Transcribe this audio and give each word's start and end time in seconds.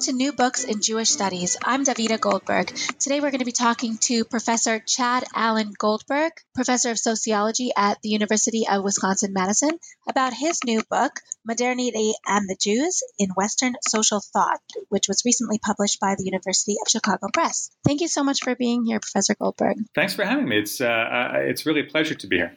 Welcome 0.00 0.18
to 0.18 0.24
New 0.24 0.32
Books 0.32 0.64
in 0.64 0.80
Jewish 0.80 1.10
Studies. 1.10 1.58
I'm 1.62 1.84
Davida 1.84 2.18
Goldberg. 2.18 2.68
Today 2.98 3.20
we're 3.20 3.30
going 3.30 3.40
to 3.40 3.44
be 3.44 3.52
talking 3.52 3.98
to 3.98 4.24
Professor 4.24 4.78
Chad 4.78 5.24
Allen 5.34 5.74
Goldberg, 5.76 6.32
Professor 6.54 6.92
of 6.92 6.98
Sociology 6.98 7.70
at 7.76 8.00
the 8.00 8.08
University 8.08 8.66
of 8.66 8.82
Wisconsin 8.82 9.34
Madison, 9.34 9.78
about 10.08 10.32
his 10.32 10.64
new 10.64 10.82
book, 10.88 11.20
Modernity 11.44 12.14
and 12.26 12.48
the 12.48 12.56
Jews 12.58 13.02
in 13.18 13.28
Western 13.36 13.74
Social 13.86 14.22
Thought, 14.32 14.62
which 14.88 15.06
was 15.06 15.20
recently 15.26 15.58
published 15.58 16.00
by 16.00 16.14
the 16.16 16.24
University 16.24 16.76
of 16.80 16.90
Chicago 16.90 17.26
Press. 17.30 17.70
Thank 17.84 18.00
you 18.00 18.08
so 18.08 18.24
much 18.24 18.42
for 18.42 18.54
being 18.54 18.86
here, 18.86 19.00
Professor 19.00 19.34
Goldberg. 19.34 19.76
Thanks 19.94 20.14
for 20.14 20.24
having 20.24 20.48
me. 20.48 20.60
It's, 20.60 20.80
uh, 20.80 20.86
uh 20.86 21.30
it's 21.40 21.66
really 21.66 21.82
a 21.82 21.90
pleasure 21.90 22.14
to 22.14 22.26
be 22.26 22.38
here. 22.38 22.56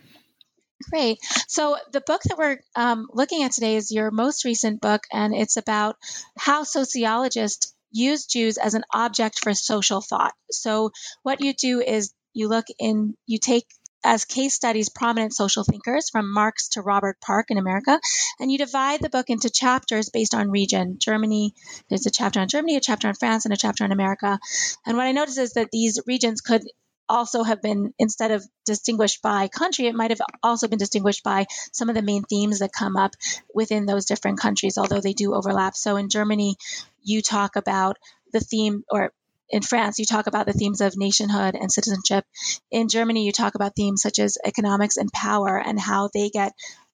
Great. 0.90 1.20
So, 1.48 1.78
the 1.92 2.02
book 2.02 2.22
that 2.24 2.38
we're 2.38 2.60
um, 2.76 3.08
looking 3.14 3.44
at 3.44 3.52
today 3.52 3.76
is 3.76 3.92
your 3.92 4.12
most 4.12 4.46
recent 4.46 4.82
book, 4.82 5.04
and 5.12 5.34
it's 5.34 5.58
about 5.58 5.98
how 6.38 6.64
sociologists 6.64 7.74
use 7.92 8.26
Jews 8.26 8.58
as 8.58 8.74
an 8.74 8.84
object 8.94 9.40
for 9.44 9.54
social 9.54 10.02
thought. 10.02 10.34
So, 10.52 10.92
what 11.22 11.42
you 11.42 11.54
do 11.54 11.82
is 11.82 12.14
you 12.34 12.48
look 12.48 12.66
in, 12.80 13.16
you 13.28 13.40
take 13.40 13.68
as 14.04 14.26
case 14.26 14.54
studies 14.54 14.90
prominent 14.90 15.34
social 15.34 15.64
thinkers 15.64 16.10
from 16.10 16.32
Marx 16.32 16.70
to 16.70 16.82
Robert 16.82 17.22
Park 17.22 17.52
in 17.52 17.58
America, 17.58 18.00
and 18.40 18.52
you 18.52 18.58
divide 18.58 19.02
the 19.02 19.10
book 19.10 19.30
into 19.30 19.50
chapters 19.50 20.10
based 20.10 20.36
on 20.36 20.52
region. 20.52 20.98
Germany, 21.00 21.54
there's 21.90 22.06
a 22.06 22.12
chapter 22.12 22.40
on 22.40 22.50
Germany, 22.50 22.76
a 22.76 22.82
chapter 22.82 23.08
on 23.08 23.14
France, 23.14 23.46
and 23.46 23.54
a 23.54 23.58
chapter 23.58 23.84
on 23.84 23.92
America. 23.92 24.40
And 24.86 24.98
what 24.98 25.06
I 25.06 25.14
noticed 25.14 25.38
is 25.38 25.54
that 25.54 25.72
these 25.72 26.00
regions 26.06 26.42
could 26.42 26.64
also 27.10 27.44
have 27.44 27.62
been 27.62 27.94
instead 28.00 28.32
of 28.32 28.44
distinguished 28.66 29.22
by 29.22 29.48
country 29.48 29.88
it 29.88 29.96
might 29.96 30.12
have 30.12 30.22
also 30.42 30.68
been 30.68 30.80
distinguished 30.80 31.24
by 31.24 31.46
some 31.72 31.90
of 31.90 31.96
the 31.96 32.02
main 32.02 32.24
themes 32.24 32.60
that 32.60 32.72
come 32.72 32.96
up 32.96 33.16
within 33.54 33.86
those 33.86 34.06
different 34.06 34.40
countries 34.40 34.78
although 34.78 35.02
they 35.02 35.14
do 35.14 35.34
overlap 35.34 35.76
so 35.76 35.96
in 35.98 36.10
germany 36.10 36.56
you 37.04 37.22
talk 37.22 37.56
about 37.56 37.98
the 38.32 38.40
theme 38.40 38.84
or 38.90 39.12
in 39.50 39.62
France, 39.62 40.00
you 40.00 40.06
talk 40.06 40.26
about 40.26 40.48
the 40.48 40.54
themes 40.54 40.82
of 40.82 40.98
nationhood 40.98 41.54
and 41.54 41.72
citizenship. 41.72 42.26
In 42.72 42.90
Germany, 42.90 43.24
you 43.24 43.32
talk 43.32 43.54
about 43.54 43.76
themes 43.76 44.02
such 44.02 44.18
as 44.18 44.40
economics 44.44 44.98
and 44.98 45.14
power 45.14 45.60
and 45.60 45.80
how 45.80 46.10
they 46.12 46.30
get 46.30 46.54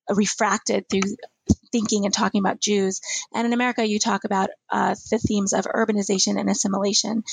refracted 0.09 0.85
through 0.89 1.15
thinking 1.71 2.05
and 2.05 2.13
talking 2.13 2.39
about 2.39 2.59
Jews. 2.59 3.01
And 3.33 3.45
in 3.47 3.53
America, 3.53 3.87
you 3.87 3.99
talk 3.99 4.23
about 4.23 4.49
uh, 4.69 4.95
the 5.09 5.19
themes 5.19 5.53
of 5.53 5.65
urbanization 5.65 6.39
and 6.39 6.49
assimilation. 6.49 7.23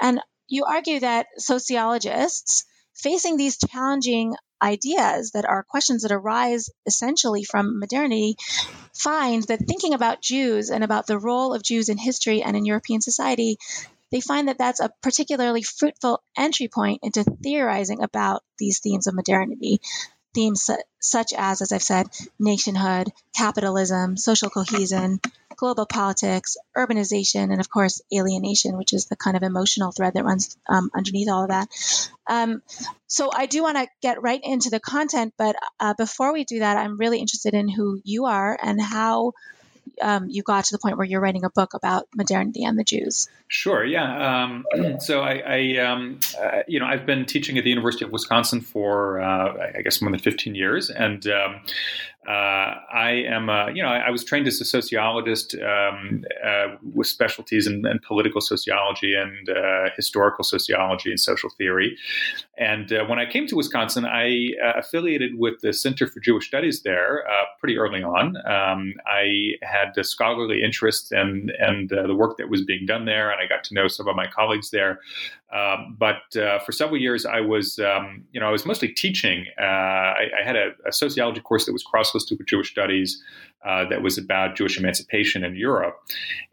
And 0.00 0.20
you 0.50 0.64
argue 0.64 1.00
that 1.00 1.26
sociologists 1.38 2.66
facing 2.94 3.36
these 3.36 3.56
challenging 3.56 4.34
ideas 4.62 5.30
that 5.30 5.46
are 5.46 5.62
questions 5.62 6.02
that 6.02 6.12
arise 6.12 6.68
essentially 6.84 7.44
from 7.44 7.78
modernity 7.78 8.36
find 8.94 9.44
that 9.44 9.66
thinking 9.66 9.94
about 9.94 10.20
Jews 10.20 10.68
and 10.68 10.84
about 10.84 11.06
the 11.06 11.18
role 11.18 11.54
of 11.54 11.62
Jews 11.62 11.88
in 11.88 11.96
history 11.96 12.42
and 12.42 12.56
in 12.56 12.66
European 12.66 13.00
society, 13.00 13.56
they 14.10 14.20
find 14.20 14.48
that 14.48 14.58
that's 14.58 14.80
a 14.80 14.90
particularly 15.02 15.62
fruitful 15.62 16.22
entry 16.36 16.68
point 16.68 17.00
into 17.02 17.24
theorizing 17.24 18.02
about 18.02 18.42
these 18.58 18.80
themes 18.80 19.06
of 19.06 19.14
modernity. 19.14 19.80
Themes 20.34 20.70
such 21.00 21.32
as, 21.36 21.62
as 21.62 21.72
I've 21.72 21.82
said, 21.82 22.06
nationhood, 22.38 23.08
capitalism, 23.36 24.16
social 24.16 24.50
cohesion, 24.50 25.20
global 25.56 25.86
politics, 25.86 26.56
urbanization, 26.76 27.50
and 27.50 27.60
of 27.60 27.68
course, 27.68 28.00
alienation, 28.14 28.76
which 28.76 28.92
is 28.92 29.06
the 29.06 29.16
kind 29.16 29.36
of 29.36 29.42
emotional 29.42 29.92
thread 29.92 30.14
that 30.14 30.24
runs 30.24 30.56
um, 30.68 30.90
underneath 30.94 31.28
all 31.28 31.42
of 31.42 31.48
that. 31.48 31.68
Um, 32.26 32.62
so 33.06 33.30
I 33.32 33.46
do 33.46 33.62
want 33.62 33.76
to 33.76 33.88
get 34.00 34.22
right 34.22 34.40
into 34.42 34.70
the 34.70 34.80
content, 34.80 35.34
but 35.36 35.56
uh, 35.78 35.94
before 35.94 36.32
we 36.32 36.44
do 36.44 36.60
that, 36.60 36.76
I'm 36.76 36.96
really 36.96 37.18
interested 37.18 37.54
in 37.54 37.68
who 37.68 38.00
you 38.04 38.26
are 38.26 38.58
and 38.62 38.80
how 38.80 39.32
um, 40.00 40.28
you 40.28 40.42
got 40.42 40.64
to 40.64 40.72
the 40.72 40.78
point 40.78 40.96
where 40.96 41.06
you're 41.06 41.20
writing 41.20 41.44
a 41.44 41.50
book 41.50 41.74
about 41.74 42.08
modernity 42.14 42.64
and 42.64 42.78
the 42.78 42.84
Jews. 42.84 43.28
Sure. 43.48 43.84
Yeah. 43.84 44.42
Um, 44.42 44.64
so 45.00 45.22
I, 45.22 45.42
I 45.46 45.76
um, 45.78 46.20
uh, 46.40 46.62
you 46.66 46.80
know, 46.80 46.86
I've 46.86 47.06
been 47.06 47.26
teaching 47.26 47.58
at 47.58 47.64
the 47.64 47.70
University 47.70 48.04
of 48.04 48.12
Wisconsin 48.12 48.60
for, 48.60 49.20
uh, 49.20 49.72
I 49.76 49.82
guess, 49.82 50.00
more 50.00 50.10
than 50.10 50.20
15 50.20 50.54
years, 50.54 50.90
and 50.90 51.26
um, 51.26 51.60
I 52.28 53.24
am, 53.26 53.48
uh, 53.48 53.68
you 53.68 53.82
know, 53.82 53.88
I, 53.88 54.08
I, 54.08 54.10
was 54.10 54.24
trained 54.24 54.46
as 54.46 54.60
a 54.60 54.64
sociologist 54.64 55.54
um, 55.54 56.24
uh, 56.44 56.76
with 56.94 57.06
specialties 57.06 57.66
in, 57.66 57.86
in, 57.86 57.98
political 58.06 58.42
sociology 58.42 59.14
and 59.14 59.48
uh, 59.48 59.88
historical 59.96 60.44
sociology 60.44 61.10
and 61.10 61.18
social 61.18 61.48
theory. 61.48 61.96
And 62.58 62.92
uh, 62.92 63.04
when 63.06 63.18
I 63.18 63.24
came 63.24 63.46
to 63.46 63.56
Wisconsin, 63.56 64.04
I 64.04 64.50
uh, 64.62 64.78
affiliated 64.78 65.38
with 65.38 65.60
the 65.62 65.72
Center 65.72 66.06
for 66.06 66.20
Jewish 66.20 66.46
Studies 66.46 66.82
there 66.82 67.24
pretty 67.58 67.78
early 67.78 68.02
on. 68.02 68.36
Um, 68.46 68.94
I 69.06 69.52
had 69.62 69.96
a 69.96 70.04
scholarly 70.04 70.62
interest 70.62 71.12
in, 71.12 71.50
in 71.66 71.88
the 71.90 72.14
work 72.14 72.36
that 72.36 72.50
was 72.50 72.64
being 72.64 72.84
done 72.84 73.06
there, 73.06 73.30
and 73.30 73.40
I 73.40 73.46
got 73.46 73.64
to 73.64 73.74
know 73.74 73.88
some 73.88 74.08
of 74.08 74.16
my 74.16 74.26
colleagues 74.26 74.70
there. 74.70 75.00
Um, 75.52 75.96
but 75.98 76.36
uh, 76.36 76.60
for 76.60 76.70
several 76.70 77.00
years, 77.00 77.26
I 77.26 77.40
was, 77.40 77.78
um, 77.80 78.24
you 78.30 78.40
know, 78.40 78.46
I 78.46 78.52
was 78.52 78.64
mostly 78.64 78.88
teaching. 78.88 79.46
Uh, 79.60 79.64
I, 79.64 80.26
I, 80.40 80.44
had 80.44 80.54
a, 80.54 80.70
a, 80.86 80.92
sociology 80.92 81.40
course 81.40 81.66
that 81.66 81.72
was 81.72 81.82
cross-listed 81.82 82.38
with 82.38 82.46
Jewish 82.46 82.70
studies 82.70 83.20
uh, 83.64 83.84
that 83.88 84.00
was 84.00 84.16
about 84.16 84.54
Jewish 84.54 84.78
emancipation 84.78 85.42
in 85.42 85.56
Europe. 85.56 85.96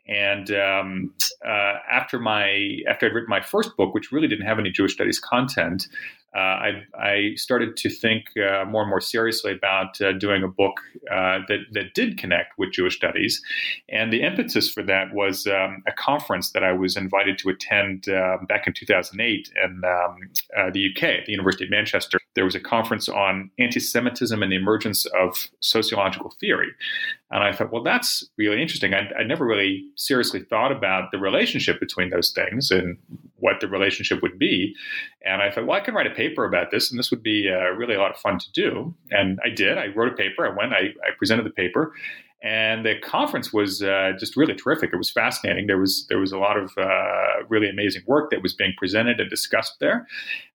And 0.08 0.50
um, 0.52 1.13
uh, 1.46 1.75
after 1.91 2.18
my 2.18 2.80
after 2.90 3.06
I'd 3.06 3.13
written 3.13 3.30
my 3.30 3.41
first 3.41 3.78
book, 3.78 3.94
which 3.94 4.12
really 4.12 4.28
didn't 4.28 4.47
have 4.47 4.58
any 4.58 4.72
Jewish 4.72 4.94
studies 4.94 5.19
content, 5.19 5.88
uh, 6.36 6.40
I, 6.40 6.84
I, 7.00 7.34
started 7.36 7.78
to 7.78 7.90
think 7.90 8.26
uh, 8.38 8.66
more 8.66 8.82
and 8.82 8.90
more 8.90 9.02
seriously 9.02 9.54
about 9.54 10.00
uh, 10.02 10.12
doing 10.12 10.44
a 10.44 10.48
book 10.48 10.82
uh, 11.10 11.40
that, 11.48 11.60
that 11.72 11.94
did 11.94 12.18
connect 12.18 12.58
with 12.58 12.74
Jewish 12.74 12.98
studies. 12.98 13.42
And 13.90 14.12
the 14.12 14.22
impetus 14.24 14.70
for 14.72 14.84
that 14.84 15.14
was 15.14 15.48
um, 15.48 15.84
a 15.88 15.92
conference 15.94 16.52
that 16.52 16.64
I 16.64 16.74
was 16.74 16.98
invited 16.98 17.38
to 17.40 17.50
attend 17.50 18.10
uh, 18.10 18.38
back 18.48 18.68
in 18.68 18.74
2008 18.74 19.50
in 19.64 19.82
um, 19.86 20.18
uh, 20.58 20.70
the 20.72 20.90
UK 20.92 21.26
the 21.26 21.32
University 21.32 21.64
of 21.64 21.72
Manchester. 21.72 22.20
There 22.38 22.46
was 22.46 22.53
a 22.53 22.59
conference 22.59 23.09
on 23.09 23.50
anti 23.58 23.80
Semitism 23.80 24.44
and 24.44 24.52
the 24.52 24.56
emergence 24.56 25.08
of 25.08 25.48
sociological 25.59 26.36
theory. 26.40 26.70
And 27.31 27.44
I 27.44 27.52
thought, 27.52 27.72
well, 27.72 27.81
that's 27.81 28.24
really 28.38 28.62
interesting. 28.62 28.94
I, 28.94 29.09
I 29.20 29.24
never 29.24 29.44
really 29.44 29.84
seriously 29.96 30.44
thought 30.44 30.72
about 30.72 31.09
the 31.12 31.18
relationship 31.18 31.80
between 31.80 32.12
those 32.12 32.30
things 32.31 32.70
and 32.70 33.00
what 33.38 33.59
the 33.59 33.68
relationship 33.68 34.22
would 34.22 34.38
be. 34.38 34.76
And 35.26 35.42
I 35.42 35.50
thought, 35.50 35.66
well, 35.66 35.78
I 35.78 35.81
can 35.81 35.96
write 35.96 36.06
a 36.06 36.14
paper 36.14 36.46
about 36.46 36.70
this, 36.70 36.92
and 36.92 37.00
this 37.00 37.09
would 37.09 37.24
be 37.24 37.50
uh, 37.50 37.72
really 37.72 37.96
a 37.96 38.00
lot 38.00 38.12
of 38.12 38.18
fun 38.18 38.38
to 38.38 38.52
do. 38.52 38.94
And 39.09 39.40
I 39.44 39.50
did. 39.50 39.80
I 39.80 39.88
wrote 39.88 40.14
a 40.14 40.16
paper. 40.16 40.46
I 40.46 40.56
went. 40.56 40.74
I, 40.74 40.94
I 41.06 41.16
presented 41.18 41.46
the 41.47 41.50
paper, 41.50 41.94
and 42.44 42.86
the 42.86 42.94
conference 43.00 43.52
was 43.52 43.81
uh, 43.81 44.12
just 44.20 44.38
really 44.38 44.53
terrific. 44.53 44.92
It 44.94 44.98
was 44.98 45.09
fascinating. 45.09 45.66
There 45.66 45.80
was 45.80 46.06
there 46.08 46.20
was 46.20 46.31
a 46.31 46.38
lot 46.38 46.58
of 46.58 46.72
uh, 46.78 47.44
really 47.50 47.68
amazing 47.68 48.03
work 48.06 48.30
that 48.30 48.44
was 48.44 48.53
being 48.53 48.74
presented 48.78 49.20
and 49.20 49.30
discussed 49.30 49.80
there. 49.80 50.08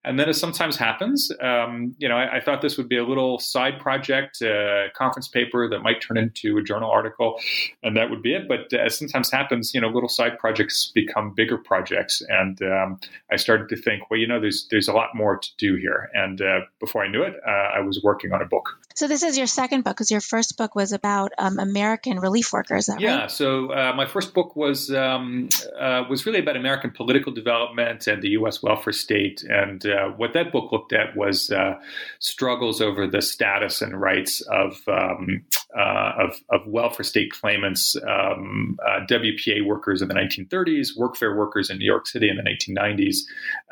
And 0.04 0.18
then, 0.18 0.28
as 0.28 0.38
sometimes 0.38 0.76
happens, 0.76 1.30
um, 1.40 1.94
you 1.98 2.08
know, 2.08 2.16
I, 2.16 2.36
I, 2.36 2.40
thought 2.40 2.60
this 2.60 2.76
would 2.76 2.88
be 2.88 2.96
a 2.96 3.04
little 3.04 3.38
side 3.38 3.78
project, 3.78 4.42
uh, 4.42 4.88
conference 4.96 5.28
paper 5.28 5.68
that 5.68 5.80
might 5.80 6.00
turn 6.00 6.16
into 6.16 6.58
a 6.58 6.62
journal 6.62 6.90
article, 6.90 7.38
and 7.84 7.96
that 7.96 8.10
would 8.10 8.20
be 8.20 8.34
it. 8.34 8.48
But 8.48 8.72
as 8.72 8.98
sometimes 8.98 9.30
happens, 9.30 9.72
you 9.74 9.80
know, 9.80 9.88
little 9.88 10.08
side 10.08 10.38
projects 10.38 10.90
become 10.92 11.32
bigger 11.34 11.56
projects, 11.56 12.20
and 12.28 12.60
um, 12.62 12.98
I 13.30 13.36
started 13.36 13.68
to 13.68 13.76
think, 13.76 14.10
well, 14.10 14.18
you 14.18 14.26
know, 14.26 14.40
there's 14.40 14.66
there's 14.70 14.88
a 14.88 14.92
lot 14.92 15.10
more 15.14 15.36
to 15.36 15.48
do 15.56 15.76
here. 15.76 16.10
And 16.14 16.40
uh, 16.40 16.60
before 16.80 17.04
I 17.04 17.08
knew 17.08 17.22
it, 17.22 17.34
uh, 17.46 17.50
I 17.50 17.80
was 17.80 18.00
working 18.02 18.32
on 18.32 18.42
a 18.42 18.46
book. 18.46 18.70
So 18.94 19.08
this 19.08 19.22
is 19.22 19.38
your 19.38 19.46
second 19.46 19.84
book, 19.84 19.96
because 19.96 20.10
your 20.10 20.20
first 20.20 20.56
book 20.56 20.74
was 20.74 20.92
about 20.92 21.32
um, 21.38 21.58
American 21.58 22.20
relief 22.20 22.52
workers. 22.52 22.88
yeah. 22.98 23.20
Right? 23.20 23.30
So 23.30 23.72
uh, 23.72 23.92
my 23.94 24.06
first 24.06 24.34
book 24.34 24.56
was 24.56 24.90
um, 24.90 25.48
uh, 25.78 26.04
was 26.08 26.26
really 26.26 26.40
about 26.40 26.56
American 26.56 26.90
political 26.90 27.32
development 27.32 28.06
and 28.06 28.22
the 28.22 28.30
U.S. 28.30 28.62
welfare 28.62 28.92
state. 28.92 29.42
And 29.42 29.84
uh, 29.86 30.08
what 30.10 30.32
that 30.34 30.52
book 30.52 30.72
looked 30.72 30.92
at 30.92 31.16
was 31.16 31.50
uh, 31.50 31.74
struggles 32.18 32.80
over 32.80 33.06
the 33.06 33.22
status 33.22 33.82
and 33.82 34.00
rights 34.00 34.40
of 34.42 34.82
um, 34.88 35.44
uh, 35.76 36.12
of, 36.18 36.40
of 36.50 36.66
welfare 36.66 37.04
state 37.04 37.32
claimants, 37.32 37.96
um, 38.06 38.78
uh, 38.86 39.00
WPA 39.08 39.64
workers 39.64 40.02
in 40.02 40.08
the 40.08 40.14
1930s, 40.14 40.88
workfare 40.98 41.34
workers 41.34 41.70
in 41.70 41.78
New 41.78 41.86
York 41.86 42.06
City 42.06 42.28
in 42.28 42.36
the 42.36 42.42
1990s. 42.42 43.20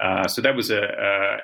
Uh, 0.02 0.26
so 0.26 0.40
that 0.40 0.56
was 0.56 0.70
a, 0.70 0.81
a, 0.81 1.37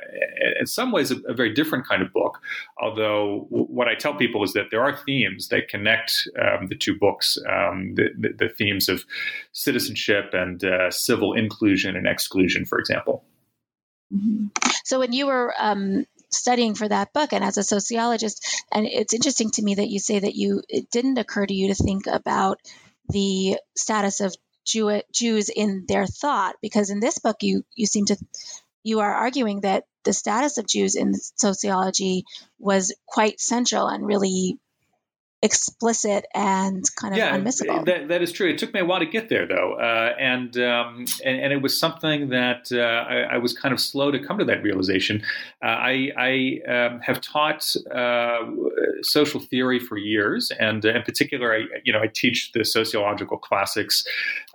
in 0.58 0.67
some 0.67 0.93
ways 0.93 1.11
a, 1.11 1.17
a, 1.28 1.34
very 1.34 1.52
different 1.52 1.87
kind 1.87 2.00
of 2.00 2.11
book. 2.11 2.40
Although 2.81 3.46
what 3.68 3.88
I 3.88 3.94
tell 3.94 4.14
people 4.14 4.42
is 4.44 4.52
that 4.52 4.66
there 4.70 4.82
are 4.82 4.96
themes 4.96 5.48
that 5.48 5.68
connect 5.68 6.28
um, 6.40 6.66
the 6.68 6.74
two 6.74 6.96
books, 6.98 7.38
um, 7.48 7.94
the, 7.94 8.08
the, 8.16 8.28
the, 8.38 8.48
themes 8.48 8.88
of 8.88 9.04
citizenship 9.52 10.30
and 10.32 10.62
uh, 10.64 10.90
civil 10.90 11.34
inclusion 11.34 11.96
and 11.96 12.06
exclusion, 12.06 12.64
for 12.64 12.78
example. 12.78 13.24
Mm-hmm. 14.12 14.46
So 14.84 15.00
when 15.00 15.12
you 15.12 15.26
were 15.26 15.52
um, 15.58 16.06
studying 16.30 16.74
for 16.74 16.88
that 16.88 17.12
book 17.12 17.32
and 17.32 17.44
as 17.44 17.58
a 17.58 17.64
sociologist 17.64 18.64
and 18.72 18.86
it's 18.86 19.14
interesting 19.14 19.50
to 19.50 19.62
me 19.62 19.76
that 19.76 19.88
you 19.88 19.98
say 19.98 20.18
that 20.18 20.34
you 20.34 20.62
it 20.68 20.90
didn't 20.90 21.18
occur 21.18 21.46
to 21.46 21.54
you 21.54 21.68
to 21.68 21.74
think 21.74 22.06
about 22.06 22.60
the 23.08 23.56
status 23.76 24.20
of 24.20 24.34
Jew, 24.64 25.00
Jews 25.12 25.48
in 25.48 25.84
their 25.86 26.06
thought 26.06 26.56
because 26.60 26.90
in 26.90 27.00
this 27.00 27.18
book 27.18 27.36
you 27.42 27.64
you 27.74 27.86
seem 27.86 28.06
to 28.06 28.16
you 28.82 29.00
are 29.00 29.14
arguing 29.14 29.62
that 29.62 29.84
the 30.06 30.14
status 30.14 30.56
of 30.56 30.67
Jews 30.67 30.94
in 30.97 31.12
sociology 31.14 32.25
was 32.58 32.94
quite 33.06 33.41
central 33.41 33.88
and 33.88 34.06
really 34.06 34.58
explicit 35.43 36.25
and 36.35 36.85
kind 36.97 37.15
of 37.15 37.19
yeah, 37.19 37.37
unmissable. 37.37 37.85
That, 37.85 38.09
that 38.09 38.23
is 38.23 38.33
true. 38.33 38.49
It 38.49 38.59
took 38.59 38.73
me 38.73 38.81
a 38.81 38.85
while 38.85 39.00
to 39.00 39.06
get 39.06 39.29
there, 39.29 39.47
though, 39.47 39.75
uh, 39.75 40.15
and, 40.19 40.56
um, 40.56 41.05
and, 41.25 41.41
and 41.41 41.53
it 41.53 41.61
was 41.62 41.79
something 41.79 42.31
that 42.31 42.69
uh, 42.73 42.79
I, 42.79 43.35
I, 43.35 43.38
was 43.38 43.53
kind 43.53 43.73
of 43.73 43.81
slow 43.81 44.11
to 44.11 44.19
come 44.19 44.38
to 44.38 44.44
that 44.47 44.62
realization. 44.62 45.23
Uh, 45.62 45.67
I, 45.67 46.12
I 46.19 46.71
um, 46.71 47.00
have 47.00 47.21
taught 47.21 47.77
uh, 47.94 48.38
social 49.03 49.41
theory 49.41 49.79
for 49.79 49.99
years, 49.99 50.50
and 50.59 50.85
in 50.85 51.03
particular, 51.03 51.55
I 51.55 51.65
you 51.85 51.93
know 51.93 52.00
I 52.00 52.09
teach 52.09 52.53
the 52.53 52.65
sociological 52.65 53.38
classics. 53.38 54.05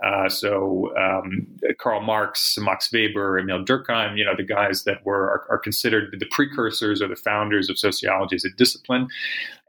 Uh, 0.04 0.30
so 0.30 0.94
um, 0.98 1.48
Karl 1.78 2.02
Marx, 2.02 2.58
Max 2.58 2.92
Weber, 2.92 3.40
Emile 3.40 3.64
Durkheim, 3.64 4.18
you 4.18 4.26
know 4.26 4.36
the 4.36 4.44
guys 4.44 4.84
that 4.84 5.06
were 5.06 5.24
are, 5.24 5.48
are 5.52 5.60
considered 5.60 6.16
the 6.20 6.26
precursors 6.26 7.02
or 7.02 7.08
the 7.08 7.16
founders 7.16 7.70
of 7.70 7.78
sociology 7.78 8.36
as 8.36 8.46
a 8.46 8.50
discipline. 8.50 9.08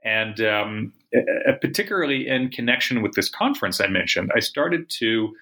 And 0.04 0.40
um, 0.40 0.92
particularly 1.60 2.28
in 2.28 2.50
connection 2.50 3.02
with 3.02 3.12
this 3.14 3.28
conference 3.28 3.80
I 3.80 3.86
mentioned, 3.86 4.30
I 4.34 4.40
started 4.40 4.90
to 4.98 5.34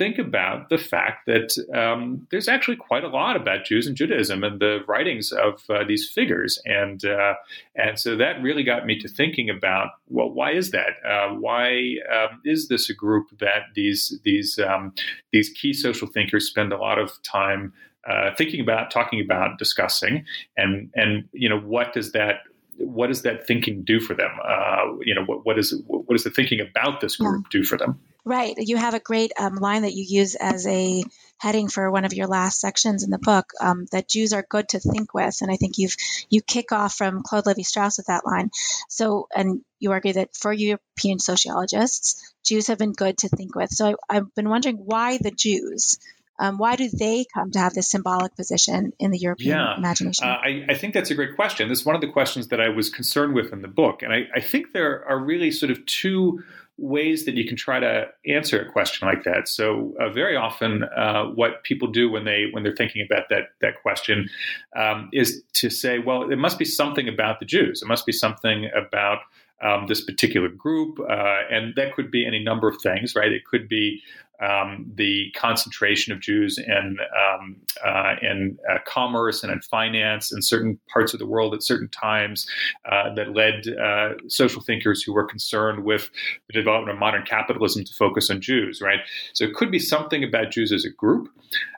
think 0.00 0.18
about 0.18 0.70
the 0.70 0.78
fact 0.78 1.26
that 1.26 1.52
um, 1.74 2.26
there's 2.30 2.48
actually 2.48 2.76
quite 2.76 3.04
a 3.04 3.08
lot 3.08 3.36
about 3.36 3.66
Jews 3.66 3.86
and 3.86 3.94
Judaism 3.94 4.42
and 4.42 4.58
the 4.58 4.78
writings 4.88 5.30
of 5.30 5.62
uh, 5.68 5.84
these 5.86 6.10
figures, 6.10 6.58
and 6.64 7.04
uh, 7.04 7.34
and 7.76 7.98
so 7.98 8.16
that 8.16 8.40
really 8.42 8.62
got 8.62 8.86
me 8.86 8.98
to 8.98 9.08
thinking 9.08 9.50
about 9.50 9.88
well, 10.08 10.30
why 10.30 10.52
is 10.52 10.70
that? 10.70 10.92
Uh, 11.06 11.34
why 11.34 11.96
um, 12.14 12.40
is 12.44 12.68
this 12.68 12.88
a 12.88 12.94
group 12.94 13.26
that 13.40 13.64
these 13.74 14.18
these 14.24 14.58
um, 14.58 14.94
these 15.32 15.50
key 15.50 15.72
social 15.72 16.08
thinkers 16.08 16.48
spend 16.48 16.72
a 16.72 16.78
lot 16.78 16.98
of 16.98 17.22
time 17.22 17.72
uh, 18.08 18.30
thinking 18.36 18.60
about, 18.60 18.90
talking 18.90 19.20
about, 19.20 19.58
discussing, 19.58 20.24
and 20.56 20.90
and 20.94 21.28
you 21.32 21.48
know 21.48 21.60
what 21.60 21.92
does 21.92 22.12
that 22.12 22.36
what 22.80 23.08
does 23.08 23.22
that 23.22 23.46
thinking 23.46 23.82
do 23.84 24.00
for 24.00 24.14
them? 24.14 24.30
Uh, 24.42 24.96
you 25.02 25.14
know, 25.14 25.24
what, 25.24 25.44
what 25.44 25.58
is 25.58 25.80
what 25.86 26.08
does 26.10 26.24
the 26.24 26.30
thinking 26.30 26.60
about 26.60 27.00
this 27.00 27.16
group 27.16 27.44
yeah. 27.44 27.60
do 27.60 27.64
for 27.64 27.76
them? 27.76 28.00
Right. 28.24 28.54
You 28.58 28.76
have 28.76 28.94
a 28.94 29.00
great 29.00 29.32
um, 29.38 29.56
line 29.56 29.82
that 29.82 29.94
you 29.94 30.04
use 30.06 30.34
as 30.34 30.66
a 30.66 31.02
heading 31.38 31.68
for 31.68 31.90
one 31.90 32.04
of 32.04 32.12
your 32.12 32.26
last 32.26 32.60
sections 32.60 33.02
in 33.02 33.10
the 33.10 33.18
book 33.18 33.52
um, 33.60 33.86
that 33.92 34.08
Jews 34.08 34.32
are 34.34 34.44
good 34.46 34.68
to 34.70 34.80
think 34.80 35.14
with, 35.14 35.38
and 35.40 35.50
I 35.50 35.56
think 35.56 35.78
you've 35.78 35.96
you 36.28 36.42
kick 36.42 36.70
off 36.72 36.94
from 36.94 37.22
Claude 37.22 37.46
Levi-Strauss 37.46 37.96
with 37.96 38.06
that 38.06 38.26
line. 38.26 38.50
So, 38.88 39.28
and 39.34 39.62
you 39.78 39.92
argue 39.92 40.12
that 40.14 40.36
for 40.36 40.52
European 40.52 41.18
sociologists, 41.18 42.34
Jews 42.44 42.66
have 42.66 42.78
been 42.78 42.92
good 42.92 43.18
to 43.18 43.28
think 43.28 43.54
with. 43.54 43.70
So, 43.70 43.96
I, 44.08 44.16
I've 44.16 44.34
been 44.34 44.48
wondering 44.48 44.76
why 44.76 45.18
the 45.18 45.30
Jews. 45.30 45.98
Um, 46.40 46.56
why 46.56 46.74
do 46.74 46.88
they 46.88 47.26
come 47.32 47.50
to 47.50 47.58
have 47.58 47.74
this 47.74 47.90
symbolic 47.90 48.34
position 48.34 48.92
in 48.98 49.10
the 49.10 49.18
European 49.18 49.58
yeah. 49.58 49.76
imagination? 49.76 50.26
Uh, 50.26 50.38
I, 50.42 50.64
I, 50.70 50.74
think 50.74 50.94
that's 50.94 51.10
a 51.10 51.14
great 51.14 51.36
question. 51.36 51.68
This 51.68 51.80
is 51.80 51.86
one 51.86 51.94
of 51.94 52.00
the 52.00 52.08
questions 52.08 52.48
that 52.48 52.62
I 52.62 52.70
was 52.70 52.88
concerned 52.88 53.34
with 53.34 53.52
in 53.52 53.60
the 53.60 53.68
book. 53.68 54.02
And 54.02 54.10
I, 54.10 54.22
I 54.34 54.40
think 54.40 54.72
there 54.72 55.06
are 55.06 55.18
really 55.18 55.50
sort 55.50 55.70
of 55.70 55.84
two 55.84 56.42
ways 56.78 57.26
that 57.26 57.34
you 57.34 57.46
can 57.46 57.58
try 57.58 57.78
to 57.78 58.06
answer 58.26 58.58
a 58.58 58.72
question 58.72 59.06
like 59.06 59.22
that. 59.24 59.48
So 59.48 59.94
uh, 60.00 60.08
very 60.08 60.34
often, 60.34 60.84
uh, 60.84 61.24
what 61.26 61.62
people 61.62 61.88
do 61.88 62.10
when 62.10 62.24
they 62.24 62.46
when 62.52 62.62
they're 62.62 62.74
thinking 62.74 63.06
about 63.08 63.28
that 63.28 63.50
that 63.60 63.82
question 63.82 64.30
um, 64.74 65.10
is 65.12 65.42
to 65.54 65.68
say, 65.68 65.98
well, 65.98 66.30
it 66.30 66.36
must 66.36 66.58
be 66.58 66.64
something 66.64 67.06
about 67.06 67.38
the 67.38 67.44
Jews. 67.44 67.82
It 67.82 67.86
must 67.86 68.06
be 68.06 68.12
something 68.12 68.70
about 68.74 69.18
um, 69.62 69.88
this 69.88 70.02
particular 70.02 70.48
group, 70.48 70.98
uh, 71.00 71.40
and 71.50 71.74
that 71.76 71.94
could 71.94 72.10
be 72.10 72.26
any 72.26 72.42
number 72.42 72.66
of 72.66 72.80
things, 72.80 73.14
right? 73.14 73.30
It 73.30 73.44
could 73.44 73.68
be 73.68 74.02
um, 74.40 74.90
the 74.94 75.30
concentration 75.36 76.12
of 76.12 76.20
Jews 76.20 76.58
in 76.58 76.98
um, 77.16 77.56
uh, 77.84 78.14
in 78.22 78.58
uh, 78.70 78.78
commerce 78.86 79.42
and 79.42 79.52
in 79.52 79.60
finance 79.60 80.32
in 80.32 80.42
certain 80.42 80.78
parts 80.92 81.12
of 81.12 81.18
the 81.18 81.26
world 81.26 81.54
at 81.54 81.62
certain 81.62 81.88
times 81.88 82.46
uh, 82.90 83.14
that 83.14 83.34
led 83.34 83.66
uh, 83.78 84.14
social 84.28 84.62
thinkers 84.62 85.02
who 85.02 85.12
were 85.12 85.24
concerned 85.24 85.84
with 85.84 86.10
the 86.48 86.52
development 86.52 86.94
of 86.94 86.98
modern 86.98 87.24
capitalism 87.24 87.84
to 87.84 87.94
focus 87.94 88.30
on 88.30 88.40
Jews, 88.40 88.80
right? 88.80 89.00
So 89.34 89.44
it 89.44 89.54
could 89.54 89.70
be 89.70 89.78
something 89.78 90.24
about 90.24 90.50
Jews 90.50 90.72
as 90.72 90.84
a 90.84 90.90
group. 90.90 91.28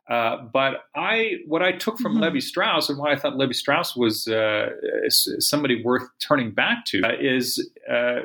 Uh, 0.08 0.43
but 0.52 0.84
I, 0.96 1.37
what 1.46 1.62
I 1.62 1.72
took 1.72 1.99
from 1.99 2.14
mm-hmm. 2.14 2.25
Levi 2.25 2.40
Strauss 2.40 2.88
and 2.88 2.99
why 2.99 3.12
I 3.12 3.16
thought 3.16 3.37
Levi 3.37 3.52
Strauss 3.52 3.96
was 3.96 4.26
uh, 4.26 4.70
somebody 5.08 5.82
worth 5.82 6.02
turning 6.19 6.50
back 6.50 6.84
to 6.87 7.02
uh, 7.04 7.12
is, 7.20 7.70
uh, 7.88 8.20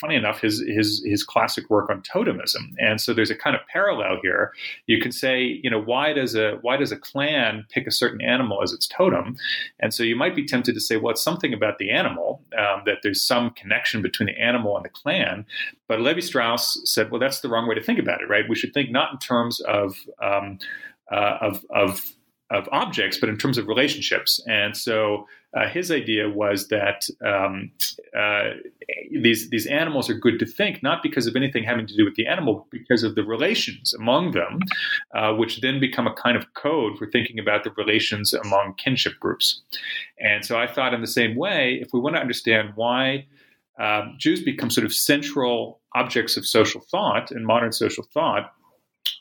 funny 0.00 0.14
enough, 0.14 0.40
his 0.40 0.62
his 0.68 1.02
his 1.04 1.24
classic 1.24 1.68
work 1.68 1.90
on 1.90 2.02
totemism. 2.02 2.74
And 2.78 3.00
so 3.00 3.12
there's 3.12 3.30
a 3.30 3.34
kind 3.34 3.56
of 3.56 3.62
parallel 3.66 4.18
here. 4.22 4.52
You 4.86 5.00
can 5.00 5.10
say, 5.10 5.60
you 5.62 5.68
know, 5.68 5.80
why 5.80 6.12
does 6.12 6.36
a 6.36 6.58
why 6.62 6.76
does 6.76 6.92
a 6.92 6.96
clan 6.96 7.66
pick 7.70 7.86
a 7.88 7.90
certain 7.90 8.20
animal 8.20 8.62
as 8.62 8.72
its 8.72 8.86
totem? 8.86 9.36
And 9.80 9.92
so 9.92 10.04
you 10.04 10.14
might 10.14 10.36
be 10.36 10.46
tempted 10.46 10.74
to 10.74 10.80
say, 10.80 10.96
well, 10.96 11.10
it's 11.10 11.22
something 11.22 11.52
about 11.52 11.78
the 11.78 11.90
animal 11.90 12.40
um, 12.56 12.82
that 12.86 12.98
there's 13.02 13.20
some 13.20 13.50
connection 13.50 14.00
between 14.00 14.28
the 14.28 14.40
animal 14.40 14.76
and 14.76 14.84
the 14.84 14.90
clan. 14.90 15.44
But 15.88 16.00
Levi 16.00 16.20
Strauss 16.20 16.80
said, 16.84 17.10
well, 17.10 17.20
that's 17.20 17.40
the 17.40 17.48
wrong 17.48 17.68
way 17.68 17.74
to 17.74 17.82
think 17.82 17.98
about 17.98 18.20
it, 18.20 18.28
right? 18.28 18.48
We 18.48 18.56
should 18.56 18.72
think 18.74 18.90
not 18.90 19.12
in 19.12 19.18
terms 19.18 19.60
of 19.60 19.96
um, 20.22 20.58
uh, 21.12 21.38
of, 21.40 21.64
of 21.70 22.16
of 22.50 22.68
objects, 22.70 23.18
but 23.18 23.28
in 23.28 23.36
terms 23.36 23.58
of 23.58 23.66
relationships. 23.66 24.40
And 24.46 24.76
so 24.76 25.26
uh, 25.56 25.68
his 25.68 25.90
idea 25.90 26.28
was 26.30 26.68
that 26.68 27.08
um, 27.24 27.72
uh, 28.16 28.50
these 29.10 29.50
these 29.50 29.66
animals 29.66 30.08
are 30.08 30.14
good 30.14 30.38
to 30.38 30.46
think 30.46 30.82
not 30.82 31.02
because 31.02 31.26
of 31.26 31.34
anything 31.34 31.64
having 31.64 31.86
to 31.86 31.96
do 31.96 32.04
with 32.04 32.14
the 32.14 32.26
animal, 32.26 32.54
but 32.54 32.70
because 32.70 33.02
of 33.02 33.16
the 33.16 33.24
relations 33.24 33.94
among 33.94 34.32
them, 34.32 34.60
uh, 35.14 35.32
which 35.32 35.60
then 35.60 35.80
become 35.80 36.06
a 36.06 36.14
kind 36.14 36.36
of 36.36 36.54
code 36.54 36.96
for 36.98 37.06
thinking 37.10 37.38
about 37.38 37.64
the 37.64 37.70
relations 37.72 38.32
among 38.32 38.74
kinship 38.74 39.14
groups. 39.18 39.62
And 40.20 40.44
so 40.44 40.56
I 40.56 40.66
thought, 40.66 40.94
in 40.94 41.00
the 41.00 41.06
same 41.06 41.34
way, 41.34 41.78
if 41.82 41.92
we 41.92 42.00
want 42.00 42.16
to 42.16 42.20
understand 42.20 42.72
why. 42.74 43.26
Um, 43.78 44.16
Jews 44.18 44.42
become 44.42 44.70
sort 44.70 44.86
of 44.86 44.94
central 44.94 45.80
objects 45.94 46.38
of 46.38 46.46
social 46.46 46.80
thought 46.80 47.30
and 47.30 47.44
modern 47.44 47.72
social 47.72 48.04
thought 48.04 48.54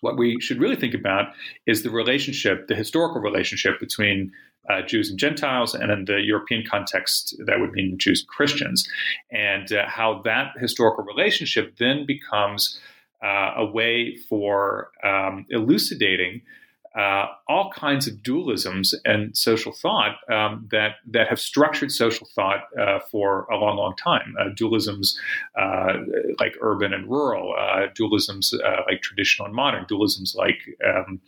what 0.02 0.18
we 0.18 0.40
should 0.40 0.60
really 0.60 0.76
think 0.76 0.94
about 0.94 1.28
is 1.66 1.84
the 1.84 1.90
relationship, 1.90 2.68
the 2.68 2.76
historical 2.76 3.22
relationship 3.22 3.80
between 3.80 4.32
uh, 4.70 4.82
Jews 4.82 5.10
and 5.10 5.20
Gentiles, 5.20 5.76
and 5.76 5.92
in 5.92 6.06
the 6.06 6.22
European 6.22 6.64
context, 6.70 7.36
that 7.46 7.60
would 7.60 7.72
mean 7.72 7.98
Jews 7.98 8.22
and 8.22 8.28
Christians, 8.28 8.88
and 9.32 9.72
uh, 9.72 9.88
how 9.88 10.22
that 10.24 10.54
historical 10.60 11.04
relationship 11.04 11.78
then 11.78 12.06
becomes 12.06 12.80
uh, 13.24 13.54
a 13.58 13.66
way 13.66 14.16
for 14.16 14.92
um, 15.04 15.46
elucidating 15.50 16.42
uh, 16.98 17.28
all 17.48 17.72
kinds 17.72 18.08
of 18.08 18.16
dualisms 18.16 18.94
and 19.04 19.36
social 19.36 19.74
thought 19.74 20.16
um, 20.32 20.68
that 20.72 20.96
that 21.06 21.28
have 21.28 21.40
structured 21.40 21.92
social 21.92 22.28
thought 22.34 22.62
uh, 22.80 23.00
for 23.12 23.46
a 23.52 23.58
long, 23.58 23.76
long 23.76 23.96
time. 23.98 24.34
Uh, 24.40 24.46
dualisms 24.50 25.16
uh, 25.60 25.94
like 26.40 26.56
urban 26.62 26.94
and 26.94 27.10
rural, 27.10 27.54
uh, 27.60 27.88
dualisms 28.00 28.54
uh, 28.54 28.82
like 28.88 29.02
traditional 29.02 29.46
and 29.46 29.56
modern, 29.56 29.86
dualisms 29.86 30.36
like 30.36 30.60
um, 30.86 31.20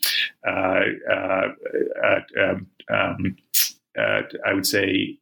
um, 2.40 2.68
um, 2.90 3.36
I 4.46 4.54
would 4.54 4.66
say. 4.66 5.18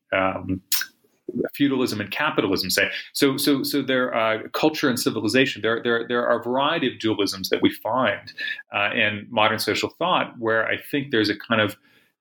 Feudalism 1.54 2.01
and 2.01 2.12
capitalism 2.12 2.70
say. 2.70 2.89
So, 3.13 3.38
so, 3.38 3.63
so 3.63 3.82
there 3.82 4.13
are 4.13 4.48
culture 4.50 4.89
and 4.89 5.00
civilization. 5.00 5.62
There, 5.62 5.82
there, 5.84 6.06
there 6.08 6.25
are 6.27 6.39
a 6.39 6.44
variety 6.44 6.88
of 6.88 6.94
dualisms 6.94 7.50
that 7.50 7.62
we 7.62 7.70
find 7.72 8.34
uh, 8.74 8.92
in 8.94 9.27
modern 9.30 9.60
social 9.60 9.89
thought, 9.89 10.34
where 10.39 10.68
I 10.68 10.77
think 10.77 11.12
there's 11.12 11.30
a 11.30 11.38
kind 11.38 11.62
of 11.62 11.75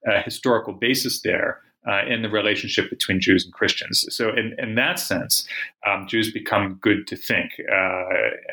uh, 0.08 0.22
historical 0.22 0.72
basis 0.72 1.20
there. 1.22 1.60
Uh, 1.86 2.00
in 2.08 2.22
the 2.22 2.30
relationship 2.30 2.88
between 2.88 3.20
Jews 3.20 3.44
and 3.44 3.52
Christians, 3.52 4.06
so 4.08 4.30
in, 4.30 4.54
in 4.56 4.74
that 4.76 4.98
sense, 4.98 5.46
um, 5.86 6.06
Jews 6.08 6.32
become 6.32 6.78
good 6.80 7.06
to 7.08 7.14
think, 7.14 7.50
uh, 7.70 8.04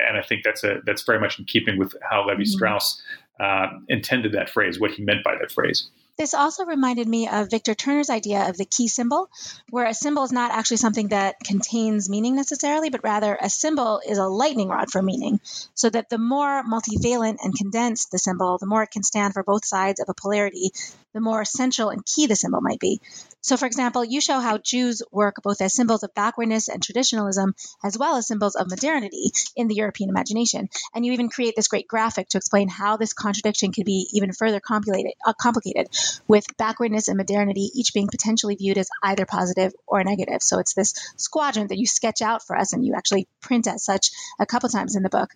and 0.06 0.18
I 0.18 0.22
think 0.22 0.44
that's 0.44 0.66
a 0.66 0.82
that's 0.86 1.04
very 1.04 1.18
much 1.18 1.40
in 1.40 1.46
keeping 1.46 1.80
with 1.80 1.96
how 2.02 2.28
Levi 2.28 2.42
mm-hmm. 2.42 2.44
Strauss 2.44 3.02
uh, 3.40 3.68
intended 3.88 4.34
that 4.34 4.50
phrase, 4.50 4.82
what 4.82 4.92
he 4.92 5.04
meant 5.04 5.24
by 5.24 5.36
that 5.40 5.50
phrase. 5.50 5.90
This 6.22 6.36
also 6.36 6.66
reminded 6.66 7.08
me 7.08 7.28
of 7.28 7.50
Victor 7.50 7.74
Turner's 7.74 8.12
idea 8.12 8.48
of 8.48 8.56
the 8.56 8.66
key 8.66 8.88
symbol, 8.88 9.28
where 9.72 9.88
a 9.88 9.94
symbol 9.96 10.24
is 10.24 10.32
not 10.32 10.52
actually 10.52 10.78
something 10.78 11.08
that 11.08 11.40
contains 11.44 12.12
meaning 12.12 12.36
necessarily, 12.36 12.92
but 12.92 13.04
rather 13.04 13.36
a 13.42 13.50
symbol 13.50 14.00
is 14.08 14.20
a 14.20 14.28
lightning 14.28 14.68
rod 14.68 14.92
for 14.92 15.02
meaning. 15.02 15.40
So 15.74 15.90
that 15.90 16.10
the 16.10 16.20
more 16.20 16.64
multivalent 16.64 17.38
and 17.44 17.58
condensed 17.58 18.12
the 18.12 18.20
symbol, 18.20 18.60
the 18.60 18.68
more 18.68 18.84
it 18.84 18.92
can 18.92 19.02
stand 19.02 19.34
for 19.34 19.42
both 19.42 19.66
sides 19.66 20.00
of 20.00 20.10
a 20.10 20.14
polarity, 20.14 20.70
the 21.12 21.22
more 21.22 21.42
essential 21.42 21.90
and 21.90 22.06
key 22.06 22.28
the 22.28 22.36
symbol 22.36 22.62
might 22.62 22.80
be. 22.80 23.02
So, 23.42 23.58
for 23.58 23.66
example, 23.66 24.06
you 24.06 24.22
show 24.22 24.40
how 24.40 24.58
Jews 24.58 25.02
work 25.12 25.36
both 25.44 25.62
as 25.62 25.74
symbols 25.74 26.04
of 26.04 26.14
backwardness 26.14 26.70
and 26.70 26.82
traditionalism, 26.82 27.56
as 27.84 27.98
well 27.98 28.16
as 28.16 28.28
symbols 28.28 28.56
of 28.56 28.70
modernity 28.70 29.32
in 29.56 29.68
the 29.68 29.76
European 29.76 30.10
imagination. 30.10 30.70
And 30.94 31.06
you 31.06 31.14
even 31.14 31.30
create 31.30 31.56
this 31.56 31.68
great 31.68 31.88
graphic 31.88 32.30
to 32.30 32.38
explain 32.38 32.70
how 32.70 32.98
this 32.98 33.14
contradiction 33.14 33.72
can 33.72 33.84
be 33.84 34.08
even 34.14 34.32
further 34.32 34.60
complicated, 34.60 35.14
uh, 35.26 35.34
complicated 35.34 35.88
with 36.28 36.46
backwardness 36.58 37.08
and 37.08 37.18
modernity 37.18 37.72
each 37.74 37.94
being 37.94 38.08
potentially 38.08 38.56
viewed 38.56 38.78
as 38.78 38.90
either 39.04 39.26
positive 39.26 39.74
or 39.88 40.04
negative. 40.04 40.42
So 40.42 40.60
it's 40.60 40.74
this 40.74 40.94
quadrant 41.32 41.70
that 41.70 41.78
you 41.78 41.88
sketch 41.88 42.22
out 42.22 42.46
for 42.46 42.58
us 42.58 42.74
and 42.74 42.86
you 42.86 42.94
actually 42.96 43.28
print 43.42 43.68
as 43.68 43.84
such 43.84 44.12
a 44.40 44.46
couple 44.46 44.70
times 44.70 44.96
in 44.96 45.04
the 45.04 45.10
book. 45.10 45.32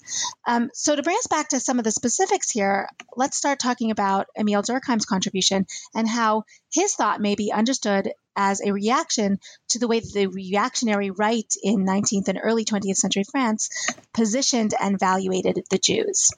Um, 0.45 0.69
so 0.73 0.95
to 0.95 1.03
bring 1.03 1.17
us 1.17 1.27
back 1.27 1.49
to 1.49 1.59
some 1.59 1.79
of 1.79 1.85
the 1.85 1.91
specifics 1.91 2.51
here, 2.51 2.89
let's 3.15 3.37
start 3.37 3.59
talking 3.59 3.91
about 3.91 4.27
Emile 4.37 4.61
Durkheim's 4.61 5.05
contribution 5.05 5.65
and 5.93 6.07
how 6.07 6.43
his 6.75 6.93
thought 6.93 7.21
may 7.21 7.35
be 7.35 7.53
understood 7.53 8.11
as 8.35 8.61
a 8.61 8.73
reaction 8.73 9.39
to 9.69 9.79
the 9.79 9.87
way 9.87 10.01
the 10.01 10.27
reactionary 10.27 11.09
right 11.09 11.51
in 11.63 11.85
19th 11.85 12.27
and 12.27 12.39
early 12.43 12.65
20th 12.65 12.97
century 12.97 13.23
France 13.23 13.69
positioned 14.13 14.73
and 14.79 14.99
valuated 14.99 15.63
the 15.71 15.77
Jews. 15.77 16.31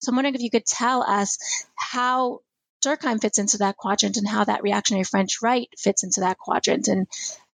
So 0.00 0.10
I'm 0.10 0.16
wondering 0.16 0.34
if 0.34 0.40
you 0.40 0.50
could 0.50 0.66
tell 0.66 1.02
us 1.04 1.38
how 1.76 2.40
Durkheim 2.84 3.20
fits 3.20 3.38
into 3.38 3.58
that 3.58 3.76
quadrant 3.76 4.16
and 4.16 4.26
how 4.26 4.42
that 4.42 4.64
reactionary 4.64 5.04
French 5.04 5.40
right 5.40 5.68
fits 5.78 6.02
into 6.02 6.20
that 6.20 6.38
quadrant 6.38 6.88
and 6.88 7.06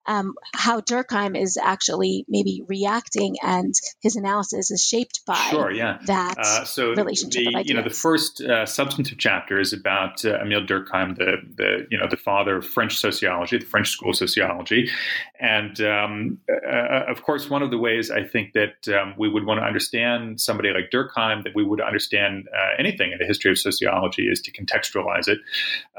um, 0.08 0.34
how 0.54 0.80
Durkheim 0.80 1.40
is 1.40 1.58
actually 1.62 2.24
maybe 2.28 2.62
reacting 2.66 3.36
and 3.42 3.74
his 4.00 4.16
analysis 4.16 4.70
is 4.70 4.82
shaped 4.82 5.20
by 5.26 5.36
sure, 5.50 5.70
yeah. 5.70 5.98
that 6.06 6.38
uh, 6.38 6.64
so 6.64 6.94
relationship 6.94 7.44
the, 7.52 7.62
You 7.64 7.74
know, 7.74 7.82
the 7.82 7.90
first 7.90 8.40
uh, 8.40 8.64
substantive 8.64 9.18
chapter 9.18 9.60
is 9.60 9.72
about 9.72 10.24
uh, 10.24 10.38
Emile 10.40 10.62
Durkheim, 10.62 11.16
the, 11.16 11.36
the, 11.54 11.86
you 11.90 11.98
know, 11.98 12.06
the 12.08 12.16
father 12.16 12.56
of 12.56 12.66
French 12.66 12.96
sociology, 12.96 13.58
the 13.58 13.66
French 13.66 13.90
school 13.90 14.10
of 14.10 14.16
sociology. 14.16 14.90
And 15.38 15.80
um, 15.82 16.38
uh, 16.50 17.04
of 17.06 17.22
course, 17.22 17.50
one 17.50 17.62
of 17.62 17.70
the 17.70 17.78
ways 17.78 18.10
I 18.10 18.24
think 18.24 18.54
that 18.54 18.88
um, 18.88 19.14
we 19.18 19.28
would 19.28 19.44
want 19.44 19.60
to 19.60 19.64
understand 19.64 20.40
somebody 20.40 20.70
like 20.70 20.90
Durkheim, 20.90 21.44
that 21.44 21.54
we 21.54 21.64
would 21.64 21.82
understand 21.82 22.48
uh, 22.52 22.74
anything 22.78 23.12
in 23.12 23.18
the 23.18 23.26
history 23.26 23.50
of 23.50 23.58
sociology, 23.58 24.22
is 24.22 24.40
to 24.40 24.52
contextualize 24.52 25.28
it. 25.28 25.38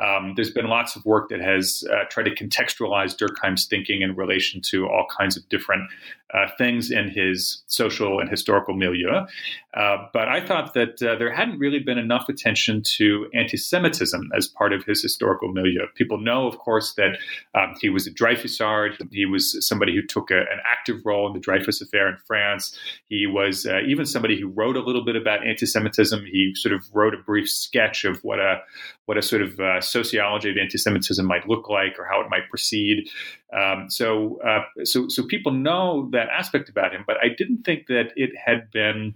Um, 0.04 0.34
there's 0.36 0.52
been 0.52 0.68
lots 0.68 0.96
of 0.96 1.06
work 1.06 1.30
that 1.30 1.42
has 1.42 1.84
uh, 1.92 2.06
tried 2.10 2.24
to 2.24 2.36
contextualize 2.36 3.16
Durkheim's 3.16 3.68
thinking 3.68 3.99
in 4.02 4.16
relation 4.16 4.62
to 4.62 4.88
all 4.88 5.06
kinds 5.18 5.38
of 5.38 5.48
different 5.50 5.90
uh, 6.34 6.48
things 6.58 6.92
in 6.92 7.10
his 7.10 7.64
social 7.68 8.20
and 8.20 8.30
historical 8.30 8.76
milieu. 8.76 9.26
Uh, 9.74 9.98
but 10.14 10.28
I 10.28 10.46
thought 10.46 10.74
that 10.76 11.02
uh, 11.02 11.16
there 11.16 11.34
hadn't 11.34 11.58
really 11.58 11.80
been 11.80 11.98
enough 11.98 12.30
attention 12.30 12.84
to 12.98 13.28
anti 13.34 13.58
Semitism 13.58 14.32
as 14.36 14.48
part 14.48 14.74
of 14.74 14.84
his 14.84 15.02
historical 15.02 15.52
milieu. 15.52 15.88
People 15.96 16.20
know, 16.20 16.48
of 16.48 16.58
course, 16.60 16.94
that 16.96 17.18
um, 17.56 17.76
he 17.82 17.90
was 17.90 18.06
a 18.06 18.12
Dreyfusard. 18.12 19.12
He 19.12 19.26
was 19.26 19.66
somebody 19.68 19.96
who 19.96 20.06
took 20.06 20.30
a, 20.30 20.38
an 20.38 20.60
active 20.70 21.02
role 21.04 21.28
in 21.28 21.34
the 21.34 21.40
Dreyfus 21.40 21.82
affair 21.82 22.08
in 22.08 22.18
France. 22.28 22.78
He 23.08 23.26
was 23.26 23.66
uh, 23.66 23.80
even 23.88 24.06
somebody 24.06 24.40
who 24.40 24.50
wrote 24.50 24.78
a 24.78 24.82
little 24.82 25.04
bit 25.04 25.16
about 25.16 25.46
anti 25.48 25.66
Semitism. 25.66 26.26
He 26.26 26.54
sort 26.56 26.76
of 26.76 26.84
wrote 26.94 27.16
a 27.16 27.18
brief 27.18 27.50
sketch 27.50 28.06
of 28.06 28.24
what 28.24 28.40
a 28.40 28.62
what 29.10 29.18
a 29.18 29.24
sort 29.24 29.42
of 29.42 29.60
uh, 29.60 29.82
sociology 29.82 30.52
of 30.52 30.58
anti-Semitism 30.58 31.26
might 31.26 31.50
look 31.50 31.68
like 31.68 31.98
or 31.98 32.06
how 32.06 32.22
it 32.22 32.30
might 32.30 32.48
proceed. 32.48 33.10
Um, 33.56 33.90
so, 33.90 34.40
uh, 34.42 34.64
so, 34.84 35.08
so 35.08 35.26
people 35.26 35.52
know 35.52 36.10
that 36.12 36.30
aspect 36.30 36.70
about 36.70 36.94
him, 36.94 37.04
but 37.08 37.18
I 37.24 37.30
didn't 37.30 37.64
think 37.64 37.88
that 37.88 38.14
it 38.16 38.32
had 38.36 38.72
been. 38.72 39.16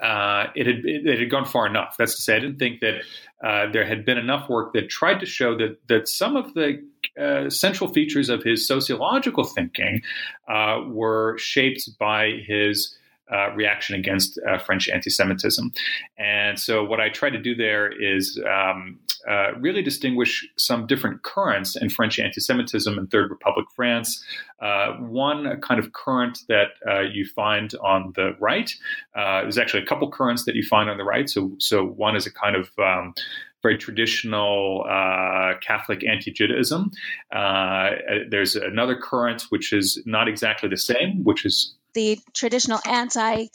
Uh, 0.00 0.46
it 0.54 0.66
had 0.66 0.84
it, 0.84 1.18
had 1.18 1.30
gone 1.30 1.44
far 1.44 1.66
enough. 1.66 1.96
That's 1.98 2.16
to 2.16 2.22
say, 2.22 2.36
I 2.36 2.40
didn't 2.40 2.58
think 2.58 2.80
that 2.80 3.02
uh, 3.42 3.70
there 3.70 3.84
had 3.84 4.04
been 4.04 4.18
enough 4.18 4.48
work 4.48 4.72
that 4.72 4.88
tried 4.88 5.20
to 5.20 5.26
show 5.26 5.56
that 5.58 5.78
that 5.88 6.08
some 6.08 6.36
of 6.36 6.54
the 6.54 6.82
uh, 7.20 7.50
central 7.50 7.92
features 7.92 8.28
of 8.28 8.42
his 8.42 8.66
sociological 8.66 9.44
thinking 9.44 10.02
uh, 10.48 10.82
were 10.86 11.36
shaped 11.38 11.88
by 11.98 12.42
his 12.46 12.96
uh, 13.34 13.52
reaction 13.54 13.96
against 13.96 14.38
uh, 14.48 14.58
French 14.58 14.88
anti 14.88 15.10
Semitism. 15.10 15.72
And 16.18 16.58
so, 16.58 16.84
what 16.84 17.00
I 17.00 17.08
try 17.08 17.30
to 17.30 17.38
do 17.38 17.54
there 17.54 17.90
is 17.90 18.40
um, 18.48 18.98
uh, 19.28 19.54
really 19.58 19.82
distinguish 19.82 20.46
some 20.56 20.86
different 20.86 21.22
currents 21.22 21.76
in 21.76 21.88
French 21.88 22.18
anti 22.18 22.40
Semitism 22.40 22.98
in 22.98 23.06
Third 23.06 23.30
Republic 23.30 23.66
France. 23.74 24.22
Uh, 24.60 24.92
one 24.98 25.60
kind 25.60 25.80
of 25.80 25.92
current 25.92 26.38
that 26.48 26.68
uh, 26.88 27.00
you 27.00 27.26
find 27.26 27.74
on 27.82 28.12
the 28.16 28.36
right, 28.40 28.70
uh, 29.16 29.42
there's 29.42 29.58
actually 29.58 29.82
a 29.82 29.86
couple 29.86 30.10
currents 30.10 30.44
that 30.44 30.54
you 30.54 30.62
find 30.62 30.88
on 30.90 30.96
the 30.96 31.04
right. 31.04 31.28
So, 31.28 31.52
so 31.58 31.84
one 31.84 32.16
is 32.16 32.26
a 32.26 32.32
kind 32.32 32.56
of 32.56 32.70
um, 32.78 33.14
very 33.62 33.78
traditional 33.78 34.84
uh, 34.88 35.54
Catholic 35.66 36.06
anti 36.06 36.30
Judaism. 36.30 36.90
Uh, 37.34 37.90
there's 38.30 38.54
another 38.54 38.94
current 38.94 39.46
which 39.48 39.72
is 39.72 40.00
not 40.04 40.28
exactly 40.28 40.68
the 40.68 40.76
same, 40.76 41.24
which 41.24 41.44
is 41.46 41.74
the 41.94 42.18
traditional 42.34 42.80
anti 42.86 43.46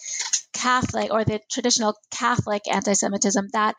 Catholic 0.53 1.11
or 1.11 1.23
the 1.23 1.39
traditional 1.51 1.95
Catholic 2.11 2.63
anti 2.71 2.93
Semitism 2.93 3.49
that 3.53 3.75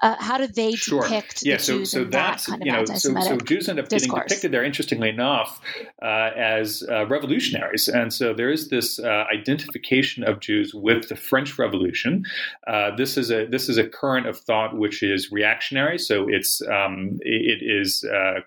uh, 0.00 0.14
how 0.18 0.38
do 0.38 0.46
they 0.46 0.72
sure. 0.72 1.02
depict 1.02 1.44
yeah, 1.44 1.56
the 1.56 1.62
so, 1.62 1.78
Jews 1.78 1.90
so 1.90 2.04
that's, 2.04 2.46
that 2.46 2.50
kind 2.52 2.64
you 2.64 2.72
of 2.72 2.88
know, 2.88 2.94
so, 2.94 3.20
so 3.20 3.36
Jews 3.38 3.68
end 3.68 3.80
up 3.80 3.88
discourse. 3.88 4.12
getting 4.12 4.28
depicted 4.28 4.52
there, 4.52 4.64
interestingly 4.64 5.08
enough, 5.08 5.60
uh, 6.02 6.30
as 6.36 6.84
uh, 6.88 7.06
revolutionaries. 7.06 7.88
And 7.88 8.12
so 8.12 8.32
there 8.32 8.50
is 8.50 8.68
this 8.68 9.00
uh, 9.00 9.24
identification 9.32 10.22
of 10.22 10.38
Jews 10.38 10.72
with 10.72 11.08
the 11.08 11.16
French 11.16 11.58
Revolution. 11.58 12.24
Uh, 12.66 12.94
this 12.96 13.16
is 13.16 13.30
a 13.32 13.46
this 13.46 13.68
is 13.68 13.76
a 13.76 13.88
current 13.88 14.26
of 14.26 14.38
thought 14.38 14.76
which 14.76 15.02
is 15.02 15.32
reactionary. 15.32 15.98
So 15.98 16.28
it's 16.28 16.62
um, 16.62 17.18
it 17.22 17.60
is 17.60 18.04
uh, 18.04 18.40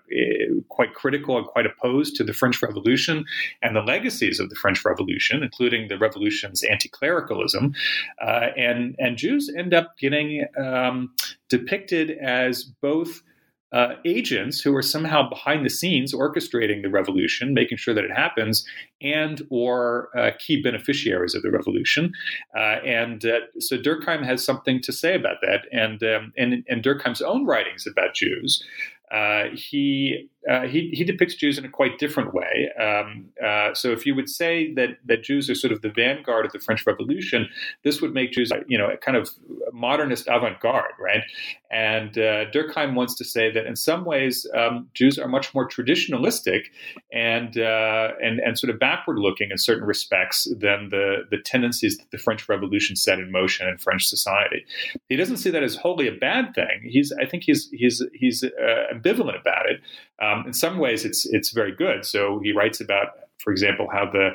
quite 0.70 0.94
critical 0.94 1.36
and 1.36 1.46
quite 1.46 1.66
opposed 1.66 2.16
to 2.16 2.24
the 2.24 2.32
French 2.32 2.62
Revolution 2.62 3.26
and 3.62 3.76
the 3.76 3.82
legacies 3.82 4.40
of 4.40 4.48
the 4.48 4.56
French 4.56 4.84
Revolution, 4.84 5.42
including 5.42 5.88
the 5.88 5.98
revolution's 5.98 6.62
anti-clericalism. 6.62 7.74
and 8.56 8.96
and 8.98 9.18
Jews 9.18 9.52
end 9.54 9.74
up 9.74 9.98
getting 9.98 10.46
um, 10.58 11.12
depicted 11.52 12.12
as 12.12 12.64
both 12.64 13.20
uh, 13.72 13.94
agents 14.04 14.60
who 14.60 14.74
are 14.74 14.82
somehow 14.82 15.28
behind 15.28 15.64
the 15.64 15.70
scenes 15.70 16.14
orchestrating 16.14 16.82
the 16.82 16.90
revolution, 16.90 17.54
making 17.54 17.78
sure 17.78 17.94
that 17.94 18.04
it 18.04 18.10
happens, 18.10 18.66
and 19.00 19.42
or 19.50 20.08
uh, 20.16 20.30
key 20.38 20.62
beneficiaries 20.62 21.34
of 21.34 21.42
the 21.42 21.50
revolution. 21.50 22.12
Uh, 22.56 22.80
and 22.84 23.24
uh, 23.24 23.40
so 23.58 23.76
Durkheim 23.78 24.24
has 24.24 24.44
something 24.44 24.80
to 24.82 24.92
say 24.92 25.14
about 25.14 25.36
that, 25.42 25.66
and 25.72 26.02
um, 26.02 26.32
and 26.38 26.64
and 26.68 26.82
Durkheim's 26.82 27.22
own 27.22 27.46
writings 27.46 27.86
about 27.86 28.14
Jews. 28.14 28.64
Uh, 29.10 29.44
he 29.54 30.30
uh, 30.50 30.62
he, 30.62 30.90
he 30.92 31.04
depicts 31.04 31.34
Jews 31.34 31.58
in 31.58 31.64
a 31.64 31.68
quite 31.68 31.98
different 31.98 32.34
way. 32.34 32.70
Um, 32.80 33.26
uh, 33.44 33.74
so, 33.74 33.90
if 33.92 34.06
you 34.06 34.14
would 34.14 34.28
say 34.28 34.72
that 34.74 34.98
that 35.06 35.22
Jews 35.22 35.48
are 35.48 35.54
sort 35.54 35.72
of 35.72 35.82
the 35.82 35.90
vanguard 35.90 36.46
of 36.46 36.52
the 36.52 36.58
French 36.58 36.86
Revolution, 36.86 37.48
this 37.84 38.00
would 38.00 38.12
make 38.12 38.32
Jews, 38.32 38.50
you 38.66 38.78
know, 38.78 38.90
a 38.90 38.96
kind 38.96 39.16
of 39.16 39.30
modernist 39.72 40.26
avant-garde, 40.28 40.94
right? 40.98 41.22
And 41.70 42.18
uh, 42.18 42.50
Durkheim 42.50 42.94
wants 42.94 43.14
to 43.16 43.24
say 43.24 43.50
that 43.50 43.66
in 43.66 43.76
some 43.76 44.04
ways, 44.04 44.46
um, 44.54 44.88
Jews 44.94 45.18
are 45.18 45.28
much 45.28 45.54
more 45.54 45.68
traditionalistic 45.68 46.64
and 47.12 47.56
uh, 47.56 48.08
and 48.22 48.40
and 48.40 48.58
sort 48.58 48.70
of 48.70 48.78
backward-looking 48.78 49.50
in 49.50 49.58
certain 49.58 49.84
respects 49.84 50.48
than 50.58 50.88
the 50.90 51.24
the 51.30 51.38
tendencies 51.38 51.96
that 51.98 52.10
the 52.10 52.18
French 52.18 52.48
Revolution 52.48 52.96
set 52.96 53.18
in 53.18 53.30
motion 53.30 53.68
in 53.68 53.78
French 53.78 54.06
society. 54.06 54.64
He 55.08 55.16
doesn't 55.16 55.38
see 55.38 55.50
that 55.50 55.62
as 55.62 55.76
wholly 55.76 56.08
a 56.08 56.12
bad 56.12 56.54
thing. 56.54 56.82
He's, 56.84 57.12
I 57.12 57.26
think, 57.26 57.44
he's 57.44 57.70
he's 57.70 58.02
he's 58.12 58.44
uh, 58.44 58.94
ambivalent 58.94 59.40
about 59.40 59.68
it. 59.70 59.80
Um, 60.22 60.44
in 60.46 60.52
some 60.52 60.78
ways, 60.78 61.04
it's 61.04 61.26
it's 61.26 61.50
very 61.50 61.74
good. 61.74 62.04
So 62.04 62.40
he 62.42 62.52
writes 62.52 62.80
about, 62.80 63.08
for 63.38 63.52
example, 63.52 63.88
how 63.92 64.10
the 64.10 64.30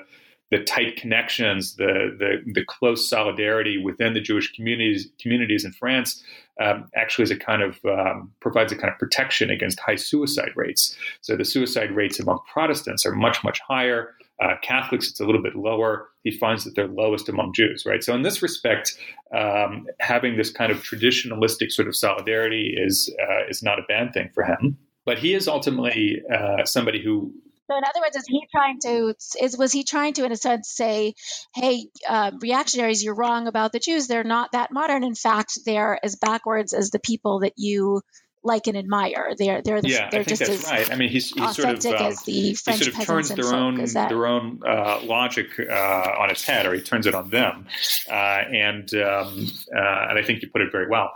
the 0.49 0.63
tight 0.63 0.95
connections, 0.95 1.75
the, 1.75 2.15
the, 2.17 2.41
the 2.53 2.63
close 2.63 3.09
solidarity 3.09 3.77
within 3.77 4.13
the 4.13 4.21
Jewish 4.21 4.53
communities 4.53 5.09
communities 5.21 5.65
in 5.65 5.73
France 5.73 6.23
um, 6.61 6.89
actually 6.95 7.23
is 7.23 7.31
a 7.31 7.37
kind 7.37 7.61
of 7.61 7.79
um, 7.85 8.31
provides 8.39 8.71
a 8.71 8.75
kind 8.75 8.91
of 8.91 8.97
protection 8.97 9.49
against 9.49 9.79
high 9.79 9.95
suicide 9.95 10.51
rates. 10.55 10.95
So 11.21 11.35
the 11.35 11.45
suicide 11.45 11.91
rates 11.91 12.19
among 12.19 12.39
Protestants 12.51 13.05
are 13.05 13.13
much 13.13 13.43
much 13.43 13.59
higher. 13.59 14.13
Uh, 14.39 14.53
Catholics, 14.61 15.09
it's 15.09 15.19
a 15.19 15.25
little 15.25 15.41
bit 15.41 15.55
lower. 15.55 16.09
He 16.23 16.31
finds 16.31 16.63
that 16.63 16.75
they're 16.75 16.87
lowest 16.87 17.27
among 17.27 17.53
Jews, 17.53 17.87
right? 17.87 18.03
So 18.03 18.13
in 18.13 18.21
this 18.21 18.43
respect, 18.43 18.95
um, 19.35 19.87
having 19.99 20.37
this 20.37 20.51
kind 20.51 20.71
of 20.71 20.83
traditionalistic 20.83 21.71
sort 21.71 21.87
of 21.87 21.95
solidarity 21.95 22.75
is 22.77 23.13
uh, 23.21 23.49
is 23.49 23.61
not 23.63 23.79
a 23.79 23.83
bad 23.87 24.13
thing 24.13 24.29
for 24.33 24.43
him. 24.43 24.77
But 25.07 25.19
he 25.19 25.33
is 25.33 25.47
ultimately 25.47 26.21
uh, 26.29 26.65
somebody 26.65 27.01
who 27.01 27.33
so 27.69 27.77
in 27.77 27.83
other 27.83 28.01
words, 28.01 28.15
is 28.15 28.25
he 28.27 28.47
trying 28.51 28.79
to 28.81 29.13
is 29.41 29.57
was 29.57 29.71
he 29.71 29.83
trying 29.83 30.13
to 30.13 30.25
in 30.25 30.31
a 30.31 30.37
sense 30.37 30.69
say, 30.69 31.15
hey, 31.55 31.87
uh, 32.07 32.31
reactionaries, 32.41 33.03
you're 33.03 33.15
wrong 33.15 33.47
about 33.47 33.71
the 33.71 33.79
Jews. 33.79 34.07
They're 34.07 34.23
not 34.23 34.51
that 34.51 34.71
modern. 34.71 35.03
In 35.03 35.15
fact, 35.15 35.59
they're 35.65 35.97
as 36.03 36.15
backwards 36.17 36.73
as 36.73 36.89
the 36.89 36.99
people 36.99 37.39
that 37.39 37.53
you 37.55 38.01
like 38.43 38.67
and 38.67 38.77
admire. 38.77 39.33
They're 39.37 39.61
they're 39.61 39.81
the, 39.81 39.89
yeah, 39.89 40.09
they're 40.09 40.21
I 40.21 40.23
think 40.23 40.39
just 40.39 40.51
that's 40.51 40.65
as 40.65 40.71
right. 40.71 40.91
I 40.91 40.95
mean, 40.95 41.09
he's, 41.09 41.31
he's 41.31 41.55
sort 41.55 41.85
of, 41.85 41.85
um, 41.85 42.05
as 42.07 42.21
the 42.23 42.53
French 42.53 42.79
he 42.79 42.91
sort 42.91 42.99
of 42.99 43.05
turns 43.05 43.29
their 43.29 43.53
own 43.53 43.83
that 43.83 44.09
their 44.09 44.27
own 44.27 44.61
uh, 44.65 45.01
logic 45.03 45.47
uh, 45.59 45.73
on 46.19 46.29
its 46.29 46.43
head, 46.43 46.65
or 46.65 46.73
he 46.73 46.81
turns 46.81 47.05
it 47.05 47.15
on 47.15 47.29
them, 47.29 47.65
uh, 48.09 48.13
and 48.13 48.93
um, 48.95 49.47
uh, 49.75 50.07
and 50.09 50.17
I 50.17 50.23
think 50.25 50.41
you 50.41 50.49
put 50.49 50.61
it 50.61 50.71
very 50.71 50.87
well. 50.87 51.11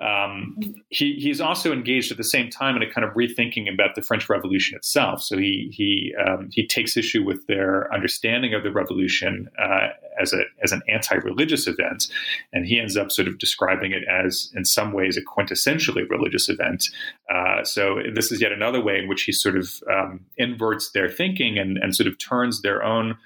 Um, 0.00 0.56
he, 0.88 1.14
he's 1.14 1.40
also 1.40 1.72
engaged 1.72 2.10
at 2.10 2.16
the 2.16 2.24
same 2.24 2.48
time 2.48 2.74
in 2.74 2.82
a 2.82 2.90
kind 2.90 3.04
of 3.04 3.12
rethinking 3.14 3.72
about 3.72 3.94
the 3.94 4.02
French 4.02 4.28
Revolution 4.28 4.76
itself. 4.76 5.22
So 5.22 5.36
he 5.36 5.70
he 5.72 6.14
um, 6.26 6.48
he 6.52 6.66
takes 6.66 6.96
issue 6.96 7.22
with 7.22 7.46
their 7.46 7.92
understanding 7.92 8.54
of 8.54 8.62
the 8.62 8.72
revolution 8.72 9.50
uh, 9.58 9.88
as 10.18 10.32
a 10.32 10.42
as 10.62 10.72
an 10.72 10.82
anti-religious 10.88 11.66
event, 11.66 12.08
and 12.52 12.66
he 12.66 12.80
ends 12.80 12.96
up 12.96 13.12
sort 13.12 13.28
of 13.28 13.38
describing 13.38 13.92
it 13.92 14.02
as, 14.08 14.50
in 14.56 14.64
some 14.64 14.92
ways, 14.92 15.18
a 15.18 15.22
quintessentially 15.22 16.08
religious 16.08 16.48
event. 16.48 16.86
Uh, 17.32 17.62
so 17.62 18.00
this 18.14 18.32
is 18.32 18.40
yet 18.40 18.52
another 18.52 18.82
way 18.82 18.98
in 18.98 19.06
which 19.06 19.22
he 19.24 19.32
sort 19.32 19.56
of 19.56 19.82
um, 19.90 20.20
inverts 20.36 20.92
their 20.92 21.08
thinking 21.08 21.58
and, 21.58 21.76
and 21.78 21.94
sort 21.94 22.06
of 22.06 22.18
turns 22.18 22.62
their 22.62 22.82
own 22.82 23.16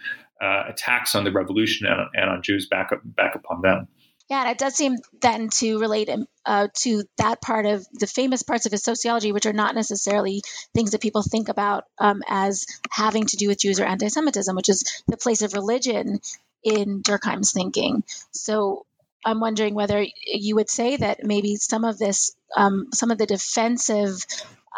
uh, 0.40 0.64
attacks 0.66 1.14
on 1.14 1.24
the 1.24 1.32
revolution 1.32 1.86
and, 1.86 2.00
and 2.14 2.30
on 2.30 2.42
Jews 2.42 2.66
back 2.66 2.92
up, 2.92 3.00
back 3.04 3.34
upon 3.34 3.62
them. 3.62 3.88
Yeah, 4.30 4.40
and 4.40 4.50
it 4.50 4.58
does 4.58 4.74
seem 4.74 4.96
then 5.20 5.50
to 5.58 5.78
relate 5.78 6.08
uh, 6.46 6.68
to 6.74 7.04
that 7.18 7.42
part 7.42 7.66
of 7.66 7.86
the 7.92 8.06
famous 8.06 8.42
parts 8.42 8.64
of 8.64 8.72
his 8.72 8.82
sociology, 8.82 9.32
which 9.32 9.44
are 9.46 9.52
not 9.52 9.74
necessarily 9.74 10.42
things 10.72 10.92
that 10.92 11.02
people 11.02 11.22
think 11.22 11.48
about 11.50 11.84
um, 11.98 12.22
as 12.26 12.66
having 12.90 13.26
to 13.26 13.36
do 13.36 13.48
with 13.48 13.60
Jews 13.60 13.80
or 13.80 13.84
anti-Semitism, 13.84 14.56
which 14.56 14.70
is 14.70 15.02
the 15.08 15.18
place 15.18 15.42
of 15.42 15.52
religion 15.52 16.20
in 16.62 17.02
Durkheim's 17.02 17.52
thinking. 17.52 18.02
So 18.32 18.86
I'm 19.26 19.40
wondering 19.40 19.74
whether 19.74 20.04
you 20.26 20.54
would 20.56 20.70
say 20.70 20.96
that 20.96 21.22
maybe 21.22 21.56
some 21.56 21.84
of 21.84 21.98
this, 21.98 22.34
um, 22.56 22.88
some 22.94 23.10
of 23.10 23.18
the 23.18 23.26
defensive 23.26 24.24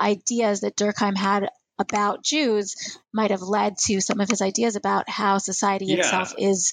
ideas 0.00 0.60
that 0.60 0.76
Durkheim 0.76 1.16
had 1.16 1.50
about 1.78 2.24
Jews 2.24 2.98
might 3.12 3.30
have 3.30 3.42
led 3.42 3.76
to 3.86 4.00
some 4.00 4.20
of 4.20 4.28
his 4.28 4.42
ideas 4.42 4.74
about 4.76 5.08
how 5.08 5.38
society 5.38 5.86
Yeah. 5.86 5.98
itself 5.98 6.34
is 6.38 6.72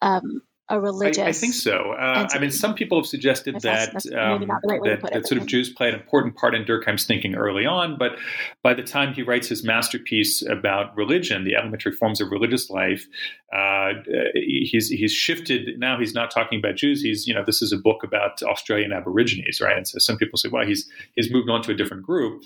um, 0.00 0.40
a 0.68 0.80
religious. 0.80 1.18
I, 1.18 1.28
I 1.28 1.32
think 1.32 1.54
so. 1.54 1.92
Uh, 1.92 2.28
I 2.30 2.38
mean, 2.38 2.50
some 2.50 2.74
people 2.74 2.98
have 2.98 3.06
suggested 3.06 3.60
that 3.60 3.94
um, 4.14 4.50
right 4.64 4.82
that, 4.82 4.92
it, 4.92 5.12
that 5.12 5.26
sort 5.26 5.40
of. 5.40 5.46
Jews 5.46 5.70
play 5.70 5.88
an 5.88 5.94
important 5.94 6.36
part 6.36 6.54
in 6.54 6.64
Durkheim's 6.64 7.04
thinking 7.04 7.36
early 7.36 7.66
on, 7.66 7.96
but 7.96 8.18
by 8.62 8.74
the 8.74 8.82
time 8.82 9.14
he 9.14 9.22
writes 9.22 9.48
his 9.48 9.62
masterpiece 9.62 10.42
about 10.42 10.96
religion, 10.96 11.44
the 11.44 11.54
elementary 11.54 11.92
forms 11.92 12.20
of 12.20 12.30
religious 12.30 12.68
life, 12.68 13.06
uh, 13.52 13.92
he's 14.34 14.88
he's 14.88 15.12
shifted. 15.12 15.78
Now 15.78 15.98
he's 15.98 16.14
not 16.14 16.32
talking 16.32 16.58
about 16.58 16.74
Jews. 16.74 17.00
He's 17.00 17.26
you 17.26 17.34
know 17.34 17.44
this 17.44 17.62
is 17.62 17.72
a 17.72 17.78
book 17.78 18.02
about 18.02 18.42
Australian 18.42 18.92
Aborigines, 18.92 19.60
right? 19.60 19.76
And 19.76 19.86
so 19.86 19.98
some 19.98 20.16
people 20.16 20.36
say, 20.36 20.48
well, 20.48 20.66
he's 20.66 20.88
he's 21.14 21.30
moved 21.30 21.48
on 21.48 21.62
to 21.62 21.70
a 21.70 21.74
different 21.74 22.02
group. 22.02 22.42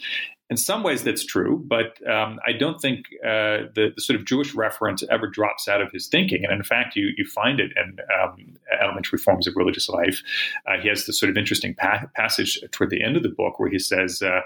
In 0.50 0.56
some 0.56 0.82
ways, 0.82 1.04
that's 1.04 1.24
true, 1.24 1.62
but 1.64 2.04
um, 2.08 2.40
I 2.44 2.52
don't 2.52 2.80
think 2.80 3.06
uh, 3.24 3.70
the, 3.74 3.92
the 3.94 4.00
sort 4.00 4.18
of 4.18 4.26
Jewish 4.26 4.52
reference 4.52 5.04
ever 5.08 5.28
drops 5.28 5.68
out 5.68 5.80
of 5.80 5.92
his 5.92 6.08
thinking. 6.08 6.44
And 6.44 6.52
in 6.52 6.64
fact, 6.64 6.96
you 6.96 7.10
you 7.16 7.24
find 7.24 7.60
it 7.60 7.70
in 7.76 7.98
um, 8.20 8.58
elementary 8.82 9.18
forms 9.18 9.46
of 9.46 9.54
religious 9.54 9.88
life. 9.88 10.22
Uh, 10.66 10.78
he 10.82 10.88
has 10.88 11.06
this 11.06 11.20
sort 11.20 11.30
of 11.30 11.36
interesting 11.36 11.74
pa- 11.74 12.06
passage 12.16 12.58
toward 12.72 12.90
the 12.90 13.02
end 13.02 13.16
of 13.16 13.22
the 13.22 13.28
book 13.28 13.60
where 13.60 13.70
he 13.70 13.78
says. 13.78 14.22
Uh, 14.22 14.40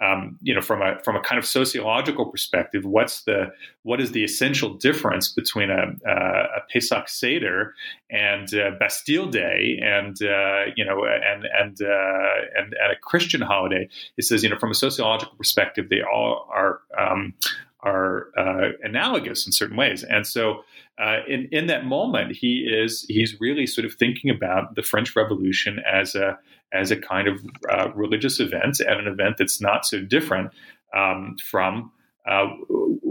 um, 0.00 0.38
you 0.42 0.52
know, 0.54 0.60
from 0.60 0.82
a 0.82 0.98
from 1.04 1.14
a 1.14 1.20
kind 1.20 1.38
of 1.38 1.46
sociological 1.46 2.26
perspective, 2.26 2.84
what's 2.84 3.22
the 3.22 3.52
what 3.82 4.00
is 4.00 4.10
the 4.10 4.24
essential 4.24 4.74
difference 4.74 5.28
between 5.28 5.70
a, 5.70 5.92
a 6.06 6.60
Pesach 6.72 7.08
Seder 7.08 7.74
and 8.10 8.48
Bastille 8.80 9.28
Day, 9.28 9.78
and 9.82 10.20
uh, 10.22 10.64
you 10.76 10.84
know, 10.84 11.04
and 11.04 11.44
and, 11.44 11.80
uh, 11.80 12.58
and 12.58 12.74
and 12.74 12.92
a 12.92 12.96
Christian 13.02 13.40
holiday? 13.40 13.88
He 14.16 14.22
says, 14.22 14.42
you 14.42 14.50
know, 14.50 14.58
from 14.58 14.72
a 14.72 14.74
sociological 14.74 15.36
perspective, 15.36 15.88
they 15.90 16.02
all 16.02 16.48
are 16.52 16.80
um, 16.98 17.32
are 17.80 18.28
uh, 18.36 18.70
analogous 18.82 19.46
in 19.46 19.52
certain 19.52 19.76
ways, 19.76 20.02
and 20.04 20.26
so. 20.26 20.64
Uh, 20.96 21.22
in 21.26 21.48
in 21.50 21.66
that 21.66 21.84
moment, 21.84 22.36
he 22.36 22.70
is 22.72 23.04
he's 23.08 23.40
really 23.40 23.66
sort 23.66 23.84
of 23.84 23.92
thinking 23.94 24.30
about 24.30 24.76
the 24.76 24.82
French 24.82 25.16
Revolution 25.16 25.82
as 25.92 26.14
a 26.14 26.38
as 26.74 26.90
a 26.90 26.96
kind 26.96 27.28
of 27.28 27.44
uh, 27.70 27.90
religious 27.94 28.40
event 28.40 28.80
and 28.80 29.00
an 29.00 29.06
event 29.06 29.36
that's 29.38 29.60
not 29.60 29.86
so 29.86 30.00
different 30.00 30.50
um, 30.96 31.36
from 31.42 31.90
uh, 32.28 32.46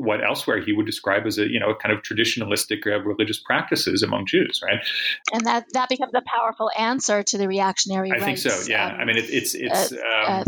what 0.03 0.23
elsewhere 0.23 0.61
he 0.61 0.73
would 0.73 0.85
describe 0.85 1.25
as 1.25 1.37
a 1.37 1.47
you 1.47 1.59
know 1.59 1.69
a 1.71 1.75
kind 1.75 1.95
of 1.95 2.03
traditionalistic 2.03 2.85
uh, 2.85 2.99
religious 3.01 3.39
practices 3.39 4.03
among 4.03 4.25
Jews, 4.27 4.61
right? 4.63 4.79
and 5.31 5.45
that 5.45 5.65
that 5.73 5.89
becomes 5.89 6.13
a 6.13 6.21
powerful 6.21 6.69
answer 6.77 7.23
to 7.23 7.37
the 7.37 7.47
reactionary 7.47 8.11
I 8.11 8.19
think 8.19 8.37
so. 8.37 8.69
Yeah, 8.69 8.87
um, 8.93 8.99
I 9.01 9.05
mean 9.05 9.17
it, 9.17 9.29
it's 9.29 9.55
it's. 9.55 9.91
uh, 9.91 9.95
um, 9.95 10.01
uh, 10.27 10.43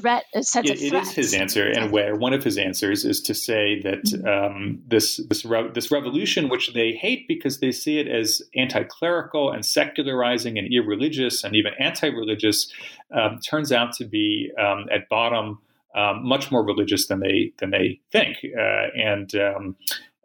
threat, 0.00 0.24
a 0.34 0.42
sense 0.42 0.70
it, 0.70 0.74
of 0.74 0.88
threat. 0.88 1.02
is 1.02 1.10
his 1.12 1.34
answer 1.34 1.68
in 1.68 1.82
a 1.82 1.88
way. 1.88 2.12
One 2.12 2.32
of 2.32 2.44
his 2.44 2.56
answers 2.58 3.04
is 3.04 3.20
to 3.22 3.34
say 3.34 3.80
that 3.82 4.02
Mm-hmm. 4.12 4.26
um, 4.56 4.82
this 4.88 5.18
this 5.28 5.44
re- 5.44 5.70
this 5.72 5.90
revolution, 5.90 6.48
which 6.48 6.72
they 6.74 6.92
hate 6.92 7.26
because 7.28 7.60
they 7.60 7.72
see 7.72 7.98
it 7.98 8.08
as 8.08 8.42
anti-clerical 8.56 9.50
and 9.50 9.64
secularizing 9.64 10.58
and 10.58 10.72
irreligious 10.72 11.44
and 11.44 11.54
even 11.54 11.72
anti-religious, 11.78 12.70
um, 13.14 13.38
turns 13.38 13.72
out 13.72 13.92
to 13.94 14.04
be 14.04 14.50
um, 14.58 14.88
at 14.92 15.08
bottom 15.08 15.58
um, 15.94 16.26
much 16.26 16.50
more 16.50 16.64
religious 16.64 17.06
than 17.06 17.20
they 17.20 17.52
than 17.58 17.70
they 17.70 18.00
think. 18.10 18.38
Uh, 18.44 18.86
and 18.96 19.34
um, 19.34 19.76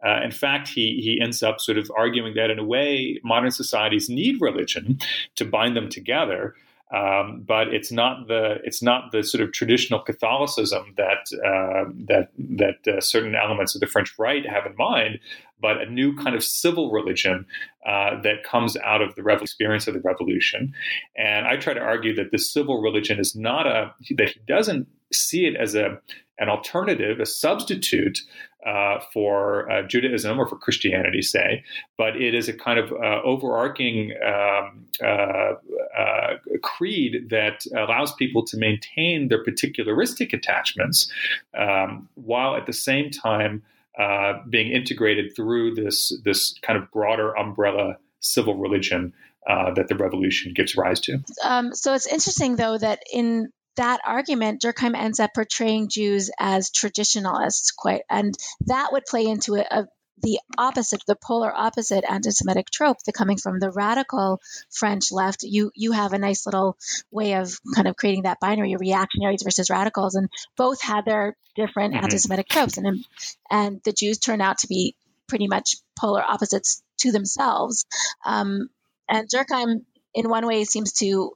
uh, 0.04 0.20
in 0.22 0.30
fact, 0.30 0.68
he 0.68 1.00
he 1.02 1.20
ends 1.20 1.42
up 1.42 1.60
sort 1.60 1.78
of 1.78 1.90
arguing 1.96 2.34
that 2.34 2.50
in 2.50 2.58
a 2.58 2.64
way, 2.64 3.20
modern 3.24 3.50
societies 3.50 4.08
need 4.08 4.40
religion 4.40 4.98
to 5.34 5.44
bind 5.44 5.76
them 5.76 5.88
together. 5.88 6.54
Um, 6.90 7.44
but 7.46 7.68
it's 7.68 7.92
not 7.92 8.28
the 8.28 8.60
it's 8.64 8.82
not 8.82 9.12
the 9.12 9.22
sort 9.22 9.42
of 9.42 9.52
traditional 9.52 10.00
Catholicism 10.00 10.94
that 10.96 11.28
uh, 11.44 11.90
that 12.06 12.30
that 12.38 12.88
uh, 12.88 13.00
certain 13.00 13.34
elements 13.34 13.74
of 13.74 13.82
the 13.82 13.86
French 13.86 14.18
right 14.18 14.48
have 14.48 14.64
in 14.64 14.74
mind, 14.76 15.18
but 15.60 15.80
a 15.80 15.90
new 15.90 16.14
kind 16.16 16.34
of 16.34 16.44
civil 16.44 16.90
religion 16.90 17.46
uh, 17.86 18.20
that 18.22 18.44
comes 18.44 18.76
out 18.78 19.02
of 19.02 19.14
the 19.14 19.22
rev- 19.22 19.42
experience 19.42 19.86
of 19.86 19.94
the 19.94 20.00
revolution. 20.00 20.72
And 21.16 21.46
I 21.46 21.56
try 21.56 21.74
to 21.74 21.80
argue 21.80 22.14
that 22.16 22.30
this 22.32 22.52
civil 22.52 22.80
religion 22.80 23.18
is 23.18 23.34
not 23.34 23.66
a 23.66 23.94
that 24.16 24.30
he 24.30 24.40
doesn't 24.46 24.86
see 25.12 25.46
it 25.46 25.56
as 25.56 25.74
a 25.74 26.00
an 26.38 26.48
alternative, 26.48 27.18
a 27.18 27.26
substitute 27.26 28.20
uh, 28.66 29.00
for 29.12 29.70
uh, 29.70 29.82
Judaism 29.82 30.38
or 30.38 30.46
for 30.46 30.56
Christianity, 30.56 31.22
say, 31.22 31.64
but 31.96 32.16
it 32.16 32.34
is 32.34 32.48
a 32.48 32.52
kind 32.52 32.78
of 32.78 32.92
uh, 32.92 33.22
overarching 33.24 34.12
um, 34.24 34.86
uh, 35.02 35.54
uh, 35.98 36.34
creed 36.62 37.28
that 37.30 37.64
allows 37.76 38.12
people 38.14 38.44
to 38.44 38.56
maintain 38.56 39.28
their 39.28 39.44
particularistic 39.44 40.32
attachments 40.32 41.10
um, 41.56 42.08
while 42.14 42.56
at 42.56 42.66
the 42.66 42.72
same 42.72 43.10
time 43.10 43.62
uh, 43.98 44.34
being 44.48 44.72
integrated 44.72 45.34
through 45.34 45.74
this 45.74 46.12
this 46.24 46.54
kind 46.62 46.78
of 46.78 46.90
broader 46.90 47.36
umbrella 47.36 47.96
civil 48.20 48.56
religion 48.56 49.12
uh, 49.48 49.72
that 49.74 49.88
the 49.88 49.96
revolution 49.96 50.52
gives 50.54 50.76
rise 50.76 51.00
to. 51.00 51.18
Um, 51.42 51.74
so 51.74 51.94
it's 51.94 52.06
interesting, 52.06 52.56
though, 52.56 52.76
that 52.78 53.00
in 53.12 53.50
that 53.76 54.00
argument, 54.04 54.62
Durkheim 54.62 54.96
ends 54.96 55.20
up 55.20 55.30
portraying 55.34 55.88
Jews 55.88 56.30
as 56.38 56.70
traditionalists, 56.70 57.70
quite, 57.70 58.02
and 58.10 58.34
that 58.66 58.92
would 58.92 59.04
play 59.06 59.24
into 59.24 59.54
a, 59.54 59.64
a 59.70 59.86
the 60.22 60.40
opposite, 60.56 61.02
the 61.06 61.16
polar 61.16 61.52
opposite 61.54 62.04
anti-Semitic 62.08 62.70
trope, 62.70 62.98
the 63.04 63.12
coming 63.12 63.36
from 63.36 63.58
the 63.60 63.70
radical 63.70 64.40
French 64.70 65.12
left. 65.12 65.42
You 65.42 65.70
you 65.74 65.92
have 65.92 66.12
a 66.12 66.18
nice 66.18 66.46
little 66.46 66.76
way 67.10 67.34
of 67.34 67.58
kind 67.74 67.88
of 67.88 67.96
creating 67.96 68.22
that 68.22 68.40
binary, 68.40 68.76
reactionaries 68.76 69.42
versus 69.42 69.70
radicals, 69.70 70.14
and 70.14 70.28
both 70.56 70.80
had 70.80 71.04
their 71.04 71.36
different 71.54 71.94
Mhm. 71.94 72.02
anti-Semitic 72.02 72.48
tropes, 72.48 72.78
and 72.78 73.04
and 73.50 73.80
the 73.84 73.92
Jews 73.92 74.18
turn 74.18 74.40
out 74.40 74.58
to 74.58 74.66
be 74.66 74.96
pretty 75.26 75.46
much 75.46 75.76
polar 75.98 76.22
opposites 76.22 76.82
to 76.98 77.12
themselves. 77.12 77.86
Um, 78.24 78.70
and 79.08 79.28
Durkheim, 79.28 79.84
in 80.14 80.28
one 80.28 80.46
way, 80.46 80.64
seems 80.64 80.92
to 80.94 81.34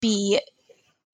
be 0.00 0.40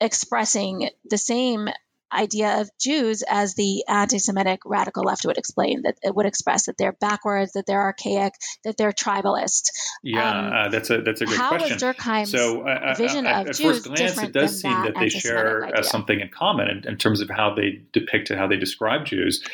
expressing 0.00 0.90
the 1.04 1.18
same 1.18 1.68
idea 2.14 2.60
of 2.60 2.70
Jews 2.80 3.22
as 3.28 3.54
the 3.54 3.84
anti-Semitic 3.86 4.60
radical 4.64 5.04
left 5.04 5.26
would 5.26 5.36
explain 5.36 5.82
that 5.82 5.96
it 6.02 6.14
would 6.14 6.26
express 6.26 6.66
that 6.66 6.78
they're 6.78 6.96
backwards, 7.00 7.52
that 7.52 7.66
they're 7.66 7.82
archaic, 7.82 8.32
that 8.64 8.76
they're 8.78 8.92
tribalist. 8.92 9.70
Yeah, 10.02 10.30
Um, 10.30 10.52
uh, 10.52 10.68
that's 10.70 10.90
a 10.90 11.02
that's 11.02 11.20
a 11.20 11.26
great 11.26 11.38
How 11.38 11.50
question. 11.50 11.76
Durkheim's 11.78 12.30
so 12.30 12.62
uh, 12.62 12.70
uh, 12.70 12.94
vision 12.94 13.26
uh, 13.26 13.40
of 13.40 13.48
at 13.48 13.56
Jews 13.56 13.84
first 13.84 13.84
glance, 13.84 14.18
it 14.18 14.32
does 14.32 14.60
seem 14.60 14.70
that 14.70 14.94
that 14.94 15.00
they 15.00 15.08
share 15.08 15.64
uh, 15.64 15.82
something 15.82 16.20
in 16.20 16.28
common 16.28 16.68
in, 16.68 16.88
in 16.88 16.96
terms 16.96 17.20
of 17.20 17.28
how 17.30 17.54
they 17.54 17.82
depict 17.92 18.30
it, 18.30 18.38
how 18.38 18.46
they 18.46 18.56
describe 18.56 19.04
Jews. 19.04 19.44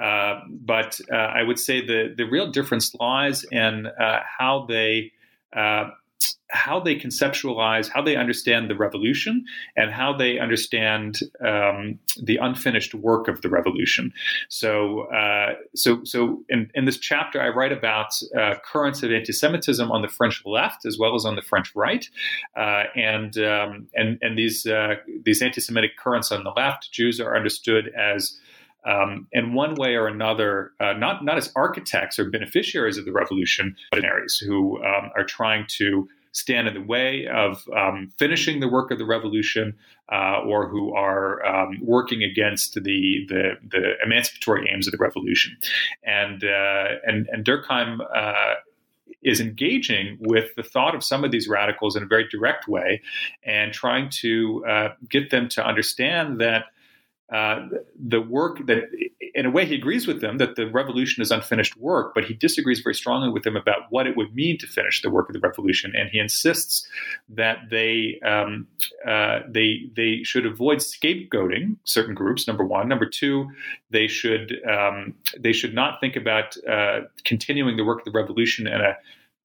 Uh, 0.00 0.40
but 0.48 1.00
uh, 1.12 1.16
I 1.16 1.42
would 1.42 1.58
say 1.58 1.84
the 1.84 2.14
the 2.16 2.24
real 2.24 2.50
difference 2.50 2.94
lies 2.94 3.44
in 3.44 3.86
uh, 3.86 4.20
how 4.38 4.66
they. 4.68 5.12
Uh, 5.54 5.90
how 6.50 6.80
they 6.80 6.96
conceptualize, 6.96 7.88
how 7.88 8.02
they 8.02 8.16
understand 8.16 8.68
the 8.68 8.74
revolution, 8.74 9.44
and 9.76 9.90
how 9.90 10.12
they 10.12 10.38
understand 10.38 11.20
um, 11.46 11.98
the 12.22 12.36
unfinished 12.36 12.94
work 12.94 13.28
of 13.28 13.40
the 13.42 13.48
revolution. 13.48 14.12
So, 14.48 15.02
uh, 15.12 15.54
so, 15.74 16.02
so 16.04 16.42
in, 16.48 16.70
in, 16.74 16.84
this 16.84 16.98
chapter, 16.98 17.40
I 17.40 17.48
write 17.48 17.72
about 17.72 18.12
uh, 18.36 18.54
currents 18.64 19.02
of 19.02 19.12
anti-Semitism 19.12 19.90
on 19.90 20.02
the 20.02 20.08
French 20.08 20.42
left 20.44 20.84
as 20.84 20.98
well 20.98 21.14
as 21.14 21.24
on 21.24 21.36
the 21.36 21.42
French 21.42 21.74
right, 21.74 22.08
uh, 22.56 22.84
and 22.96 23.38
um, 23.38 23.86
and 23.94 24.18
and 24.20 24.36
these 24.36 24.66
uh, 24.66 24.96
these 25.24 25.42
anti-Semitic 25.42 25.96
currents 25.98 26.32
on 26.32 26.44
the 26.44 26.50
left, 26.50 26.90
Jews 26.92 27.20
are 27.20 27.36
understood 27.36 27.92
as 27.96 28.38
um, 28.84 29.26
in 29.32 29.54
one 29.54 29.74
way 29.74 29.94
or 29.94 30.06
another, 30.06 30.72
uh, 30.80 30.94
not 30.94 31.24
not 31.24 31.36
as 31.36 31.52
architects 31.56 32.18
or 32.18 32.30
beneficiaries 32.30 32.96
of 32.96 33.04
the 33.04 33.12
revolution, 33.12 33.76
but 33.90 34.02
who 34.40 34.82
um, 34.84 35.10
are 35.16 35.24
trying 35.24 35.66
to 35.78 36.08
stand 36.32 36.68
in 36.68 36.74
the 36.74 36.82
way 36.82 37.26
of 37.26 37.68
um, 37.76 38.12
finishing 38.18 38.60
the 38.60 38.68
work 38.68 38.90
of 38.90 38.98
the 38.98 39.04
revolution, 39.04 39.76
uh, 40.12 40.40
or 40.46 40.68
who 40.68 40.94
are 40.94 41.44
um, 41.44 41.78
working 41.82 42.22
against 42.22 42.74
the, 42.74 43.26
the, 43.28 43.52
the 43.68 43.94
emancipatory 44.04 44.68
aims 44.72 44.86
of 44.86 44.92
the 44.92 44.98
revolution, 44.98 45.56
and 46.04 46.44
uh, 46.44 46.96
and 47.04 47.28
and 47.32 47.44
Durkheim. 47.44 47.98
Uh, 48.14 48.54
is 49.22 49.38
engaging 49.38 50.16
with 50.20 50.54
the 50.54 50.62
thought 50.62 50.94
of 50.94 51.04
some 51.04 51.24
of 51.24 51.30
these 51.30 51.46
radicals 51.46 51.94
in 51.94 52.02
a 52.02 52.06
very 52.06 52.26
direct 52.28 52.66
way 52.66 53.02
and 53.44 53.70
trying 53.70 54.08
to 54.08 54.64
uh, 54.66 54.88
get 55.10 55.28
them 55.28 55.46
to 55.46 55.62
understand 55.62 56.40
that 56.40 56.64
uh, 57.32 57.68
the 57.96 58.20
work 58.20 58.66
that, 58.66 58.84
in 59.34 59.46
a 59.46 59.50
way, 59.50 59.64
he 59.64 59.76
agrees 59.76 60.06
with 60.06 60.20
them 60.20 60.38
that 60.38 60.56
the 60.56 60.68
revolution 60.68 61.22
is 61.22 61.30
unfinished 61.30 61.76
work, 61.76 62.12
but 62.12 62.24
he 62.24 62.34
disagrees 62.34 62.80
very 62.80 62.94
strongly 62.94 63.30
with 63.30 63.44
them 63.44 63.56
about 63.56 63.82
what 63.90 64.08
it 64.08 64.16
would 64.16 64.34
mean 64.34 64.58
to 64.58 64.66
finish 64.66 65.00
the 65.00 65.10
work 65.10 65.28
of 65.28 65.34
the 65.34 65.40
revolution, 65.40 65.92
and 65.96 66.10
he 66.10 66.18
insists 66.18 66.88
that 67.28 67.58
they 67.70 68.18
um, 68.24 68.66
uh, 69.06 69.40
they 69.48 69.90
they 69.94 70.24
should 70.24 70.44
avoid 70.44 70.78
scapegoating 70.78 71.76
certain 71.84 72.14
groups. 72.14 72.48
Number 72.48 72.64
one, 72.64 72.88
number 72.88 73.06
two, 73.06 73.48
they 73.90 74.08
should 74.08 74.60
um, 74.68 75.14
they 75.38 75.52
should 75.52 75.74
not 75.74 76.00
think 76.00 76.16
about 76.16 76.56
uh, 76.66 77.02
continuing 77.24 77.76
the 77.76 77.84
work 77.84 78.00
of 78.00 78.04
the 78.12 78.18
revolution 78.18 78.66
in 78.66 78.80
a 78.80 78.96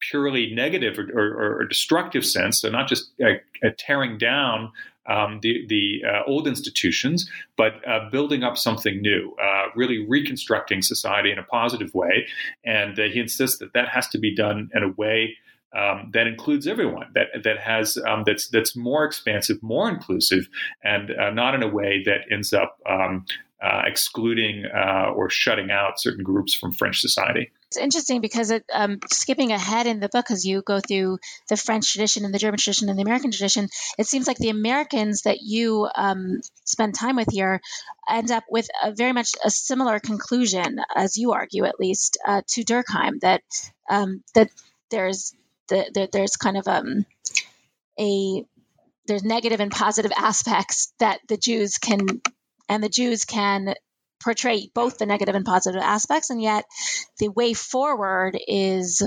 purely 0.10 0.54
negative 0.54 1.00
or, 1.00 1.10
or, 1.13 1.62
or, 1.62 1.65
destructive 1.65 2.26
sense, 2.26 2.62
so 2.62 2.69
not 2.69 2.88
just 2.88 3.12
a 3.21 3.71
tearing 3.78 4.17
down 4.17 4.71
um, 5.08 5.39
the, 5.41 5.65
the 5.68 6.02
uh, 6.08 6.22
old 6.28 6.48
institutions, 6.48 7.30
but 7.58 7.74
uh, 7.88 8.10
building 8.10 8.44
up 8.44 8.58
something 8.58 9.02
new, 9.02 9.36
uh, 9.41 9.68
really 9.76 10.06
reconstructing 10.08 10.82
society 10.82 11.32
in 11.32 11.39
a 11.39 11.44
positive 11.44 11.94
way. 11.94 12.28
And 12.63 13.00
uh, 13.00 13.04
he 13.04 13.20
insists 13.20 13.58
that 13.60 13.74
that 13.74 13.89
has 13.89 14.08
to 14.10 14.18
be 14.18 14.34
done 14.36 14.70
in 14.74 14.84
a 14.84 14.89
way 14.89 15.38
um, 15.76 16.12
that 16.13 16.26
includes 16.26 16.68
everyone, 16.68 17.08
that 17.15 17.44
that 17.44 17.60
has 17.60 17.98
um, 18.08 18.24
that's 18.26 18.48
that's 18.48 18.78
more 18.78 19.04
expansive, 19.04 19.62
more 19.62 19.89
inclusive, 19.89 20.48
and 20.84 21.12
uh, 21.12 21.32
not 21.32 21.54
in 21.54 21.63
a 21.63 21.68
way 21.68 22.02
that 22.06 22.22
ends 22.32 22.54
up 22.54 22.80
um, 22.89 23.26
uh, 23.62 23.82
excluding 23.86 24.65
or 24.68 25.30
shutting 25.30 25.72
out 25.72 26.00
certain 26.00 26.24
groups 26.24 26.54
from 26.54 26.72
French 26.72 27.02
society. 27.02 27.52
It's 27.75 27.83
interesting 27.83 28.21
because 28.21 28.51
it, 28.51 28.63
um, 28.71 28.99
skipping 29.11 29.51
ahead 29.51 29.85
in 29.85 29.99
the 29.99 30.07
book, 30.07 30.31
as 30.31 30.45
you 30.45 30.61
go 30.61 30.79
through 30.79 31.19
the 31.49 31.57
French 31.57 31.91
tradition 31.91 32.23
and 32.23 32.33
the 32.33 32.39
German 32.39 32.57
tradition 32.57 32.88
and 32.88 32.97
the 32.97 33.03
American 33.03 33.31
tradition, 33.31 33.67
it 33.97 34.07
seems 34.07 34.27
like 34.27 34.38
the 34.38 34.49
Americans 34.49 35.23
that 35.23 35.41
you 35.41 35.89
um, 35.93 36.39
spend 36.63 36.95
time 36.95 37.17
with 37.17 37.27
here 37.29 37.59
end 38.09 38.31
up 38.31 38.45
with 38.49 38.69
a 38.81 38.93
very 38.93 39.11
much 39.11 39.31
a 39.43 39.49
similar 39.49 39.99
conclusion, 39.99 40.79
as 40.95 41.17
you 41.17 41.33
argue 41.33 41.65
at 41.65 41.77
least, 41.77 42.17
uh, 42.25 42.43
to 42.47 42.63
Durkheim 42.63 43.19
that 43.19 43.41
um, 43.89 44.23
that 44.35 44.49
there's 44.89 45.33
the, 45.67 46.07
there's 46.13 46.38
kind 46.38 46.55
of 46.55 46.69
um, 46.69 47.05
a 47.99 48.45
there's 49.05 49.23
negative 49.23 49.59
and 49.59 49.71
positive 49.71 50.13
aspects 50.15 50.93
that 50.99 51.19
the 51.27 51.35
Jews 51.35 51.77
can 51.77 52.21
and 52.69 52.81
the 52.81 52.89
Jews 52.89 53.25
can 53.25 53.75
portray 54.23 54.69
both 54.73 54.97
the 54.97 55.06
negative 55.06 55.36
and 55.36 55.45
positive 55.45 55.82
aspects, 55.82 56.30
and 56.30 56.41
yet 56.41 56.65
the 57.19 57.30
way 57.30 57.54
forward 57.54 58.38
is 58.47 59.01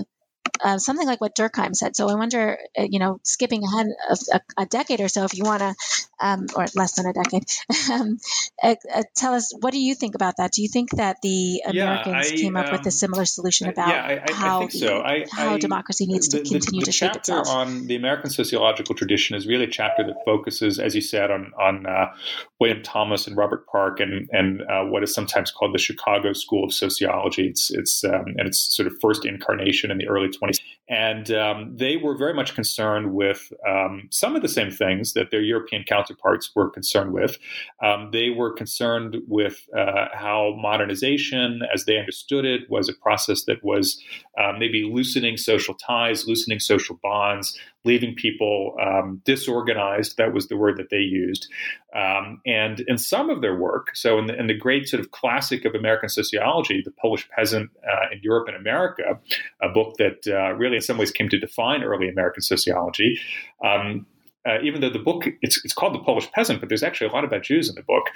uh, 0.62 0.78
something 0.78 1.06
like 1.06 1.20
what 1.20 1.34
Durkheim 1.34 1.74
said. 1.74 1.96
So 1.96 2.08
I 2.08 2.14
wonder, 2.14 2.58
uh, 2.78 2.86
you 2.88 2.98
know, 2.98 3.20
skipping 3.22 3.62
ahead 3.64 3.86
a, 4.32 4.40
a 4.56 4.66
decade 4.66 5.00
or 5.00 5.08
so, 5.08 5.24
if 5.24 5.36
you 5.36 5.44
want 5.44 5.60
to, 5.60 5.74
um, 6.20 6.46
or 6.56 6.66
less 6.74 6.94
than 6.94 7.06
a 7.06 7.12
decade, 7.12 7.44
um, 7.92 8.18
uh, 8.62 8.74
uh, 8.92 9.02
tell 9.16 9.34
us 9.34 9.52
what 9.60 9.72
do 9.72 9.80
you 9.80 9.94
think 9.94 10.14
about 10.14 10.36
that? 10.38 10.52
Do 10.52 10.62
you 10.62 10.68
think 10.68 10.90
that 10.92 11.18
the 11.22 11.62
Americans 11.66 12.30
yeah, 12.30 12.36
I, 12.36 12.36
came 12.36 12.56
up 12.56 12.66
um, 12.66 12.72
with 12.72 12.82
a 12.82 12.88
um, 12.88 12.90
similar 12.90 13.24
solution 13.24 13.68
about 13.68 13.88
yeah, 13.88 14.24
I, 14.28 14.32
how, 14.32 14.66
the, 14.66 14.70
so. 14.70 15.02
how 15.32 15.56
democracy 15.56 16.06
needs 16.06 16.28
the, 16.28 16.42
to 16.42 16.50
continue 16.50 16.80
the, 16.80 16.86
to 16.86 16.92
shape 16.92 17.14
itself? 17.14 17.46
The 17.46 17.50
chapter 17.50 17.70
on 17.70 17.86
the 17.86 17.96
American 17.96 18.30
sociological 18.30 18.94
tradition 18.94 19.36
is 19.36 19.46
really 19.46 19.64
a 19.64 19.70
chapter 19.70 20.04
that 20.06 20.16
focuses, 20.24 20.78
as 20.78 20.94
you 20.94 21.00
said, 21.00 21.30
on 21.30 21.52
on 21.58 21.86
uh, 21.86 22.12
William 22.60 22.82
Thomas 22.82 23.26
and 23.26 23.36
Robert 23.36 23.66
Park 23.66 24.00
and 24.00 24.28
and 24.32 24.62
uh, 24.62 24.84
what 24.84 25.02
is 25.02 25.14
sometimes 25.14 25.50
called 25.50 25.74
the 25.74 25.78
Chicago 25.78 26.32
School 26.32 26.64
of 26.64 26.72
Sociology. 26.72 27.48
It's 27.48 27.70
it's 27.70 28.04
um, 28.04 28.34
and 28.36 28.46
its 28.46 28.58
sort 28.58 28.86
of 28.86 28.94
first 29.00 29.24
incarnation 29.24 29.90
in 29.90 29.98
the 29.98 30.08
early 30.08 30.28
20s. 30.42 30.60
And 30.90 31.30
um, 31.32 31.76
they 31.76 31.96
were 31.96 32.16
very 32.16 32.32
much 32.32 32.54
concerned 32.54 33.12
with 33.12 33.52
um, 33.68 34.08
some 34.10 34.34
of 34.34 34.42
the 34.42 34.48
same 34.48 34.70
things 34.70 35.12
that 35.12 35.30
their 35.30 35.42
European 35.42 35.84
counterparts 35.84 36.50
were 36.56 36.70
concerned 36.70 37.12
with. 37.12 37.38
Um, 37.82 38.08
they 38.10 38.30
were 38.30 38.52
concerned 38.52 39.18
with 39.26 39.68
uh, 39.76 40.06
how 40.14 40.54
modernization, 40.58 41.60
as 41.74 41.84
they 41.84 41.98
understood 41.98 42.46
it, 42.46 42.70
was 42.70 42.88
a 42.88 42.94
process 42.94 43.44
that 43.44 43.62
was 43.62 44.02
uh, 44.42 44.52
maybe 44.58 44.90
loosening 44.90 45.36
social 45.36 45.74
ties, 45.74 46.26
loosening 46.26 46.58
social 46.58 46.98
bonds, 47.02 47.58
leaving 47.88 48.14
people 48.14 48.76
um, 48.80 49.22
disorganized. 49.24 50.18
That 50.18 50.34
was 50.34 50.48
the 50.48 50.58
word 50.58 50.76
that 50.76 50.90
they 50.90 50.98
used. 50.98 51.48
Um, 51.96 52.42
and 52.44 52.80
in 52.80 52.98
some 52.98 53.30
of 53.30 53.40
their 53.40 53.56
work, 53.56 53.96
so 53.96 54.18
in 54.18 54.26
the, 54.26 54.38
in 54.38 54.46
the, 54.46 54.58
great 54.58 54.86
sort 54.86 55.00
of 55.00 55.10
classic 55.10 55.64
of 55.64 55.74
American 55.74 56.10
sociology, 56.10 56.82
The 56.84 56.90
Polish 56.90 57.26
Peasant 57.30 57.70
uh, 57.82 58.12
in 58.12 58.20
Europe 58.22 58.46
and 58.46 58.56
America, 58.56 59.18
a 59.62 59.70
book 59.70 59.96
that 59.96 60.26
uh, 60.26 60.52
really 60.52 60.76
in 60.76 60.82
some 60.82 60.98
ways 60.98 61.10
came 61.10 61.30
to 61.30 61.38
define 61.38 61.82
early 61.82 62.08
American 62.10 62.42
sociology. 62.42 63.18
Um, 63.64 64.04
uh, 64.48 64.58
even 64.62 64.80
though 64.80 64.90
the 64.90 64.98
book 64.98 65.24
it's, 65.42 65.62
it's 65.64 65.74
called 65.74 65.94
the 65.94 65.98
Polish 65.98 66.30
Peasant, 66.32 66.60
but 66.60 66.68
there's 66.68 66.82
actually 66.82 67.08
a 67.08 67.12
lot 67.12 67.24
about 67.24 67.42
Jews 67.42 67.68
in 67.68 67.74
the 67.74 67.82
book, 67.82 68.06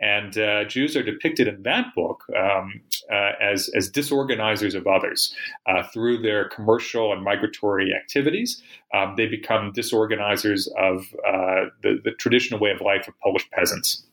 and 0.00 0.38
uh, 0.38 0.64
Jews 0.64 0.96
are 0.96 1.02
depicted 1.02 1.48
in 1.48 1.62
that 1.64 1.94
book 1.94 2.24
um, 2.38 2.80
uh, 3.10 3.32
as 3.40 3.70
as 3.76 3.90
disorganizers 3.90 4.74
of 4.74 4.86
others 4.86 5.34
uh, 5.66 5.82
through 5.92 6.22
their 6.22 6.48
commercial 6.48 7.12
and 7.12 7.22
migratory 7.22 7.92
activities. 7.94 8.62
Um, 8.94 9.14
they 9.16 9.26
become 9.26 9.72
disorganizers 9.72 10.68
of 10.78 11.14
uh, 11.26 11.70
the, 11.82 12.00
the 12.02 12.12
traditional 12.18 12.60
way 12.60 12.70
of 12.70 12.80
life 12.80 13.06
of 13.08 13.18
Polish 13.20 13.48
peasants. 13.50 14.04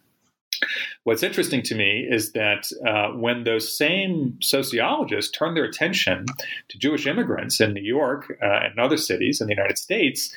What's 1.04 1.24
interesting 1.24 1.62
to 1.64 1.76
me 1.76 2.06
is 2.10 2.32
that 2.34 2.70
uh, 2.86 3.10
when 3.18 3.44
those 3.44 3.78
same 3.78 4.38
sociologists 4.42 5.32
turn 5.32 5.54
their 5.54 5.64
attention 5.64 6.26
to 6.70 6.78
Jewish 6.78 7.06
immigrants 7.06 7.62
in 7.62 7.74
New 7.74 7.84
York 7.84 8.38
uh, 8.42 8.46
and 8.46 8.80
other 8.80 8.98
cities 8.98 9.40
in 9.40 9.48
the 9.48 9.54
United 9.54 9.78
States, 9.78 10.36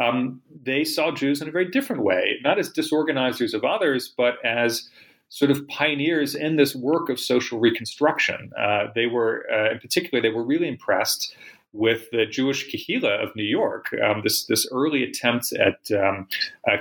um, 0.00 0.40
they 0.64 0.84
saw 0.84 1.12
Jews 1.12 1.42
in 1.42 1.48
a 1.48 1.52
very 1.52 1.70
different 1.70 2.02
way, 2.02 2.38
not 2.42 2.58
as 2.58 2.72
disorganizers 2.72 3.54
of 3.54 3.64
others, 3.64 4.12
but 4.16 4.34
as 4.44 4.88
sort 5.28 5.50
of 5.50 5.66
pioneers 5.68 6.34
in 6.34 6.56
this 6.56 6.74
work 6.74 7.08
of 7.08 7.20
social 7.20 7.60
reconstruction. 7.60 8.50
Uh, 8.58 8.86
they 8.94 9.06
were, 9.06 9.46
uh, 9.52 9.70
in 9.70 9.78
particular, 9.78 10.20
they 10.20 10.30
were 10.30 10.42
really 10.42 10.68
impressed 10.68 11.34
with 11.72 12.10
the 12.10 12.26
Jewish 12.26 12.68
Kehillah 12.68 13.22
of 13.22 13.34
New 13.36 13.44
York, 13.44 13.94
um, 14.04 14.22
this 14.24 14.44
this 14.46 14.66
early 14.72 15.04
attempt 15.04 15.52
at 15.52 15.78
um, 15.92 16.26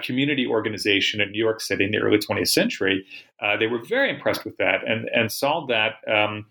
community 0.02 0.48
organization 0.48 1.22
in 1.22 1.32
New 1.32 1.38
York 1.38 1.62
City 1.62 1.86
in 1.86 1.92
the 1.92 2.00
early 2.00 2.18
20th 2.18 2.48
century. 2.48 3.06
Uh, 3.40 3.56
they 3.56 3.68
were 3.68 3.84
very 3.84 4.10
impressed 4.10 4.46
with 4.46 4.58
that 4.58 4.84
and 4.88 5.08
and 5.14 5.32
saw 5.32 5.66
that 5.68 5.98
um, 6.12 6.48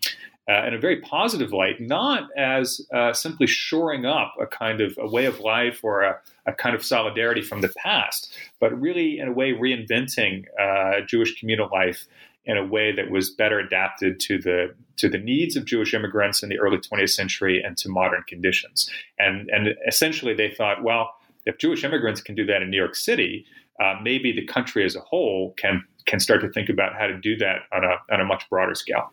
uh, 0.49 0.65
in 0.65 0.73
a 0.73 0.79
very 0.79 0.99
positive 1.01 1.53
light, 1.53 1.79
not 1.79 2.29
as 2.35 2.81
uh, 2.91 3.13
simply 3.13 3.45
shoring 3.45 4.05
up 4.05 4.33
a 4.41 4.47
kind 4.47 4.81
of 4.81 4.97
a 4.97 5.07
way 5.07 5.25
of 5.25 5.39
life 5.39 5.81
or 5.83 6.01
a, 6.01 6.17
a, 6.47 6.53
kind 6.53 6.75
of 6.75 6.83
solidarity 6.83 7.41
from 7.41 7.61
the 7.61 7.69
past, 7.77 8.33
but 8.59 8.71
really 8.79 9.19
in 9.19 9.27
a 9.27 9.31
way 9.31 9.53
reinventing 9.53 10.45
uh, 10.59 11.01
Jewish 11.05 11.39
communal 11.39 11.69
life 11.71 12.07
in 12.45 12.57
a 12.57 12.65
way 12.65 12.91
that 12.91 13.11
was 13.11 13.29
better 13.29 13.59
adapted 13.59 14.19
to 14.19 14.39
the 14.39 14.73
to 14.97 15.07
the 15.07 15.19
needs 15.19 15.55
of 15.55 15.65
Jewish 15.65 15.93
immigrants 15.93 16.41
in 16.41 16.49
the 16.49 16.57
early 16.57 16.77
20th 16.77 17.11
century 17.11 17.61
and 17.63 17.77
to 17.77 17.89
modern 17.89 18.23
conditions. 18.27 18.89
And 19.19 19.49
and 19.49 19.75
essentially 19.87 20.33
they 20.33 20.49
thought, 20.49 20.83
well, 20.83 21.13
if 21.45 21.59
Jewish 21.59 21.83
immigrants 21.83 22.21
can 22.21 22.33
do 22.33 22.45
that 22.47 22.63
in 22.63 22.71
New 22.71 22.77
York 22.77 22.95
City, 22.95 23.45
uh, 23.79 23.95
maybe 24.01 24.31
the 24.31 24.45
country 24.45 24.83
as 24.83 24.95
a 24.95 25.01
whole 25.01 25.53
can 25.57 25.83
can 26.07 26.19
start 26.19 26.41
to 26.41 26.49
think 26.49 26.69
about 26.69 26.95
how 26.95 27.05
to 27.05 27.17
do 27.17 27.37
that 27.37 27.59
on 27.71 27.83
a 27.83 27.97
on 28.11 28.19
a 28.19 28.25
much 28.25 28.49
broader 28.49 28.73
scale. 28.73 29.11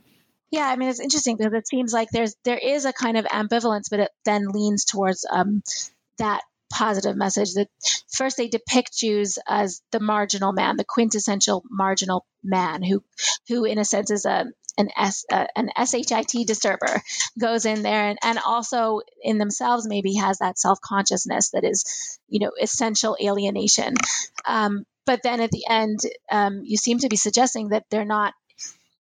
Yeah, 0.51 0.67
I 0.67 0.77
mean 0.77 0.89
it's 0.89 1.01
interesting 1.01 1.37
because 1.37 1.53
it 1.53 1.69
seems 1.69 1.93
like 1.93 2.09
there's 2.11 2.37
there 2.45 2.59
is 2.59 2.85
a 2.85 2.93
kind 2.93 3.17
of 3.17 3.25
ambivalence, 3.27 3.91
but 3.91 4.01
it 4.01 4.11
then 4.25 4.49
leans 4.49 4.85
towards 4.85 5.27
um, 5.29 5.63
that 6.19 6.43
positive 6.73 7.17
message 7.17 7.55
that 7.55 7.69
first 8.13 8.37
they 8.37 8.49
depict 8.49 8.97
Jews 8.97 9.39
as 9.47 9.81
the 9.93 10.01
marginal 10.01 10.53
man, 10.53 10.77
the 10.77 10.85
quintessential 10.85 11.63
marginal 11.71 12.27
man 12.43 12.83
who 12.83 13.03
who 13.49 13.65
in 13.65 13.79
a 13.79 13.85
sense 13.85 14.11
is 14.11 14.25
a 14.25 14.47
an 14.79 14.91
S 14.97 15.25
uh, 15.33 15.47
an 15.57 15.71
shit 15.87 16.47
disturber 16.47 17.03
goes 17.39 17.65
in 17.65 17.83
there 17.83 18.09
and, 18.09 18.19
and 18.23 18.39
also 18.45 19.01
in 19.23 19.39
themselves 19.39 19.87
maybe 19.89 20.15
has 20.15 20.39
that 20.39 20.59
self 20.59 20.81
consciousness 20.81 21.51
that 21.51 21.65
is 21.65 22.19
you 22.29 22.41
know 22.41 22.53
essential 22.61 23.17
alienation. 23.21 23.95
Um, 24.45 24.85
but 25.07 25.23
then 25.23 25.41
at 25.41 25.51
the 25.51 25.65
end 25.69 26.01
um, 26.31 26.63
you 26.65 26.77
seem 26.77 26.99
to 27.01 27.09
be 27.09 27.17
suggesting 27.17 27.69
that 27.69 27.85
they're 27.91 28.05
not 28.05 28.35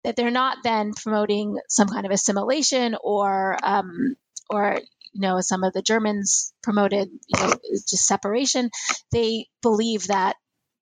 that 0.03 0.15
they're 0.15 0.31
not 0.31 0.57
then 0.63 0.93
promoting 0.93 1.57
some 1.69 1.87
kind 1.87 2.05
of 2.05 2.11
assimilation 2.11 2.95
or 3.01 3.57
um, 3.63 4.15
or 4.49 4.79
you 5.13 5.21
know 5.21 5.39
some 5.41 5.63
of 5.63 5.73
the 5.73 5.81
Germans 5.81 6.53
promoted 6.61 7.09
you 7.27 7.39
know 7.39 7.53
just 7.71 8.07
separation. 8.07 8.69
They 9.11 9.47
believe 9.61 10.07
that 10.07 10.35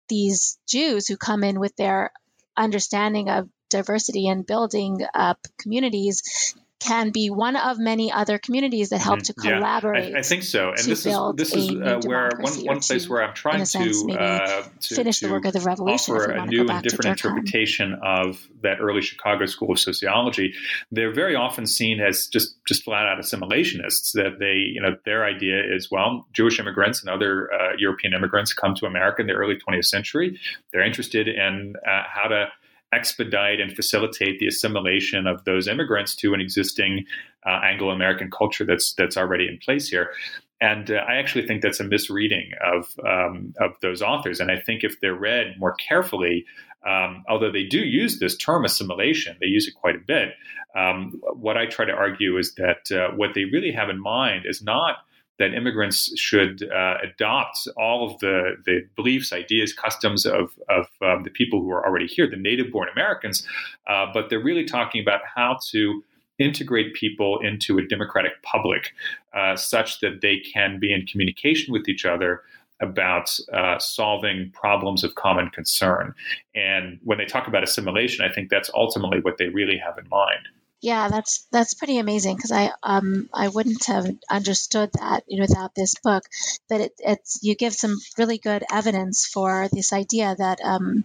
these 0.09 0.57
Jews 0.67 1.07
who 1.07 1.17
come 1.17 1.43
in 1.43 1.59
with 1.59 1.75
their 1.75 2.11
understanding 2.57 3.29
of 3.29 3.49
diversity 3.69 4.27
and 4.27 4.45
building 4.45 4.99
up 5.13 5.39
communities 5.57 6.53
can 6.81 7.11
be 7.11 7.29
one 7.29 7.55
of 7.55 7.77
many 7.77 8.11
other 8.11 8.39
communities 8.39 8.89
that 8.89 8.99
help 8.99 9.19
mm-hmm. 9.19 9.41
to 9.41 9.49
collaborate. 9.49 10.09
Yeah, 10.09 10.17
I, 10.17 10.19
I, 10.19 10.23
think 10.23 10.43
so. 10.43 10.69
And 10.69 10.79
this 10.79 11.05
is 11.05 11.15
this 11.35 11.53
is 11.53 11.69
uh, 11.69 12.01
where 12.05 12.31
one, 12.39 12.53
one 12.65 12.79
place 12.79 13.07
where 13.07 13.23
I'm 13.23 13.35
trying 13.35 13.63
sense, 13.65 14.03
to, 14.03 14.13
uh, 14.13 14.63
to, 14.81 14.95
finish 14.95 15.19
to 15.19 15.27
the 15.27 15.33
work 15.33 15.45
of 15.45 15.53
the 15.53 15.61
revolution. 15.61 16.15
Offer 16.15 16.31
a 16.31 16.45
new 16.47 16.67
and 16.67 16.83
different 16.83 17.11
interpretation 17.11 17.99
of 18.03 18.47
that 18.63 18.79
early 18.81 19.01
Chicago 19.01 19.45
School 19.45 19.71
of 19.71 19.79
Sociology. 19.79 20.55
They're 20.91 21.13
very 21.13 21.35
often 21.35 21.67
seen 21.67 22.01
as 22.01 22.27
just 22.27 22.55
just 22.65 22.83
flat 22.83 23.05
out 23.05 23.19
assimilationists. 23.19 24.13
That 24.13 24.39
they 24.39 24.55
you 24.55 24.81
know 24.81 24.97
their 25.05 25.23
idea 25.23 25.61
is 25.63 25.91
well 25.91 26.27
Jewish 26.33 26.59
immigrants 26.59 27.01
and 27.01 27.09
other 27.09 27.53
uh, 27.53 27.75
European 27.77 28.13
immigrants 28.13 28.53
come 28.53 28.73
to 28.75 28.87
America 28.87 29.21
in 29.21 29.27
the 29.27 29.33
early 29.33 29.55
20th 29.55 29.85
century. 29.85 30.39
They're 30.73 30.85
interested 30.85 31.27
in 31.27 31.75
uh, 31.87 32.03
how 32.07 32.27
to 32.27 32.47
expedite 32.93 33.59
and 33.61 33.75
facilitate 33.75 34.39
the 34.39 34.47
assimilation 34.47 35.27
of 35.27 35.43
those 35.45 35.67
immigrants 35.67 36.15
to 36.15 36.33
an 36.33 36.41
existing 36.41 37.05
uh, 37.45 37.59
Anglo-American 37.63 38.29
culture 38.29 38.65
that's 38.65 38.93
that's 38.93 39.17
already 39.17 39.47
in 39.47 39.57
place 39.57 39.87
here. 39.89 40.11
And 40.59 40.91
uh, 40.91 40.95
I 41.07 41.15
actually 41.15 41.47
think 41.47 41.61
that's 41.61 41.79
a 41.79 41.83
misreading 41.83 42.51
of 42.63 42.93
um, 43.07 43.53
of 43.59 43.71
those 43.81 44.01
authors. 44.01 44.39
And 44.39 44.51
I 44.51 44.59
think 44.59 44.83
if 44.83 44.99
they're 44.99 45.15
read 45.15 45.55
more 45.57 45.73
carefully, 45.75 46.45
um, 46.85 47.23
although 47.27 47.51
they 47.51 47.63
do 47.63 47.79
use 47.79 48.19
this 48.19 48.37
term 48.37 48.65
assimilation, 48.65 49.37
they 49.39 49.47
use 49.47 49.67
it 49.67 49.73
quite 49.73 49.95
a 49.95 49.99
bit. 49.99 50.29
Um, 50.75 51.19
what 51.33 51.57
I 51.57 51.65
try 51.65 51.85
to 51.85 51.91
argue 51.91 52.37
is 52.37 52.55
that 52.55 52.91
uh, 52.91 53.15
what 53.15 53.33
they 53.33 53.45
really 53.45 53.71
have 53.71 53.89
in 53.89 53.99
mind 53.99 54.45
is 54.45 54.61
not 54.61 54.97
that 55.41 55.55
immigrants 55.55 56.15
should 56.19 56.69
uh, 56.71 56.97
adopt 57.03 57.67
all 57.75 58.07
of 58.07 58.19
the, 58.19 58.57
the 58.67 58.81
beliefs, 58.95 59.33
ideas, 59.33 59.73
customs 59.73 60.23
of, 60.25 60.51
of 60.69 60.85
um, 61.01 61.23
the 61.23 61.31
people 61.31 61.59
who 61.59 61.71
are 61.71 61.83
already 61.83 62.05
here, 62.05 62.29
the 62.29 62.37
native 62.37 62.71
born 62.71 62.87
Americans, 62.93 63.45
uh, 63.87 64.05
but 64.13 64.29
they're 64.29 64.43
really 64.43 64.65
talking 64.65 65.01
about 65.01 65.21
how 65.35 65.57
to 65.71 66.03
integrate 66.37 66.93
people 66.93 67.39
into 67.39 67.79
a 67.79 67.87
democratic 67.87 68.33
public 68.43 68.93
uh, 69.33 69.55
such 69.55 69.99
that 69.99 70.21
they 70.21 70.37
can 70.37 70.79
be 70.79 70.93
in 70.93 71.07
communication 71.07 71.73
with 71.73 71.89
each 71.89 72.05
other 72.05 72.43
about 72.79 73.35
uh, 73.51 73.79
solving 73.79 74.51
problems 74.51 75.03
of 75.03 75.15
common 75.15 75.49
concern. 75.49 76.13
And 76.53 76.99
when 77.03 77.17
they 77.17 77.25
talk 77.25 77.47
about 77.47 77.63
assimilation, 77.63 78.23
I 78.23 78.31
think 78.31 78.49
that's 78.49 78.69
ultimately 78.75 79.21
what 79.21 79.37
they 79.39 79.49
really 79.49 79.77
have 79.77 79.97
in 79.97 80.07
mind. 80.09 80.47
Yeah, 80.81 81.09
that's 81.09 81.45
that's 81.51 81.75
pretty 81.75 81.99
amazing 81.99 82.35
because 82.37 82.51
I 82.51 82.71
um 82.81 83.29
I 83.33 83.49
wouldn't 83.49 83.85
have 83.85 84.07
understood 84.29 84.89
that 84.93 85.23
you 85.27 85.37
know 85.37 85.43
without 85.47 85.75
this 85.75 85.93
book. 86.03 86.23
But 86.69 86.81
it, 86.81 86.93
it's 86.99 87.39
you 87.43 87.55
give 87.55 87.73
some 87.73 87.97
really 88.17 88.39
good 88.39 88.63
evidence 88.71 89.25
for 89.27 89.67
this 89.71 89.93
idea 89.93 90.35
that 90.37 90.59
um 90.63 91.03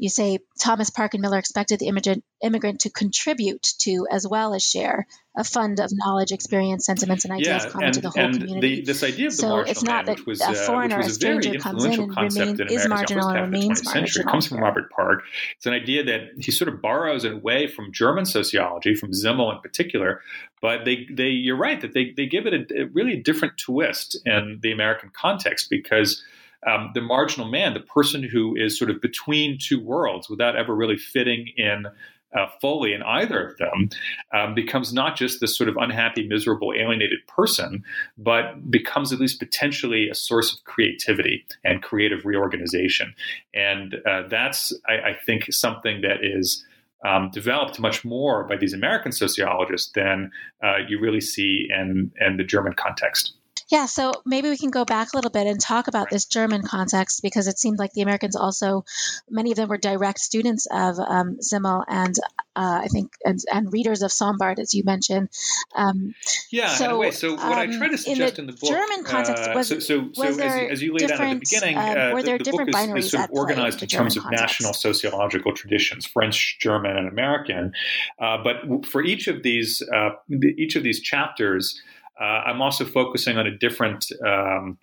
you 0.00 0.08
say 0.08 0.38
Thomas 0.58 0.88
Parkin 0.88 1.20
Miller 1.20 1.36
expected 1.36 1.78
the 1.78 1.86
immigrant, 1.86 2.24
immigrant 2.42 2.80
to 2.80 2.90
contribute 2.90 3.62
to 3.80 4.06
as 4.10 4.26
well 4.26 4.54
as 4.54 4.62
share 4.62 5.06
a 5.36 5.44
fund 5.44 5.78
of 5.78 5.90
knowledge, 5.92 6.32
experience, 6.32 6.86
sentiments, 6.86 7.26
and 7.26 7.34
ideas 7.34 7.64
yeah, 7.64 7.70
common 7.70 7.86
and, 7.88 7.94
to 7.94 8.00
the 8.00 8.08
whole 8.08 8.32
community. 8.32 8.76
The, 8.76 8.80
this 8.80 9.02
idea 9.02 9.26
of 9.26 9.32
the 9.32 9.36
so 9.36 9.48
marginal 9.48 9.70
it's 9.70 9.82
not 9.82 10.06
man, 10.06 10.16
that 10.16 10.26
was, 10.26 10.40
a 10.40 10.48
uh, 10.48 10.54
foreigner, 10.54 10.96
uh, 10.96 11.04
a 11.04 11.10
stranger 11.10 11.58
comes 11.58 11.84
in 11.84 12.00
and 12.00 12.16
remain, 12.16 12.60
is 12.70 12.88
marginal 12.88 13.28
and 13.28 13.42
remains 13.42 13.84
marginal. 13.84 14.26
It 14.26 14.30
comes 14.30 14.46
from 14.46 14.60
Robert 14.60 14.90
Park. 14.90 15.22
It's 15.58 15.66
an 15.66 15.74
idea 15.74 16.02
that 16.04 16.30
he 16.38 16.50
sort 16.50 16.72
of 16.72 16.80
borrows 16.80 17.26
in 17.26 17.34
a 17.34 17.38
way 17.38 17.66
from 17.66 17.92
German 17.92 18.24
sociology, 18.24 18.94
from 18.94 19.12
Simmel 19.12 19.52
in 19.52 19.60
particular. 19.60 20.22
But 20.62 20.86
they, 20.86 21.06
they 21.10 21.28
you're 21.28 21.58
right 21.58 21.78
that 21.82 21.92
they, 21.92 22.14
they 22.16 22.24
give 22.24 22.46
it 22.46 22.54
a, 22.54 22.84
a 22.84 22.86
really 22.86 23.16
different 23.16 23.58
twist 23.58 24.18
in 24.24 24.60
the 24.62 24.72
American 24.72 25.10
context 25.14 25.68
because– 25.68 26.24
um, 26.66 26.90
the 26.94 27.00
marginal 27.00 27.48
man, 27.48 27.74
the 27.74 27.80
person 27.80 28.22
who 28.22 28.54
is 28.56 28.78
sort 28.78 28.90
of 28.90 29.00
between 29.00 29.58
two 29.58 29.80
worlds 29.80 30.28
without 30.28 30.56
ever 30.56 30.74
really 30.74 30.98
fitting 30.98 31.48
in 31.56 31.86
uh, 32.36 32.46
fully 32.60 32.92
in 32.92 33.02
either 33.02 33.48
of 33.48 33.58
them, 33.58 33.88
um, 34.32 34.54
becomes 34.54 34.92
not 34.92 35.16
just 35.16 35.40
this 35.40 35.56
sort 35.56 35.68
of 35.68 35.76
unhappy, 35.76 36.26
miserable, 36.26 36.72
alienated 36.72 37.18
person, 37.26 37.82
but 38.18 38.70
becomes 38.70 39.12
at 39.12 39.18
least 39.18 39.38
potentially 39.38 40.08
a 40.08 40.14
source 40.14 40.52
of 40.52 40.62
creativity 40.64 41.44
and 41.64 41.82
creative 41.82 42.24
reorganization. 42.24 43.14
And 43.52 43.96
uh, 44.06 44.28
that's, 44.28 44.72
I, 44.88 45.10
I, 45.10 45.14
think, 45.26 45.52
something 45.52 46.02
that 46.02 46.18
is. 46.22 46.64
Um, 47.02 47.30
developed 47.32 47.80
much 47.80 48.04
more 48.04 48.44
by 48.44 48.58
these 48.58 48.74
American 48.74 49.10
sociologists 49.10 49.90
than 49.94 50.30
uh, 50.62 50.80
you 50.86 51.00
really 51.00 51.22
see 51.22 51.66
in, 51.70 52.12
in 52.20 52.36
the 52.36 52.44
German 52.44 52.74
context. 52.74 53.32
Yeah, 53.70 53.86
so 53.86 54.12
maybe 54.26 54.48
we 54.50 54.58
can 54.58 54.70
go 54.70 54.84
back 54.84 55.12
a 55.12 55.16
little 55.16 55.30
bit 55.30 55.46
and 55.46 55.60
talk 55.60 55.86
about 55.86 56.10
this 56.10 56.24
German 56.24 56.62
context 56.62 57.22
because 57.22 57.46
it 57.46 57.58
seemed 57.58 57.78
like 57.78 57.92
the 57.92 58.02
Americans 58.02 58.34
also, 58.34 58.84
many 59.28 59.52
of 59.52 59.56
them 59.56 59.68
were 59.68 59.78
direct 59.78 60.18
students 60.18 60.66
of 60.70 60.98
um, 60.98 61.40
Simmel 61.40 61.84
and 61.86 62.14
uh, 62.56 62.80
I 62.82 62.88
think 62.88 63.12
and, 63.24 63.38
and, 63.52 63.72
readers 63.72 64.02
of 64.02 64.10
Sombart, 64.10 64.58
as 64.58 64.74
you 64.74 64.82
mentioned. 64.84 65.28
Um, 65.74 66.14
yeah, 66.50 66.74
so, 66.74 66.84
in 66.84 66.90
a 66.90 66.98
way. 66.98 67.10
So 67.12 67.34
what 67.34 67.42
um, 67.42 67.52
I 67.52 67.66
try 67.66 67.88
to 67.88 67.96
suggest 67.96 68.38
in 68.38 68.46
the, 68.46 68.52
in 68.52 68.56
the 68.56 68.60
book, 68.60 68.70
German 68.70 69.04
context 69.04 69.44
uh, 69.44 69.52
was 69.54 69.68
so, 69.68 69.78
so, 69.78 70.10
so 70.12 70.26
was 70.26 70.38
as, 70.38 70.70
as, 70.72 70.82
you 70.82 70.92
laid 70.92 71.10
out 71.10 71.20
at 71.20 71.30
the 71.30 71.38
beginning, 71.38 71.76
uh, 71.76 71.80
uh, 71.80 72.10
were 72.12 72.22
there 72.22 72.38
the, 72.38 72.44
the 72.44 72.50
different 72.50 72.72
book 72.72 72.98
is, 72.98 73.04
is 73.04 73.10
sort 73.12 73.24
of 73.24 73.30
organized 73.30 73.82
in 73.82 73.88
terms 73.88 74.16
of 74.16 74.24
context. 74.24 74.42
national 74.42 74.72
sociological 74.72 75.54
traditions, 75.54 76.04
French, 76.04 76.58
German, 76.60 76.96
and 76.96 77.06
American. 77.06 77.72
Uh, 78.18 78.38
but 78.42 78.84
for 78.84 79.02
each 79.02 79.28
of 79.28 79.44
these, 79.44 79.80
uh, 79.94 80.10
each 80.58 80.74
of 80.74 80.82
these 80.82 81.00
chapters. 81.00 81.80
Uh, 82.20 82.42
I'm 82.46 82.60
also 82.60 82.84
focusing 82.84 83.38
on 83.38 83.46
a 83.46 83.56
different 83.56 84.06
um, 84.24 84.78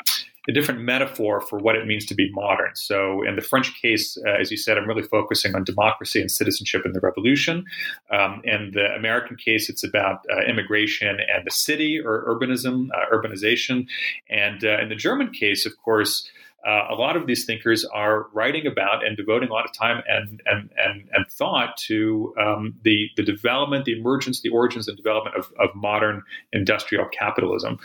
a 0.50 0.54
different 0.54 0.80
metaphor 0.80 1.42
for 1.42 1.60
what 1.60 1.76
it 1.76 1.86
means 1.86 2.06
to 2.06 2.16
be 2.16 2.32
modern. 2.32 2.72
So, 2.76 3.22
in 3.24 3.36
the 3.36 3.42
French 3.42 3.80
case, 3.82 4.18
uh, 4.26 4.32
as 4.40 4.50
you 4.50 4.58
said, 4.58 4.78
I'm 4.78 4.88
really 4.88 5.04
focusing 5.04 5.56
on 5.56 5.64
democracy 5.66 6.22
and 6.22 6.32
citizenship 6.32 6.84
in 6.86 6.94
the 6.94 7.02
revolution. 7.02 7.66
Um, 8.12 8.42
in 8.46 8.72
the 8.74 8.96
American 8.96 9.36
case, 9.36 9.70
it's 9.70 9.84
about 9.84 10.26
uh, 10.32 10.42
immigration 10.50 11.20
and 11.20 11.46
the 11.46 11.52
city 11.52 12.00
or 12.00 12.24
urbanism, 12.26 12.88
uh, 12.92 13.14
urbanization. 13.14 13.88
And 14.30 14.64
uh, 14.64 14.80
in 14.80 14.90
the 14.90 14.96
German 14.96 15.32
case, 15.32 15.66
of 15.66 15.74
course, 15.84 16.30
uh, 16.68 16.88
a 16.90 16.96
lot 16.96 17.16
of 17.16 17.28
these 17.28 17.46
thinkers 17.46 17.86
are 17.86 18.28
writing 18.34 18.68
about 18.68 19.06
and 19.06 19.16
devoting 19.16 19.50
a 19.50 19.54
lot 19.54 19.66
of 19.66 19.74
time 19.74 20.04
and 20.08 20.42
and 20.46 20.70
and, 20.78 21.08
and 21.14 21.28
thought 21.32 21.78
to 21.78 22.34
um, 22.40 22.76
the 22.84 23.10
the 23.16 23.24
development, 23.24 23.86
the 23.86 23.98
emergence, 23.98 24.42
the 24.42 24.50
origins, 24.50 24.88
and 24.88 24.98
development 24.98 25.36
of, 25.36 25.52
of 25.60 25.74
modern 25.76 26.22
industrial 26.52 27.08
capitalism, 27.08 27.80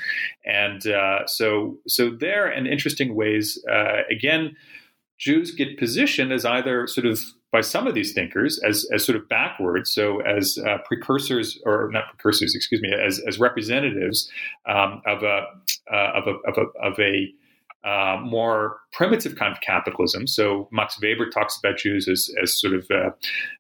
and 0.45 0.87
uh, 0.89 1.27
so 1.27 1.79
so 1.87 2.11
there 2.11 2.51
in 2.51 2.67
interesting 2.67 3.15
ways. 3.15 3.63
Uh, 3.71 4.03
again, 4.11 4.57
Jews 5.19 5.55
get 5.55 5.79
positioned 5.79 6.33
as 6.33 6.45
either 6.45 6.89
sort 6.89 7.07
of 7.07 7.21
by 7.53 7.61
some 7.61 7.87
of 7.87 7.95
these 7.95 8.13
thinkers 8.15 8.59
as, 8.67 8.89
as 8.93 9.05
sort 9.05 9.15
of 9.15 9.29
backwards, 9.29 9.93
so 9.93 10.21
as 10.23 10.59
uh, 10.67 10.79
precursors 10.87 11.61
or 11.67 11.91
not 11.93 12.07
precursors, 12.07 12.55
excuse 12.55 12.81
me, 12.81 12.91
as, 12.93 13.21
as 13.29 13.39
representatives 13.39 14.31
um, 14.67 15.03
of 15.07 15.23
a 15.23 15.47
uh, 15.93 16.13
of 16.15 16.27
a 16.27 16.35
of 16.49 16.57
a, 16.59 16.79
of 16.85 16.99
a 16.99 17.33
uh, 17.85 18.19
more 18.23 18.79
primitive 18.93 19.37
kind 19.37 19.53
of 19.53 19.61
capitalism. 19.61 20.27
So 20.27 20.69
Max 20.71 21.01
Weber 21.01 21.29
talks 21.31 21.59
about 21.59 21.79
Jews 21.79 22.09
as, 22.09 22.31
as 22.41 22.59
sort 22.59 22.75
of 22.75 22.87
a, 22.91 23.13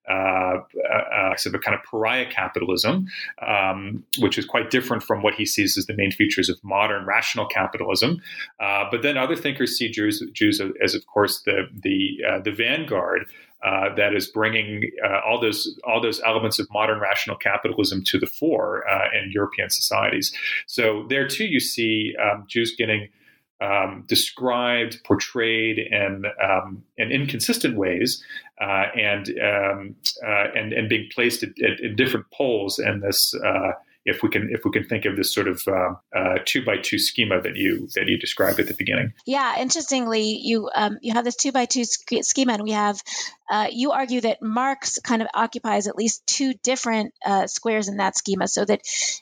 uh, 0.08 0.58
uh, 0.92 1.36
sort 1.36 1.54
of 1.54 1.60
a 1.60 1.62
kind 1.62 1.74
of 1.74 1.82
pariah 1.84 2.30
capitalism, 2.30 3.06
um, 3.46 4.04
which 4.18 4.38
is 4.38 4.44
quite 4.44 4.70
different 4.70 5.02
from 5.02 5.22
what 5.22 5.34
he 5.34 5.44
sees 5.44 5.76
as 5.76 5.86
the 5.86 5.96
main 5.96 6.12
features 6.12 6.48
of 6.48 6.62
modern 6.62 7.04
rational 7.04 7.46
capitalism. 7.46 8.22
Uh, 8.60 8.84
but 8.90 9.02
then 9.02 9.16
other 9.16 9.36
thinkers 9.36 9.76
see 9.76 9.90
Jews, 9.90 10.22
Jews 10.32 10.60
as, 10.82 10.94
of 10.94 11.06
course, 11.06 11.42
the 11.42 11.68
the 11.82 12.18
uh, 12.28 12.38
the 12.40 12.52
vanguard. 12.52 13.26
Uh, 13.64 13.94
that 13.94 14.12
is 14.12 14.26
bringing 14.26 14.90
uh, 15.04 15.20
all 15.24 15.40
those 15.40 15.78
all 15.84 16.00
those 16.00 16.20
elements 16.22 16.58
of 16.58 16.66
modern 16.72 16.98
rational 16.98 17.36
capitalism 17.36 18.02
to 18.02 18.18
the 18.18 18.26
fore 18.26 18.82
uh, 18.90 19.04
in 19.16 19.30
European 19.30 19.70
societies. 19.70 20.34
So 20.66 21.06
there 21.08 21.28
too, 21.28 21.44
you 21.44 21.60
see 21.60 22.12
um, 22.20 22.44
Jews 22.48 22.74
getting 22.76 23.08
um, 23.62 24.04
described, 24.06 24.98
portrayed 25.04 25.78
in 25.78 26.24
um, 26.42 26.82
in 26.98 27.10
inconsistent 27.12 27.76
ways, 27.76 28.22
uh, 28.60 28.86
and, 28.96 29.28
um, 29.40 29.94
uh, 30.26 30.46
and 30.54 30.72
and 30.72 30.88
being 30.88 31.08
placed 31.14 31.42
at, 31.42 31.50
at, 31.62 31.84
at, 31.84 31.96
different 31.96 32.26
poles 32.32 32.78
in 32.78 33.00
this 33.00 33.34
uh, 33.34 33.72
if 34.04 34.22
we 34.22 34.28
can 34.28 34.48
if 34.50 34.64
we 34.64 34.70
can 34.70 34.84
think 34.84 35.04
of 35.04 35.16
this 35.16 35.32
sort 35.32 35.48
of 35.48 35.62
uh, 35.66 35.94
uh, 36.16 36.38
two 36.44 36.64
by 36.64 36.76
two 36.76 36.98
schema 36.98 37.40
that 37.40 37.56
you 37.56 37.88
that 37.94 38.06
you 38.06 38.18
described 38.18 38.58
at 38.58 38.66
the 38.66 38.74
beginning. 38.74 39.12
Yeah, 39.26 39.60
interestingly, 39.60 40.38
you 40.42 40.68
um, 40.74 40.98
you 41.02 41.12
have 41.12 41.24
this 41.24 41.36
two 41.36 41.52
by 41.52 41.66
two 41.66 41.84
schema, 41.84 42.54
and 42.54 42.62
we 42.62 42.72
have 42.72 43.00
uh, 43.50 43.68
you 43.70 43.92
argue 43.92 44.20
that 44.22 44.42
Marx 44.42 44.98
kind 44.98 45.22
of 45.22 45.28
occupies 45.34 45.86
at 45.86 45.96
least 45.96 46.26
two 46.26 46.54
different 46.62 47.14
uh, 47.24 47.46
squares 47.46 47.88
in 47.88 47.98
that 47.98 48.16
schema, 48.16 48.48
so 48.48 48.64
that 48.64 48.80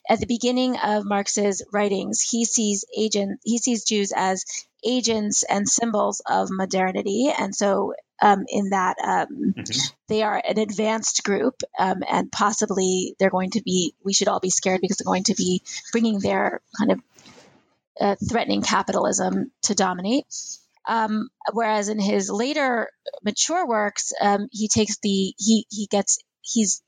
at 0.09 0.21
the 0.21 0.27
beginning 0.27 0.77
of 0.79 1.05
Marx's 1.05 1.62
writings, 1.73 2.21
he 2.23 2.45
sees 2.45 2.85
agent 2.97 3.40
he 3.45 3.59
sees 3.59 3.85
Jews 3.85 4.12
as 4.14 4.45
agents 4.85 5.43
and 5.43 5.69
symbols 5.69 6.23
of 6.27 6.49
modernity, 6.51 7.31
and 7.37 7.55
so 7.55 7.95
um, 8.20 8.44
in 8.48 8.70
that 8.70 8.96
um, 9.02 9.54
mm-hmm. 9.56 9.94
they 10.09 10.22
are 10.22 10.42
an 10.46 10.59
advanced 10.59 11.22
group 11.24 11.62
um, 11.78 12.02
and 12.09 12.30
possibly 12.30 13.14
they're 13.18 13.30
going 13.30 13.50
to 13.50 13.62
be 13.62 13.94
we 14.04 14.12
should 14.12 14.28
all 14.28 14.40
be 14.40 14.50
scared 14.50 14.80
because 14.80 14.96
they're 14.96 15.11
going 15.11 15.24
to 15.24 15.35
be 15.35 15.62
bringing 15.92 16.20
their 16.20 16.61
kind 16.78 16.92
of 16.92 17.00
uh, 18.00 18.16
threatening 18.28 18.62
capitalism 18.62 19.50
to 19.62 19.74
dominate 19.74 20.26
um, 20.88 21.28
whereas 21.52 21.88
in 21.88 21.98
his 21.98 22.30
later 22.30 22.90
mature 23.24 23.66
works 23.66 24.12
um, 24.20 24.48
he 24.50 24.68
takes 24.68 24.98
the 24.98 25.35
he 25.38 25.66
he 25.70 25.87
gets 25.87 26.18
he's 26.40 26.83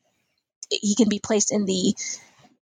he 0.71 0.95
can 0.95 1.09
be 1.09 1.19
placed 1.19 1.53
in 1.53 1.67
the 1.67 1.95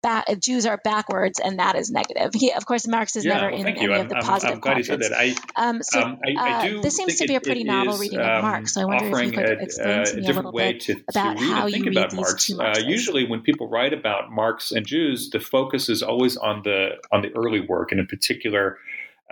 back, 0.04 0.26
Jews 0.38 0.66
are 0.66 0.78
backwards, 0.84 1.40
and 1.40 1.58
that 1.58 1.74
is 1.74 1.90
negative. 1.90 2.32
He, 2.34 2.52
of 2.52 2.64
course, 2.66 2.86
Marx 2.86 3.16
is 3.16 3.24
yeah, 3.24 3.34
never 3.34 3.50
well, 3.50 3.60
in 3.60 3.66
any 3.66 3.82
you. 3.82 3.92
of 3.92 4.08
the 4.08 4.16
I'm, 4.16 4.22
positive 4.22 4.54
I'm 4.56 4.60
glad 4.60 4.76
you 4.76 4.84
said 4.84 5.00
that. 5.00 5.12
I, 5.12 5.34
um, 5.56 5.82
so 5.82 6.00
um, 6.00 6.18
I, 6.24 6.34
I 6.38 6.68
uh, 6.68 6.82
this 6.82 6.94
seems 6.94 7.16
to 7.16 7.26
be 7.26 7.34
a 7.34 7.40
pretty 7.40 7.64
novel 7.64 7.94
is, 7.94 8.00
reading 8.00 8.20
of 8.20 8.42
Marx. 8.42 8.74
So 8.74 8.82
I 8.82 8.84
wonder 8.84 9.18
if 9.18 9.26
you 9.26 9.32
could 9.32 9.62
explain 9.62 10.00
a, 10.00 10.04
to 10.04 10.16
me 10.16 10.26
a, 10.26 10.32
little 10.32 10.52
bit 10.52 10.80
to, 10.80 11.02
about 11.08 11.38
to 11.38 11.44
how 11.44 11.66
you 11.66 11.82
read 11.84 11.96
about 11.96 12.10
these 12.10 12.20
Marx. 12.20 12.46
two 12.46 12.60
uh, 12.60 12.78
usually, 12.78 13.26
when 13.26 13.40
people 13.40 13.68
write 13.68 13.94
about 13.94 14.30
Marx 14.30 14.70
and 14.70 14.86
Jews, 14.86 15.30
the 15.30 15.40
focus 15.40 15.88
is 15.88 16.02
always 16.02 16.36
on 16.36 16.62
the 16.62 16.90
on 17.10 17.22
the 17.22 17.34
early 17.34 17.60
work, 17.60 17.90
and 17.90 17.98
in 17.98 18.06
particular 18.06 18.78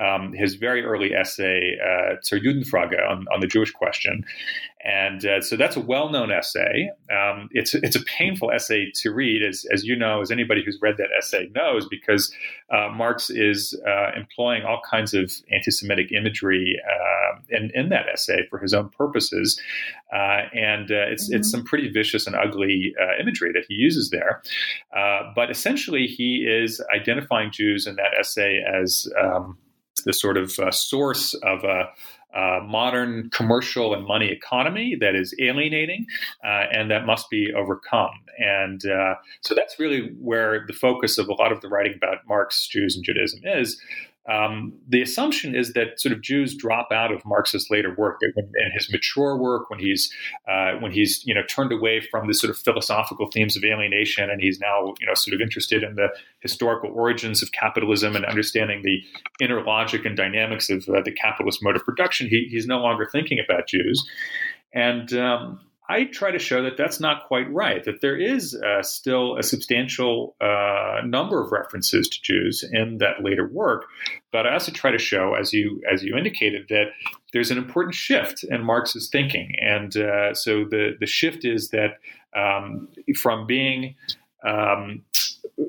um, 0.02 0.32
his 0.32 0.54
very 0.54 0.84
early 0.84 1.14
essay, 1.14 1.76
uh, 1.80 2.16
Zur 2.24 2.40
Judenfrage, 2.40 2.98
on, 3.08 3.26
on 3.32 3.40
the 3.40 3.46
Jewish 3.46 3.70
question. 3.70 4.24
And 4.84 5.24
uh, 5.24 5.40
so 5.40 5.56
that's 5.56 5.76
a 5.76 5.80
well 5.80 6.10
known 6.10 6.32
essay. 6.32 6.90
Um, 7.10 7.48
it's, 7.52 7.74
it's 7.74 7.94
a 7.94 8.02
painful 8.02 8.50
essay 8.50 8.90
to 8.96 9.12
read, 9.12 9.42
as, 9.42 9.64
as 9.72 9.84
you 9.84 9.94
know, 9.94 10.20
as 10.20 10.32
anybody 10.32 10.64
who's 10.64 10.78
read 10.82 10.96
that 10.96 11.10
essay 11.16 11.48
knows, 11.54 11.86
because 11.86 12.34
uh, 12.70 12.88
Marx 12.88 13.30
is 13.30 13.80
uh, 13.86 14.10
employing 14.16 14.64
all 14.64 14.80
kinds 14.90 15.14
of 15.14 15.30
anti 15.52 15.70
Semitic 15.70 16.10
imagery 16.10 16.80
uh, 16.84 17.38
in, 17.50 17.70
in 17.74 17.90
that 17.90 18.06
essay 18.12 18.46
for 18.50 18.58
his 18.58 18.74
own 18.74 18.88
purposes. 18.88 19.60
Uh, 20.12 20.42
and 20.52 20.90
it's, 20.90 21.28
mm-hmm. 21.28 21.36
it's 21.36 21.50
some 21.50 21.64
pretty 21.64 21.88
vicious 21.88 22.26
and 22.26 22.34
ugly 22.34 22.92
imagery 23.20 23.52
that 23.52 23.64
he 23.68 23.74
uses 23.74 24.10
there. 24.10 24.42
but 25.34 25.50
essentially, 25.50 26.06
he 26.06 26.44
is 26.48 26.82
identifying 26.94 27.52
Jews 27.52 27.86
in 27.86 27.96
that 27.96 28.12
essay 28.18 28.62
as 28.62 29.08
um, 29.20 29.56
the 30.04 30.12
sort 30.12 30.36
of 30.36 30.58
uh, 30.58 30.70
source 30.70 31.34
of 31.34 31.64
a, 31.64 31.88
a, 32.34 32.60
modern 32.62 33.30
commercial 33.30 33.94
and 33.94 34.06
money 34.06 34.30
economy 34.30 34.96
that 35.00 35.14
is 35.14 35.34
alienating 35.40 36.06
uh, 36.44 36.64
and 36.72 36.90
that 36.90 37.06
must 37.06 37.28
be 37.30 37.52
overcome. 37.56 38.10
And 38.38 38.84
uh, 38.86 39.14
so 39.42 39.54
that's 39.54 39.78
really 39.78 40.10
where 40.20 40.64
the 40.66 40.72
focus 40.72 41.18
of 41.18 41.28
a 41.28 41.34
lot 41.34 41.52
of 41.52 41.60
the 41.60 41.68
writing 41.68 41.94
about 41.94 42.26
Marx, 42.26 42.66
Jews, 42.66 42.96
and 42.96 43.04
Judaism 43.04 43.40
is. 43.44 43.80
Um, 44.30 44.72
the 44.88 45.02
assumption 45.02 45.56
is 45.56 45.72
that 45.72 45.98
sort 45.98 46.12
of 46.12 46.20
Jews 46.20 46.54
drop 46.54 46.92
out 46.92 47.10
of 47.10 47.24
Marx's 47.24 47.66
later 47.70 47.92
work 47.96 48.20
in 48.22 48.70
his 48.72 48.88
mature 48.92 49.36
work 49.36 49.68
when 49.68 49.80
he's 49.80 50.12
uh, 50.48 50.74
when 50.74 50.92
he's 50.92 51.24
you 51.26 51.34
know 51.34 51.42
turned 51.48 51.72
away 51.72 52.00
from 52.00 52.28
the 52.28 52.34
sort 52.34 52.50
of 52.50 52.56
philosophical 52.56 53.28
themes 53.32 53.56
of 53.56 53.64
alienation 53.64 54.30
and 54.30 54.40
he's 54.40 54.60
now 54.60 54.94
you 55.00 55.06
know 55.06 55.14
sort 55.14 55.34
of 55.34 55.40
interested 55.40 55.82
in 55.82 55.96
the 55.96 56.08
historical 56.38 56.90
origins 56.94 57.42
of 57.42 57.50
capitalism 57.50 58.14
and 58.14 58.24
understanding 58.24 58.82
the 58.84 59.02
inner 59.44 59.64
logic 59.64 60.04
and 60.04 60.16
dynamics 60.16 60.70
of 60.70 60.88
uh, 60.88 61.02
the 61.02 61.12
capitalist 61.12 61.60
mode 61.60 61.74
of 61.74 61.84
production. 61.84 62.28
He, 62.28 62.46
he's 62.48 62.66
no 62.66 62.78
longer 62.78 63.08
thinking 63.10 63.40
about 63.44 63.66
Jews, 63.66 64.08
and 64.72 65.12
um, 65.14 65.60
I 65.88 66.04
try 66.04 66.30
to 66.30 66.38
show 66.38 66.62
that 66.62 66.76
that's 66.76 67.00
not 67.00 67.26
quite 67.26 67.52
right, 67.52 67.82
that 67.84 68.00
there 68.00 68.16
is 68.16 68.54
uh, 68.54 68.82
still 68.82 69.36
a 69.36 69.42
substantial 69.42 70.36
uh, 70.40 71.00
number 71.04 71.42
of 71.42 71.50
references 71.50 72.08
to 72.08 72.22
Jews 72.22 72.64
in 72.72 72.98
that 72.98 73.22
later 73.22 73.48
work. 73.48 73.86
But 74.30 74.46
I 74.46 74.52
also 74.52 74.70
try 74.72 74.92
to 74.92 74.98
show, 74.98 75.34
as 75.34 75.52
you 75.52 75.82
as 75.92 76.02
you 76.02 76.16
indicated, 76.16 76.66
that 76.68 76.92
there's 77.32 77.50
an 77.50 77.58
important 77.58 77.94
shift 77.94 78.44
in 78.44 78.62
Marx's 78.62 79.08
thinking, 79.10 79.54
and 79.60 79.96
uh, 79.96 80.34
so 80.34 80.64
the 80.64 80.96
the 80.98 81.06
shift 81.06 81.44
is 81.44 81.70
that 81.70 81.98
um, 82.34 82.88
from 83.16 83.46
being 83.46 83.96
um, 84.46 85.02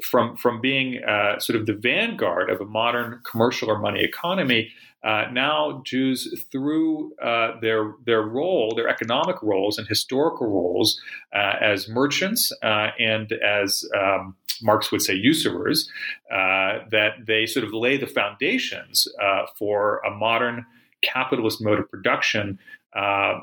from 0.02 0.38
from 0.38 0.62
being 0.62 1.04
uh, 1.04 1.40
sort 1.40 1.60
of 1.60 1.66
the 1.66 1.74
vanguard 1.74 2.50
of 2.50 2.62
a 2.62 2.66
modern 2.66 3.20
commercial 3.24 3.70
or 3.70 3.80
money 3.80 4.04
economy 4.04 4.72
uh, 5.04 5.26
now, 5.32 5.82
Jews, 5.86 6.46
through 6.52 7.14
uh, 7.22 7.60
their 7.60 7.94
their 8.06 8.22
role, 8.22 8.74
their 8.76 8.88
economic 8.88 9.42
roles 9.44 9.78
and 9.78 9.88
historical 9.88 10.48
roles 10.48 11.00
uh, 11.36 11.56
as 11.60 11.90
merchants 11.90 12.54
uh, 12.64 12.88
and 13.00 13.34
as 13.34 13.84
um, 13.98 14.36
Marx 14.62 14.92
would 14.92 15.02
say 15.02 15.14
usurers, 15.14 15.90
uh, 16.32 16.80
that 16.92 17.26
they 17.26 17.46
sort 17.46 17.66
of 17.66 17.74
lay 17.74 17.98
the 17.98 18.08
foundations 18.08 19.08
uh, 19.22 19.46
for 19.58 20.00
a 20.06 20.12
modern 20.12 20.66
capitalist 21.02 21.62
mode 21.62 21.80
of 21.80 21.90
production 21.92 22.58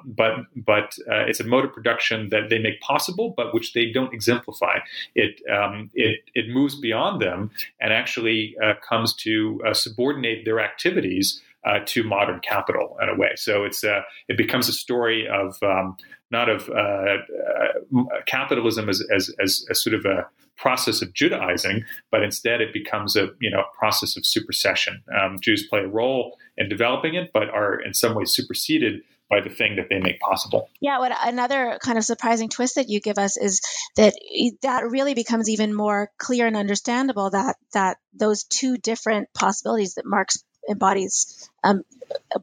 but 0.07 0.37
but 0.57 0.97
it's 1.09 1.41
a 1.41 1.45
mode 1.45 1.65
of 1.67 1.75
production 1.75 2.31
that 2.31 2.49
they 2.49 2.59
make 2.59 2.81
possible, 2.81 3.35
but 3.37 3.53
which 3.53 3.75
they 3.75 3.91
don't 3.91 4.15
exemplify. 4.15 4.79
It 5.15 5.43
um, 5.51 5.91
it 5.93 6.21
it 6.35 6.49
moves 6.49 6.75
beyond 6.75 7.21
them 7.21 7.51
and 7.81 7.93
actually 7.93 8.57
comes 8.89 9.13
to 9.17 9.61
subordinate 9.75 10.47
their 10.47 10.61
activities 10.61 11.43
uh, 11.65 11.81
to 11.87 12.03
modern 12.03 12.41
capital 12.41 12.97
in 13.03 13.09
a 13.09 13.17
way. 13.17 13.33
So 13.37 13.65
it's 13.65 13.85
uh, 13.85 14.03
it 14.29 14.37
becomes 14.37 14.69
a 14.69 14.73
story 14.73 15.29
of 15.29 15.57
um, 15.63 15.97
not 16.31 16.49
of 16.49 16.69
uh, 16.71 16.73
uh 16.73 18.21
capitalism 18.27 18.89
as, 18.89 19.03
as, 19.15 19.35
as, 19.41 19.65
sort 19.83 19.95
of 19.95 20.05
a 20.05 20.27
process 20.57 21.03
of 21.03 21.13
Judaizing, 21.13 21.85
but 22.11 22.23
instead 22.23 22.61
it 22.61 22.73
becomes 22.73 23.17
a 23.17 23.31
you 23.41 23.51
know 23.51 23.65
process 23.79 24.17
of 24.17 24.25
supersession. 24.25 25.03
Um, 25.21 25.39
Jews 25.41 25.67
play 25.67 25.81
a 25.81 25.89
role 25.89 26.39
in 26.57 26.69
developing 26.69 27.15
it, 27.15 27.31
but 27.33 27.51
are 27.51 27.81
in 27.81 27.95
some 27.95 28.15
ways 28.15 28.31
superseded 28.31 29.03
by 29.31 29.41
the 29.41 29.49
thing 29.49 29.77
that 29.77 29.87
they 29.89 30.01
make 30.01 30.19
possible. 30.19 30.69
Yeah, 30.81 30.99
what 30.99 31.13
another 31.25 31.79
kind 31.81 31.97
of 31.97 32.05
surprising 32.05 32.49
twist 32.49 32.75
that 32.75 32.89
you 32.89 33.01
give 33.01 33.17
us 33.17 33.37
is 33.37 33.61
that 33.97 34.15
that 34.63 34.91
really 34.91 35.15
becomes 35.15 35.49
even 35.49 35.73
more 35.73 36.11
clear 36.19 36.47
and 36.47 36.57
understandable 36.57 37.31
that 37.31 37.57
that 37.73 37.99
those 38.13 38.45
two 38.45 38.77
different 38.77 39.29
possibilities 39.33 39.95
that 39.95 40.05
Marx 40.05 40.43
embodies 40.69 41.49
um, 41.65 41.83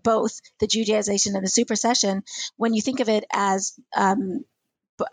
both 0.03 0.39
the 0.59 0.67
Judaization 0.67 1.35
and 1.35 1.43
the 1.43 1.49
supersession. 1.49 2.23
When 2.55 2.73
you 2.73 2.81
think 2.81 2.99
of 2.99 3.09
it 3.09 3.25
as 3.31 3.73
um, 3.95 4.45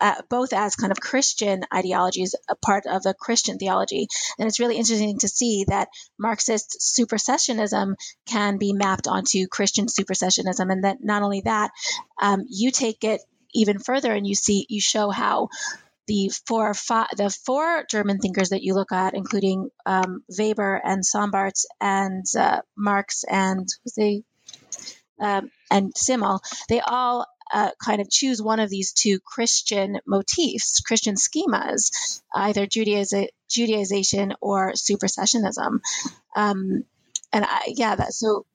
uh, 0.01 0.15
both 0.29 0.53
as 0.53 0.75
kind 0.75 0.91
of 0.91 0.99
Christian 0.99 1.63
ideologies, 1.73 2.35
a 2.49 2.55
part 2.55 2.85
of 2.85 3.05
a 3.05 3.13
Christian 3.13 3.57
theology. 3.57 4.07
And 4.39 4.47
it's 4.47 4.59
really 4.59 4.77
interesting 4.77 5.19
to 5.19 5.27
see 5.27 5.65
that 5.67 5.89
Marxist 6.17 6.77
supersessionism 6.79 7.95
can 8.25 8.57
be 8.57 8.73
mapped 8.73 9.07
onto 9.07 9.47
Christian 9.47 9.85
supersessionism. 9.85 10.71
And 10.71 10.83
that 10.83 11.03
not 11.03 11.23
only 11.23 11.41
that, 11.41 11.71
um, 12.21 12.45
you 12.49 12.71
take 12.71 13.03
it 13.03 13.21
even 13.53 13.79
further 13.79 14.11
and 14.11 14.27
you 14.27 14.35
see, 14.35 14.65
you 14.69 14.81
show 14.81 15.09
how 15.09 15.49
the 16.07 16.31
four 16.47 16.73
five, 16.73 17.07
the 17.15 17.29
four 17.29 17.85
German 17.89 18.19
thinkers 18.19 18.49
that 18.49 18.63
you 18.63 18.73
look 18.73 18.91
at, 18.91 19.13
including 19.13 19.69
um, 19.85 20.23
Weber 20.37 20.81
and 20.83 21.03
Sombarts 21.05 21.65
and 21.81 22.25
uh, 22.37 22.61
Marx 22.77 23.23
and 23.29 23.67
they 23.97 24.23
um, 25.19 25.49
and 25.71 25.93
Simmel, 25.95 26.41
they 26.69 26.81
all 26.81 27.25
uh, 27.53 27.71
kind 27.83 28.01
of 28.01 28.09
choose 28.09 28.41
one 28.41 28.59
of 28.59 28.69
these 28.69 28.91
two 28.91 29.19
Christian 29.19 29.99
motifs, 30.05 30.81
Christian 30.81 31.15
schemas, 31.15 32.21
either 32.33 32.65
Judaiz- 32.65 33.29
Judaization 33.49 34.33
or 34.41 34.73
supersessionism. 34.73 35.79
Um, 36.35 36.83
and 37.31 37.45
I, 37.45 37.73
yeah, 37.75 37.95
that 37.95 38.13
so 38.13 38.45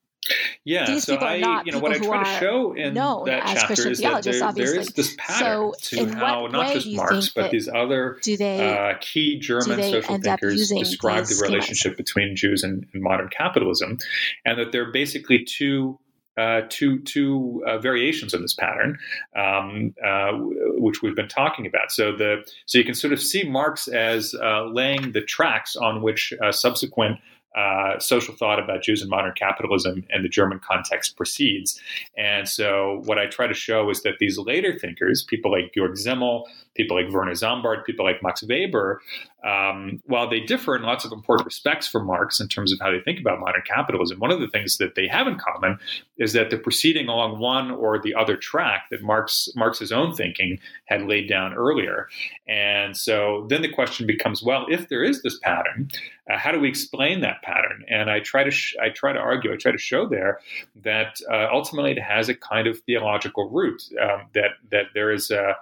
yeah, 0.65 0.87
These 0.87 1.05
so 1.05 1.17
I, 1.17 1.63
you 1.65 1.73
know, 1.73 1.79
what 1.79 1.93
I 1.93 1.99
try 1.99 2.23
to 2.23 2.41
show 2.41 2.73
in 2.75 2.95
that 2.95 3.43
chapter 3.47 3.67
Christian 3.67 3.93
is 3.93 4.01
that 4.01 4.23
there, 4.23 4.53
there 4.53 4.79
is 4.79 4.89
this 4.89 5.17
pattern 5.17 5.73
so 5.79 5.97
to 5.97 6.07
how 6.15 6.47
not 6.47 6.75
just 6.75 6.89
Marx 6.89 7.31
but 7.31 7.51
these 7.51 7.69
other 7.69 8.19
they, 8.25 8.77
uh, 8.77 8.95
key 9.01 9.39
German 9.39 9.83
social 9.83 10.19
thinkers 10.19 10.69
describe 10.69 11.25
the 11.25 11.41
relationship 11.43 11.97
between 11.97 12.37
Jews 12.37 12.63
and, 12.63 12.87
and, 12.93 13.03
modern 13.03 13.29
capitalism, 13.29 13.99
and 14.45 14.59
that 14.59 14.73
there 14.73 14.89
are 14.89 14.93
basically 14.93 15.45
two. 15.45 15.99
Uh, 16.39 16.63
two 16.71 17.01
two 17.01 17.63
uh, 17.67 17.77
variations 17.79 18.33
of 18.33 18.41
this 18.41 18.55
pattern, 18.55 18.99
um, 19.37 19.93
uh, 20.03 20.31
which 20.79 21.03
we've 21.03 21.17
been 21.17 21.29
talking 21.29 21.67
about. 21.67 21.91
So 21.91 22.17
the 22.17 22.49
so 22.65 22.79
you 22.79 22.85
can 22.85 22.95
sort 22.95 23.13
of 23.13 23.21
see 23.21 23.43
Marx 23.43 23.89
as 23.89 24.35
uh, 24.41 24.65
laying 24.67 25.13
the 25.13 25.21
tracks 25.21 25.77
on 25.77 26.01
which 26.01 26.33
uh, 26.43 26.53
subsequent 26.53 27.19
uh, 27.57 27.99
social 27.99 28.35
thought 28.35 28.63
about 28.63 28.83
Jews 28.83 29.01
and 29.01 29.11
modern 29.11 29.33
capitalism 29.37 30.05
and 30.11 30.25
the 30.25 30.29
German 30.29 30.61
context 30.61 31.17
proceeds. 31.17 31.81
And 32.17 32.49
so, 32.49 33.03
what 33.05 33.19
I 33.19 33.27
try 33.27 33.47
to 33.47 33.55
show 33.55 33.91
is 33.91 34.03
that 34.03 34.15
these 34.21 34.39
later 34.39 34.79
thinkers, 34.79 35.25
people 35.25 35.51
like 35.51 35.73
Georg 35.75 35.97
Simmel, 35.97 36.49
people 36.81 36.97
like 36.97 37.13
Werner 37.13 37.33
Sombart, 37.33 37.85
people 37.85 38.05
like 38.05 38.23
Max 38.23 38.43
Weber, 38.43 39.01
um, 39.45 40.03
while 40.07 40.29
they 40.29 40.41
differ 40.41 40.77
in 40.77 40.83
lots 40.83 41.05
of 41.05 41.13
important 41.13 41.47
respects 41.47 41.87
from 41.89 42.07
Marx 42.07 42.41
in 42.41 42.49
terms 42.49 42.73
of 42.73 42.81
how 42.81 42.91
they 42.91 43.01
think 43.01 43.21
about 43.21 43.41
modern 43.41 43.63
capitalism, 43.67 44.19
one 44.19 44.31
of 44.31 44.41
the 44.41 44.49
things 44.49 44.77
that 44.79 44.95
they 44.95 45.07
have 45.09 45.27
in 45.27 45.39
common 45.39 45.79
is 46.19 46.33
that 46.35 46.51
they're 46.51 46.59
proceeding 46.59 47.09
along 47.09 47.39
one 47.39 47.71
or 47.71 47.99
the 47.99 48.15
other 48.15 48.37
track 48.37 48.87
that 48.91 49.03
Marx 49.03 49.49
Marx's 49.57 49.93
own 49.93 50.15
thinking 50.15 50.59
had 50.87 51.07
laid 51.07 51.29
down 51.29 51.55
earlier. 51.55 52.09
And 52.47 52.97
so 52.97 53.47
then 53.49 53.63
the 53.63 53.73
question 53.73 54.07
becomes, 54.07 54.43
well, 54.43 54.67
if 54.69 54.89
there 54.89 55.03
is 55.03 55.23
this 55.23 55.39
pattern, 55.39 55.89
uh, 56.31 56.37
how 56.37 56.53
do 56.53 56.61
we 56.61 56.69
explain 56.69 57.21
that 57.21 57.43
pattern? 57.43 57.85
And 57.89 58.11
I 58.11 58.21
try 58.21 58.45
to 58.45 58.51
sh- 58.51 58.77
I 58.83 58.91
try 58.91 59.13
to 59.13 59.19
argue, 59.19 59.53
I 59.53 59.57
try 59.57 59.73
to 59.73 59.79
show 59.79 60.07
there 60.07 60.41
that 60.83 61.21
uh, 61.31 61.47
ultimately 61.51 61.93
it 61.93 62.03
has 62.03 62.29
a 62.29 62.35
kind 62.35 62.67
of 62.67 62.81
theological 62.81 63.49
root. 63.49 63.83
Um, 64.01 64.27
that 64.35 64.53
that 64.71 64.87
there 64.95 65.11
is 65.11 65.31
a, 65.31 65.57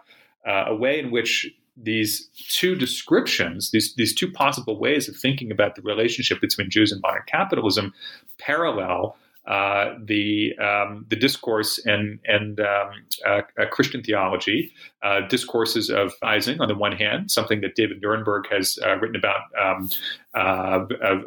Uh, 0.48 0.64
a 0.68 0.74
way 0.74 0.98
in 0.98 1.10
which 1.10 1.46
these 1.76 2.28
two 2.48 2.74
descriptions, 2.74 3.70
these 3.70 3.94
these 3.96 4.14
two 4.14 4.30
possible 4.30 4.78
ways 4.80 5.08
of 5.08 5.14
thinking 5.16 5.50
about 5.50 5.74
the 5.74 5.82
relationship 5.82 6.40
between 6.40 6.70
Jews 6.70 6.90
and 6.90 7.02
modern 7.02 7.22
capitalism, 7.26 7.92
parallel 8.38 9.16
uh, 9.48 9.94
the 10.04 10.52
um, 10.58 11.06
the 11.08 11.16
discourse 11.16 11.78
and 11.86 12.20
and 12.26 12.60
um, 12.60 12.90
uh, 13.26 13.40
uh, 13.58 13.66
Christian 13.70 14.02
theology, 14.02 14.72
uh, 15.02 15.22
discourses 15.22 15.88
of 15.88 16.12
Ising 16.22 16.60
on 16.60 16.68
the 16.68 16.74
one 16.74 16.92
hand, 16.92 17.30
something 17.30 17.62
that 17.62 17.74
David 17.74 18.02
Nirenberg 18.02 18.42
has 18.50 18.78
uh, 18.84 18.96
written 18.98 19.16
about 19.16 19.40
um, 19.58 19.88
uh, 20.34 20.84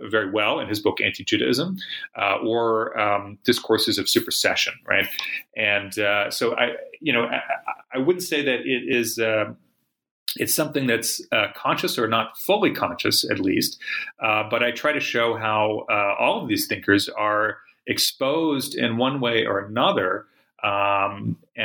very 0.10 0.30
well 0.30 0.60
in 0.60 0.70
his 0.70 0.80
book 0.80 1.02
Anti-Judaism, 1.02 1.78
or 2.44 2.98
um, 3.00 3.40
discourses 3.44 3.98
of 3.98 4.08
supersession, 4.08 4.74
right? 4.88 5.08
And 5.58 5.94
so 6.32 6.56
I, 6.56 6.76
you 7.00 7.12
know, 7.12 7.24
I, 7.24 7.42
I, 7.96 7.98
wouldn't 7.98 8.24
say 8.24 8.44
that 8.44 8.60
it 8.60 8.84
is 8.88 9.20
it's 10.38 10.56
something 10.56 10.88
that's 10.88 11.22
uh, 11.32 11.48
conscious 11.56 11.98
or 11.98 12.08
not 12.08 12.38
fully 12.38 12.72
conscious, 12.72 13.30
at 13.30 13.40
least. 13.40 13.80
Uh, 14.22 14.44
but 14.50 14.64
I 14.64 14.72
try 14.72 14.94
to 14.94 15.00
show 15.00 15.36
how 15.36 15.86
uh, 15.90 16.16
all 16.20 16.42
of 16.42 16.48
these 16.48 16.68
thinkers 16.68 17.10
are 17.10 17.58
exposed 17.92 18.76
in 18.76 18.98
one 18.98 19.20
way 19.20 19.46
or 19.46 19.60
another, 19.60 20.26
um, 20.64 21.38
uh, 21.58 21.62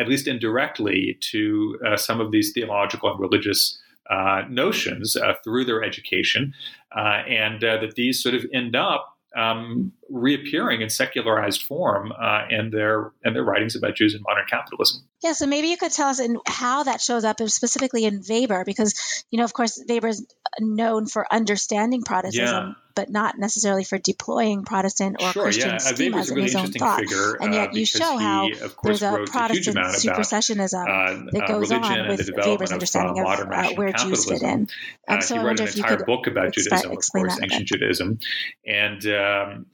at 0.00 0.08
least 0.08 0.26
indirectly, 0.26 1.18
to 1.32 1.78
uh, 1.86 1.96
some 1.96 2.20
of 2.20 2.30
these 2.32 2.52
theological 2.52 3.10
and 3.10 3.20
religious 3.20 3.80
uh, 4.10 4.42
notions 4.50 5.16
through 5.44 5.64
their 5.64 5.82
education, 5.82 6.52
and 6.94 7.60
that 7.60 7.94
these 7.94 8.22
sort 8.22 8.34
of 8.34 8.44
end 8.52 8.74
up 8.74 9.16
um, 9.36 9.92
reappearing 10.08 10.80
in 10.80 10.90
secularized 10.90 11.62
form 11.62 12.12
uh, 12.20 12.42
in 12.50 12.70
their 12.70 13.12
in 13.24 13.32
their 13.32 13.44
writings 13.44 13.76
about 13.76 13.94
Jews 13.94 14.14
and 14.14 14.22
modern 14.26 14.44
capitalism. 14.48 15.02
Yeah, 15.22 15.32
so 15.32 15.46
maybe 15.46 15.68
you 15.68 15.76
could 15.76 15.92
tell 15.92 16.08
us 16.08 16.20
in 16.20 16.38
how 16.46 16.84
that 16.84 17.00
shows 17.00 17.24
up, 17.24 17.40
specifically 17.48 18.04
in 18.04 18.22
Weber, 18.28 18.64
because 18.64 19.24
you 19.30 19.38
know, 19.38 19.44
of 19.44 19.52
course, 19.52 19.82
Weber 19.88 20.08
is 20.08 20.26
known 20.58 21.06
for 21.06 21.26
understanding 21.32 22.02
Protestantism. 22.02 22.76
But 23.00 23.08
not 23.08 23.38
necessarily 23.38 23.82
for 23.82 23.96
deploying 23.96 24.62
Protestant 24.62 25.16
or 25.22 25.32
sure, 25.32 25.44
Christian 25.44 25.70
yeah. 25.70 25.76
schemas 25.78 26.28
really 26.28 26.40
in 26.40 26.42
his 26.42 26.54
own 26.54 26.70
thought. 26.70 27.00
Figure, 27.00 27.38
and 27.40 27.54
yet, 27.54 27.72
you 27.72 27.86
show 27.86 28.18
he, 28.18 28.22
how 28.22 28.48
there's 28.82 29.02
a 29.02 29.22
a 29.22 29.26
Protestant 29.26 29.78
supersessionism 29.78 30.82
about, 30.82 31.16
uh, 31.16 31.30
that 31.32 31.48
goes 31.48 31.72
on 31.72 32.08
with 32.08 32.28
Weber's 32.36 32.72
understanding 32.72 33.24
of, 33.24 33.40
of 33.40 33.50
uh, 33.50 33.70
where 33.70 33.94
Jews 33.94 34.26
fit 34.26 34.42
in. 34.42 34.68
And 35.08 35.18
uh, 35.18 35.20
so 35.22 35.34
he 35.34 35.40
I 35.40 35.42
wrote 35.42 35.48
wonder 35.48 35.62
an 35.62 35.68
if 35.70 35.76
you 35.78 35.82
entire 35.82 35.96
could 35.96 36.06
book 36.06 36.26
about 36.26 36.52
Judaism, 36.52 36.92
of 36.92 36.98
course, 37.10 37.38
ancient 37.42 37.68
Judaism, 37.68 38.18
and 38.66 39.06
um, 39.06 39.66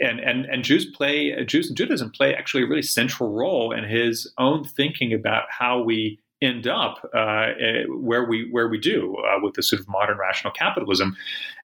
and 0.00 0.20
and 0.20 0.46
and 0.46 0.64
Jews 0.64 0.86
play 0.86 1.44
Jews 1.44 1.68
and 1.68 1.76
Judaism 1.76 2.12
play 2.12 2.34
actually 2.34 2.62
a 2.62 2.66
really 2.66 2.80
central 2.80 3.30
role 3.30 3.72
in 3.72 3.84
his 3.84 4.32
own 4.38 4.64
thinking 4.64 5.12
about 5.12 5.44
how 5.50 5.82
we 5.82 6.18
end 6.44 6.66
up 6.66 7.08
uh, 7.14 7.52
eh, 7.58 7.84
where 7.88 8.24
we 8.24 8.48
where 8.50 8.68
we 8.68 8.78
do 8.78 9.16
uh, 9.16 9.38
with 9.42 9.54
this 9.54 9.70
sort 9.70 9.80
of 9.80 9.88
modern 9.88 10.18
rational 10.18 10.52
capitalism, 10.52 11.16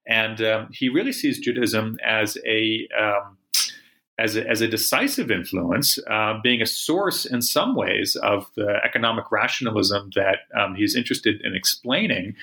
and 0.07 0.41
um, 0.43 0.69
he 0.73 0.89
really 0.89 1.13
sees 1.13 1.39
Judaism 1.39 1.99
as 2.05 2.37
a 2.47 2.89
um, 2.99 3.37
as 4.19 4.37
a, 4.37 4.47
as 4.47 4.61
a 4.61 4.69
decisive 4.69 5.31
influence, 5.31 5.99
uh, 6.11 6.35
being 6.43 6.61
a 6.61 6.67
source 6.67 7.25
in 7.25 7.41
some 7.41 7.75
ways 7.75 8.17
of 8.17 8.47
the 8.55 8.79
economic 8.85 9.33
rationalism 9.33 10.11
that 10.15 10.41
um, 10.55 10.75
he's 10.75 10.95
interested 10.95 11.41
in 11.43 11.55
explaining, 11.55 12.35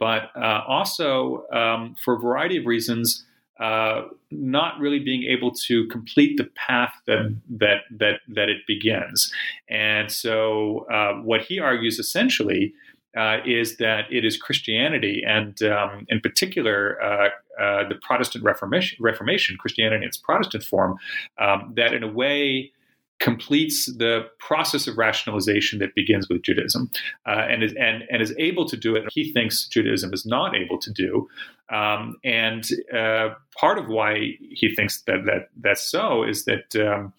but 0.00 0.30
uh, 0.34 0.62
also 0.66 1.46
um, 1.52 1.94
for 2.02 2.14
a 2.14 2.18
variety 2.18 2.56
of 2.56 2.66
reasons 2.66 3.24
uh, 3.60 4.08
not 4.30 4.80
really 4.80 4.98
being 4.98 5.24
able 5.24 5.52
to 5.52 5.86
complete 5.88 6.38
the 6.38 6.48
path 6.56 6.94
that 7.06 7.36
that 7.50 7.82
that 7.90 8.20
that 8.26 8.48
it 8.48 8.66
begins. 8.66 9.30
And 9.68 10.10
so, 10.10 10.86
uh, 10.90 11.20
what 11.22 11.42
he 11.42 11.60
argues 11.60 11.98
essentially 11.98 12.72
uh, 13.16 13.38
is 13.44 13.76
that 13.78 14.04
it 14.10 14.24
is 14.24 14.36
Christianity, 14.36 15.22
and 15.26 15.60
um, 15.62 16.06
in 16.08 16.20
particular, 16.20 17.00
uh, 17.02 17.28
uh, 17.60 17.88
the 17.88 17.96
Protestant 18.02 18.44
Reformation, 18.44 18.98
Reformation, 19.00 19.56
Christianity 19.58 20.02
in 20.02 20.08
its 20.08 20.16
Protestant 20.16 20.62
form, 20.62 20.96
um, 21.38 21.72
that 21.76 21.92
in 21.92 22.02
a 22.02 22.08
way 22.10 22.72
completes 23.18 23.84
the 23.98 24.26
process 24.38 24.86
of 24.86 24.96
rationalization 24.96 25.78
that 25.78 25.94
begins 25.94 26.28
with 26.28 26.42
Judaism, 26.42 26.90
uh, 27.26 27.46
and 27.50 27.62
is 27.62 27.74
and 27.74 28.04
and 28.10 28.22
is 28.22 28.34
able 28.38 28.66
to 28.68 28.76
do 28.76 28.96
it. 28.96 29.04
He 29.12 29.32
thinks 29.32 29.66
Judaism 29.66 30.14
is 30.14 30.24
not 30.24 30.54
able 30.56 30.78
to 30.78 30.92
do, 30.92 31.28
um, 31.68 32.16
and 32.24 32.66
uh, 32.96 33.30
part 33.58 33.78
of 33.78 33.88
why 33.88 34.36
he 34.50 34.74
thinks 34.74 35.02
that 35.02 35.24
that 35.26 35.48
that's 35.60 35.82
so 35.82 36.22
is 36.22 36.44
that. 36.44 36.76
Um, 36.76 37.12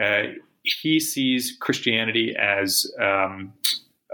uh, 0.00 0.32
he 0.66 0.98
sees 0.98 1.56
Christianity 1.60 2.34
as 2.36 2.92
um, 3.00 3.52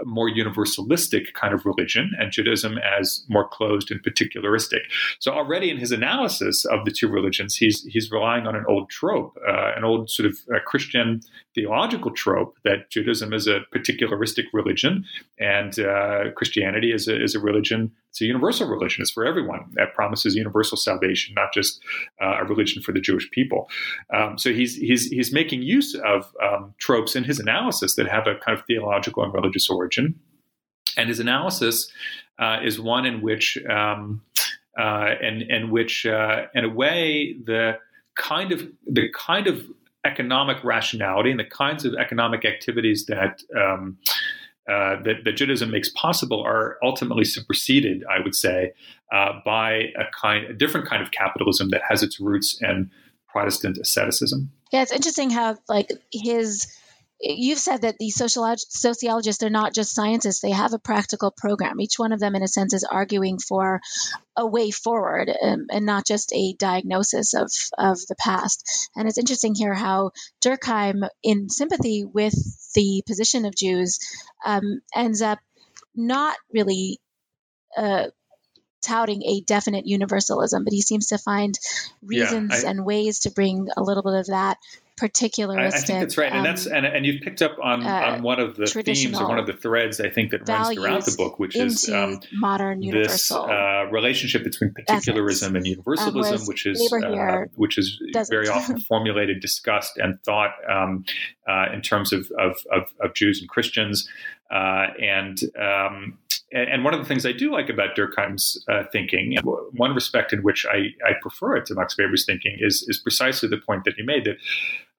more 0.05 0.29
universalistic 0.29 1.33
kind 1.35 1.55
of 1.55 1.65
religion 1.67 2.13
and 2.19 2.33
Judaism 2.33 2.79
as 2.79 3.25
more 3.29 3.47
closed 3.47 3.91
and 3.91 4.03
particularistic. 4.03 4.81
So 5.19 5.33
already 5.33 5.71
in 5.71 5.77
his 5.77 5.93
analysis 5.93 6.65
of 6.65 6.85
the 6.85 6.91
two 6.91 7.09
religions, 7.09 7.57
he's 7.57 7.83
he's 7.85 8.11
relying 8.11 8.47
on 8.47 8.57
an 8.57 8.65
old 8.69 8.91
trope, 8.91 9.37
uh, 9.47 9.73
an 9.77 9.85
old 9.85 10.11
sort 10.11 10.29
of 10.29 10.39
uh, 10.55 10.59
Christian 10.65 11.21
theological 11.55 12.11
trope 12.11 12.57
that 12.65 12.91
Judaism 12.91 13.33
is 13.33 13.47
a 13.47 13.61
particularistic 13.75 14.45
religion 14.53 15.05
and 15.39 15.79
uh, 15.79 16.31
Christianity 16.37 16.93
is 16.93 17.09
a, 17.09 17.23
is 17.23 17.35
a 17.35 17.41
religion. 17.41 17.93
It's 18.13 18.21
a 18.21 18.27
universal 18.27 18.69
religion. 18.69 19.01
It's 19.01 19.11
for 19.11 19.25
everyone. 19.25 19.65
That 19.73 19.95
promises 19.95 20.35
universal 20.35 20.77
salvation, 20.77 21.33
not 21.35 21.55
just 21.55 21.81
uh, 22.21 22.41
a 22.41 22.45
religion 22.45 22.83
for 22.83 22.93
the 22.93 23.01
Jewish 23.01 23.31
people. 23.31 23.71
Um, 24.15 24.37
so 24.37 24.53
he's 24.53 24.77
he's 24.77 25.07
he's 25.07 25.33
making 25.33 25.63
use 25.63 25.95
of 26.05 26.31
um, 26.43 26.75
tropes 26.77 27.17
in 27.17 27.25
his 27.25 27.41
analysis 27.41 27.95
that 27.97 28.07
have 28.09 28.27
a 28.27 28.35
kind 28.35 28.59
of 28.59 28.67
theological 28.67 29.25
and 29.25 29.33
religious 29.33 29.71
origin, 29.71 30.15
and 30.99 31.09
his 31.09 31.21
analysis 31.21 31.91
uh, 32.39 32.59
is 32.63 32.79
one 32.79 33.07
in 33.07 33.23
which 33.23 33.57
um, 33.71 34.21
uh, 34.79 35.15
in, 35.23 35.51
in 35.51 35.71
which 35.71 36.05
uh, 36.05 36.43
in 36.55 36.67
a 36.67 36.69
way 36.69 37.35
the 37.45 37.79
kind 38.15 38.53
of 38.53 38.69
the 38.87 39.09
kind 39.15 39.47
of 39.47 39.65
economic 40.05 40.63
rationality 40.65 41.31
and 41.31 41.41
the 41.41 41.45
kinds 41.45 41.87
of 41.87 41.95
economic 41.95 42.45
activities 42.45 43.07
that 43.07 43.41
um, 43.57 43.97
uh, 44.69 45.03
that, 45.03 45.25
that, 45.25 45.37
Judaism 45.37 45.71
makes 45.71 45.89
possible 45.91 46.41
are 46.41 46.79
ultimately 46.85 47.25
superseded, 47.25 48.05
I 48.09 48.23
would 48.23 48.35
say, 48.35 48.73
uh, 49.13 49.41
by 49.45 49.73
a 49.99 50.05
kind, 50.13 50.45
a 50.45 50.53
different 50.53 50.87
kind 50.87 51.03
of 51.03 51.11
capitalism 51.11 51.71
that 51.71 51.83
has 51.89 52.03
its 52.03 52.21
roots 52.21 52.59
in 52.63 52.91
Protestant 53.29 53.79
asceticism. 53.79 54.53
Yeah, 54.73 54.83
it's 54.83 54.93
interesting 54.93 55.31
how 55.31 55.59
like 55.69 55.91
his 56.13 56.73
you've 57.23 57.59
said 57.59 57.83
that 57.83 57.99
these 57.99 58.17
sociologists 58.17 59.43
are 59.43 59.51
not 59.51 59.73
just 59.73 59.95
scientists 59.95 60.41
they 60.41 60.51
have 60.51 60.73
a 60.73 60.79
practical 60.79 61.31
program. 61.31 61.81
Each 61.81 61.99
one 61.99 62.13
of 62.13 62.21
them 62.21 62.35
in 62.35 62.43
a 62.43 62.49
sense 62.49 62.75
is 62.75 62.85
arguing 62.85 63.39
for 63.39 63.81
a 64.37 64.47
way 64.47 64.71
forward 64.71 65.31
um, 65.43 65.67
and 65.71 65.87
not 65.87 66.05
just 66.05 66.33
a 66.33 66.55
diagnosis 66.55 67.35
of, 67.35 67.51
of 67.79 67.99
the 68.09 68.17
past. 68.19 68.91
And 68.97 69.09
it's 69.09 69.19
interesting 69.19 69.55
here 69.55 69.75
how 69.75 70.11
durkheim 70.41 71.09
in 71.23 71.49
sympathy 71.49 72.05
with 72.05 72.35
the 72.75 73.03
position 73.07 73.45
of 73.45 73.55
jews 73.55 74.01
um, 74.45 74.81
ends 74.95 75.23
up 75.23 75.39
not 75.95 76.37
really 76.53 76.99
uh, 77.77 78.07
touting 78.83 79.23
a 79.23 79.41
definite 79.43 79.87
universalism, 79.87 80.65
but 80.65 80.73
he 80.73 80.83
seems 80.83 81.09
to 81.09 81.19
find 81.19 81.59
reasons 82.03 82.63
yeah, 82.63 82.69
I, 82.69 82.71
and 82.71 82.85
ways 82.85 83.21
to 83.21 83.31
bring 83.31 83.69
a 83.77 83.83
little 83.83 84.03
bit 84.03 84.15
of 84.15 84.27
that 84.27 84.59
particularistic. 85.01 85.59
I, 85.59 85.67
I 85.67 85.71
think 85.71 86.01
that's 86.01 86.19
right, 86.19 86.31
um, 86.31 86.39
and 86.39 86.47
that's 86.47 86.67
and, 86.67 86.87
and 86.87 87.07
you've 87.07 87.23
picked 87.23 87.43
up 87.43 87.57
on, 87.63 87.85
uh, 87.85 87.89
on 87.89 88.23
one 88.23 88.41
of 88.41 88.57
the 88.57 88.67
themes 88.67 89.21
or 89.21 89.29
one 89.29 89.39
of 89.39 89.47
the 89.47 89.53
threads 89.53 90.01
I 90.01 90.11
think 90.11 90.31
that 90.31 90.49
runs 90.49 90.75
throughout 90.75 91.05
the 91.05 91.15
book, 91.17 91.39
which 91.39 91.57
is 91.57 91.89
um, 91.89 92.21
modern 92.33 92.81
this, 92.81 93.33
uh, 93.33 93.87
relationship 93.91 94.45
between 94.45 94.75
particularism 94.75 95.57
ethics. 95.57 95.57
and 95.57 95.67
universalism, 95.67 96.41
um, 96.41 96.47
which 96.47 96.67
is 96.67 96.93
uh, 96.93 97.45
which 97.57 97.79
is 97.79 98.01
very 98.31 98.49
often 98.49 98.81
formulated, 98.81 99.41
discussed, 99.41 99.97
and 99.97 100.23
thought 100.25 100.53
um, 100.69 101.05
uh, 101.49 101.67
in 101.73 101.83
terms 101.83 102.13
of, 102.13 102.31
of, 102.39 102.57
of, 102.71 102.93
of 103.01 103.15
Jews 103.15 103.41
and 103.41 103.49
Christians, 103.49 104.09
uh, 104.51 104.89
and 105.01 105.39
um, 105.59 106.19
and 106.53 106.85
one 106.85 106.95
of 106.95 107.01
the 107.01 107.07
things 107.07 107.25
I 107.25 107.33
do 107.33 107.51
like 107.51 107.69
about 107.69 107.97
Durkheim's 107.97 108.63
uh, 108.69 108.85
thinking, 108.93 109.37
one 109.43 109.95
respect 109.95 110.33
in 110.33 110.43
which 110.43 110.67
I, 110.67 110.89
I 111.07 111.13
prefer 111.21 111.57
it 111.57 111.67
to 111.67 111.75
Max 111.75 111.97
Weber's 111.97 112.25
thinking, 112.27 112.59
is, 112.61 112.85
is 112.89 112.99
precisely 112.99 113.49
the 113.49 113.59
point 113.59 113.85
that 113.85 113.97
you 113.97 114.05
made 114.05 114.25
that 114.25 114.37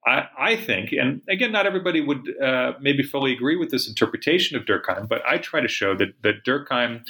I, 0.06 0.28
I, 0.38 0.56
think, 0.56 0.92
and 0.92 1.22
again, 1.28 1.52
not 1.52 1.66
everybody 1.66 2.00
would 2.00 2.28
uh, 2.42 2.72
maybe 2.80 3.02
fully 3.02 3.32
agree 3.32 3.56
with 3.56 3.70
this 3.70 3.88
interpretation 3.88 4.56
of 4.56 4.64
Durkheim, 4.64 5.08
but 5.08 5.22
I 5.26 5.38
try 5.38 5.60
to 5.60 5.68
show 5.68 5.96
that, 5.96 6.08
that 6.22 6.44
Durkheim 6.44 7.04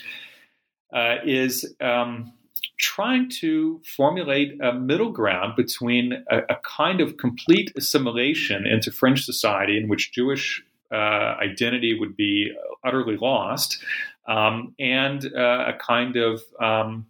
uh, 0.92 1.16
is 1.24 1.74
um, 1.80 2.32
trying 2.78 3.28
to 3.40 3.80
formulate 3.96 4.60
a 4.60 4.72
middle 4.72 5.10
ground 5.10 5.56
between 5.56 6.24
a, 6.30 6.38
a, 6.50 6.56
kind 6.62 7.00
of 7.00 7.16
complete 7.16 7.72
assimilation 7.76 8.66
into 8.66 8.92
French 8.92 9.24
society 9.24 9.76
in 9.76 9.88
which 9.88 10.12
Jewish 10.12 10.62
uh, 10.92 11.36
identity 11.42 11.98
would 11.98 12.16
be 12.16 12.52
utterly 12.84 13.16
lost, 13.16 13.82
um, 14.26 14.74
and 14.78 15.24
uh, 15.34 15.66
a 15.68 15.78
kind 15.78 16.16
of 16.16 16.42
um, 16.60 17.06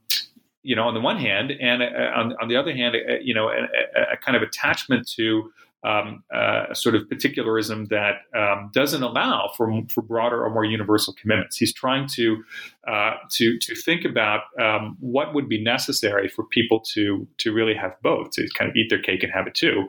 you 0.64 0.74
know, 0.74 0.88
on 0.88 0.94
the 0.94 1.00
one 1.00 1.18
hand, 1.18 1.52
and 1.52 1.82
uh, 1.82 1.86
on, 2.16 2.34
on, 2.40 2.48
the 2.48 2.56
other 2.56 2.74
hand, 2.74 2.96
uh, 2.96 3.14
you 3.22 3.34
know, 3.34 3.48
a, 3.48 4.14
a, 4.14 4.16
kind 4.16 4.34
of 4.34 4.42
attachment 4.42 5.06
to 5.06 5.52
um, 5.84 6.24
uh, 6.34 6.64
a 6.70 6.74
sort 6.74 6.94
of 6.94 7.06
particularism 7.10 7.84
that 7.90 8.22
um, 8.34 8.70
doesn't 8.72 9.02
allow 9.02 9.50
for, 9.58 9.82
for 9.90 10.00
broader 10.00 10.42
or 10.42 10.48
more 10.48 10.64
universal 10.64 11.12
commitments. 11.12 11.58
He's 11.58 11.74
trying 11.74 12.08
to 12.14 12.42
uh, 12.88 13.16
to 13.32 13.58
to 13.58 13.74
think 13.74 14.06
about 14.06 14.44
um, 14.58 14.96
what 15.00 15.34
would 15.34 15.50
be 15.50 15.62
necessary 15.62 16.28
for 16.28 16.44
people 16.44 16.80
to 16.94 17.28
to 17.38 17.52
really 17.52 17.74
have 17.74 17.94
both, 18.02 18.30
to 18.32 18.48
kind 18.54 18.70
of 18.70 18.76
eat 18.76 18.88
their 18.88 19.02
cake 19.02 19.22
and 19.22 19.32
have 19.32 19.46
it 19.46 19.54
too. 19.54 19.86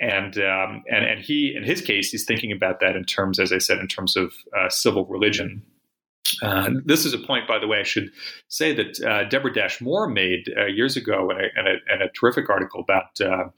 And 0.00 0.38
um, 0.38 0.82
and 0.90 1.04
and 1.04 1.20
he, 1.20 1.54
in 1.54 1.62
his 1.62 1.82
case, 1.82 2.10
he's 2.10 2.24
thinking 2.24 2.52
about 2.52 2.80
that 2.80 2.96
in 2.96 3.04
terms, 3.04 3.38
as 3.38 3.52
I 3.52 3.58
said, 3.58 3.78
in 3.78 3.88
terms 3.88 4.16
of 4.16 4.32
uh, 4.58 4.70
civil 4.70 5.04
religion 5.04 5.62
uh, 6.42 6.70
this 6.84 7.04
is 7.04 7.12
a 7.12 7.18
point, 7.18 7.46
by 7.46 7.58
the 7.58 7.66
way, 7.66 7.78
I 7.78 7.82
should 7.82 8.10
say 8.48 8.72
that 8.74 9.00
uh, 9.02 9.24
Deborah 9.28 9.52
Dash 9.52 9.80
Moore 9.80 10.08
made 10.08 10.52
uh, 10.56 10.66
years 10.66 10.96
ago 10.96 11.30
in 11.30 11.36
a, 11.36 11.60
in, 11.60 11.66
a, 11.66 11.94
in 11.94 12.02
a, 12.02 12.10
terrific 12.10 12.48
article 12.48 12.80
about 12.80 13.20
uh, 13.20 13.48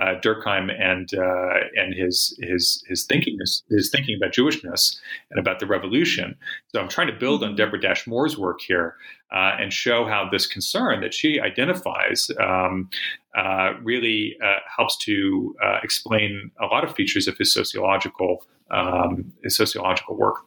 uh, 0.00 0.20
Durkheim 0.20 0.70
and 0.78 1.08
uh, 1.14 1.66
and 1.74 1.94
his 1.94 2.38
his 2.40 2.82
his 2.88 3.04
thinking 3.04 3.38
his, 3.38 3.90
thinking 3.90 4.16
about 4.16 4.32
Jewishness 4.32 4.96
and 5.30 5.38
about 5.38 5.60
the 5.60 5.66
revolution. 5.66 6.36
So 6.68 6.80
I'm 6.80 6.88
trying 6.88 7.08
to 7.08 7.12
build 7.12 7.42
on 7.42 7.50
mm-hmm. 7.50 7.56
Deborah 7.56 7.80
Dash 7.80 8.06
Moore's 8.06 8.38
work 8.38 8.60
here 8.60 8.96
and 9.30 9.72
show 9.72 10.06
how 10.06 10.28
this 10.30 10.46
concern 10.46 11.00
that 11.02 11.12
she 11.12 11.40
identifies 11.40 12.30
um, 12.40 12.88
really 13.82 14.36
helps 14.76 14.96
to 15.04 15.54
explain 15.82 16.50
a 16.60 16.66
lot 16.66 16.84
of 16.84 16.94
features 16.94 17.28
of 17.28 17.36
his 17.38 17.52
sociological 17.52 18.44
um, 18.70 19.32
his 19.44 19.56
sociological 19.56 20.16
work 20.16 20.45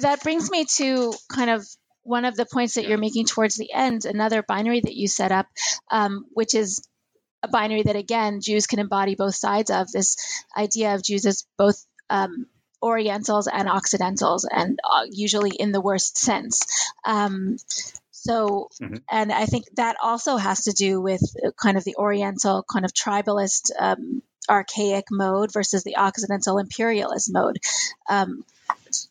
that 0.00 0.22
brings 0.22 0.50
me 0.50 0.66
to 0.76 1.12
kind 1.28 1.50
of 1.50 1.66
one 2.02 2.24
of 2.24 2.36
the 2.36 2.46
points 2.46 2.74
that 2.74 2.86
you're 2.86 2.98
making 2.98 3.26
towards 3.26 3.56
the 3.56 3.72
end, 3.72 4.04
another 4.04 4.42
binary 4.42 4.80
that 4.80 4.96
you 4.96 5.06
set 5.08 5.32
up, 5.32 5.46
um, 5.90 6.26
which 6.32 6.54
is 6.54 6.86
a 7.42 7.48
binary 7.48 7.82
that 7.82 7.96
again 7.96 8.40
Jews 8.40 8.66
can 8.66 8.78
embody 8.78 9.14
both 9.14 9.34
sides 9.34 9.70
of 9.70 9.90
this 9.90 10.16
idea 10.56 10.94
of 10.94 11.02
Jews 11.02 11.26
as 11.26 11.46
both 11.56 11.84
um, 12.10 12.46
Orientals 12.82 13.46
and 13.46 13.68
Occidentals, 13.68 14.46
and 14.50 14.78
uh, 14.84 15.06
usually 15.10 15.50
in 15.50 15.72
the 15.72 15.80
worst 15.80 16.18
sense. 16.18 16.92
Um, 17.04 17.56
so, 18.10 18.68
mm-hmm. 18.80 18.96
and 19.10 19.32
I 19.32 19.46
think 19.46 19.64
that 19.76 19.96
also 20.02 20.36
has 20.36 20.64
to 20.64 20.72
do 20.72 21.00
with 21.00 21.22
kind 21.60 21.76
of 21.76 21.84
the 21.84 21.96
Oriental, 21.96 22.64
kind 22.70 22.84
of 22.84 22.92
tribalist, 22.92 23.70
um, 23.78 24.22
archaic 24.48 25.06
mode 25.10 25.52
versus 25.52 25.84
the 25.84 25.96
Occidental 25.96 26.58
imperialist 26.58 27.32
mode. 27.32 27.58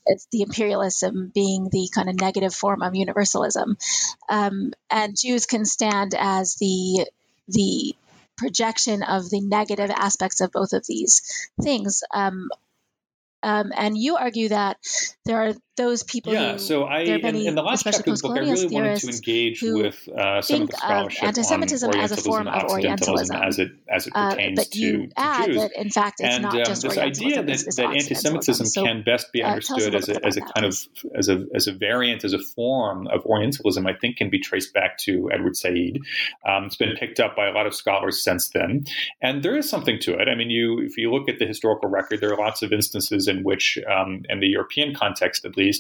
It's 0.06 0.28
the 0.32 0.42
imperialism 0.42 1.32
being 1.34 1.70
the 1.70 1.90
kind 1.94 2.10
of 2.10 2.20
negative 2.20 2.54
form 2.54 2.82
of 2.82 2.96
universalism, 2.96 3.78
um, 4.30 4.74
and 4.90 5.18
Jews 5.18 5.46
can 5.46 5.66
stand 5.66 6.16
as 6.18 6.56
the 6.56 7.08
the 7.48 7.96
projection 8.38 9.04
of 9.04 9.30
the 9.30 9.42
negative 9.42 9.92
aspects 9.92 10.42
of 10.42 10.52
both 10.52 10.74
of 10.74 10.86
these 10.88 11.50
things. 11.62 12.04
Um, 12.14 12.50
um, 13.44 13.72
and 13.76 13.98
you 13.98 14.18
argue 14.18 14.50
that 14.50 14.78
there 15.26 15.42
are 15.42 15.54
those 15.82 16.04
people. 16.04 16.34
Yeah. 16.34 16.54
Who, 16.54 16.60
so 16.60 16.84
I, 16.84 17.00
in, 17.02 17.36
in, 17.36 17.56
the 17.56 17.64
last 17.64 17.84
chapter 17.84 18.00
of 18.12 18.22
the 18.22 18.28
book, 18.28 18.38
I 18.38 18.42
really 18.42 18.68
wanted 18.68 19.00
to 19.00 19.08
engage 19.10 19.62
with 19.62 20.08
uh, 20.10 20.42
some 20.42 20.64
of 20.64 20.70
the 20.70 20.78
scholarship 20.78 21.24
anti-Semitism 21.24 21.90
on 21.90 22.00
as 22.00 22.12
a 22.12 22.18
form 22.18 22.48
of 22.48 22.64
Orientalism 22.70 23.36
as 23.36 23.60
it 23.60 23.72
as 23.90 24.08
it 24.08 24.14
uh, 24.16 24.32
pertains 24.32 24.60
uh, 24.60 24.64
to, 24.64 24.70
to 24.70 24.78
Jews. 24.78 25.14
That, 25.16 25.72
in 25.76 25.90
fact, 25.90 26.20
it's 26.20 26.36
and 26.36 26.44
not 26.44 26.56
um, 26.56 26.64
just 26.64 26.84
this 26.84 26.98
idea 26.98 27.44
that, 27.44 27.74
that 27.78 27.92
anti-Semitism 27.94 28.66
so, 28.66 28.84
can 28.84 29.04
best 29.04 29.32
be 29.32 29.44
understood 29.44 29.96
uh, 29.96 29.98
as 29.98 30.10
a, 30.10 30.26
as 30.26 30.38
a 30.38 30.42
kind 30.42 30.66
of 30.66 30.78
as 31.16 31.30
a 31.30 31.46
as 31.54 31.68
a 31.68 31.74
variant, 31.74 32.24
as 32.24 32.34
a 32.34 32.40
form 32.40 33.08
of 33.08 33.26
Orientalism, 33.26 33.86
I 33.88 33.94
think 33.94 34.18
can 34.18 34.30
be 34.30 34.40
traced 34.40 34.74
back 34.74 34.98
to 35.00 35.30
Edward 35.32 35.58
Said. 35.58 35.72
Um, 36.46 36.66
it's 36.66 36.76
been 36.76 36.96
picked 36.98 37.20
up 37.20 37.36
by 37.36 37.48
a 37.48 37.52
lot 37.52 37.66
of 37.66 37.74
scholars 37.74 38.22
since 38.22 38.50
then, 38.50 38.86
and 39.22 39.42
there 39.42 39.58
is 39.58 39.70
something 39.70 40.00
to 40.02 40.20
it. 40.20 40.28
I 40.28 40.36
mean, 40.36 40.50
you 40.50 40.80
if 40.80 40.98
you 40.98 41.12
look 41.12 41.30
at 41.30 41.40
the 41.40 41.46
historical 41.46 41.90
record, 41.90 42.22
there 42.22 42.34
are 42.34 42.38
lots 42.38 42.62
of 42.62 42.74
instances 42.74 43.28
in 43.28 43.44
which, 43.44 43.80
um, 43.90 44.24
in 44.30 44.40
the 44.42 44.48
European 44.48 44.94
context 44.94 45.46
at 45.46 45.58
least, 45.58 45.71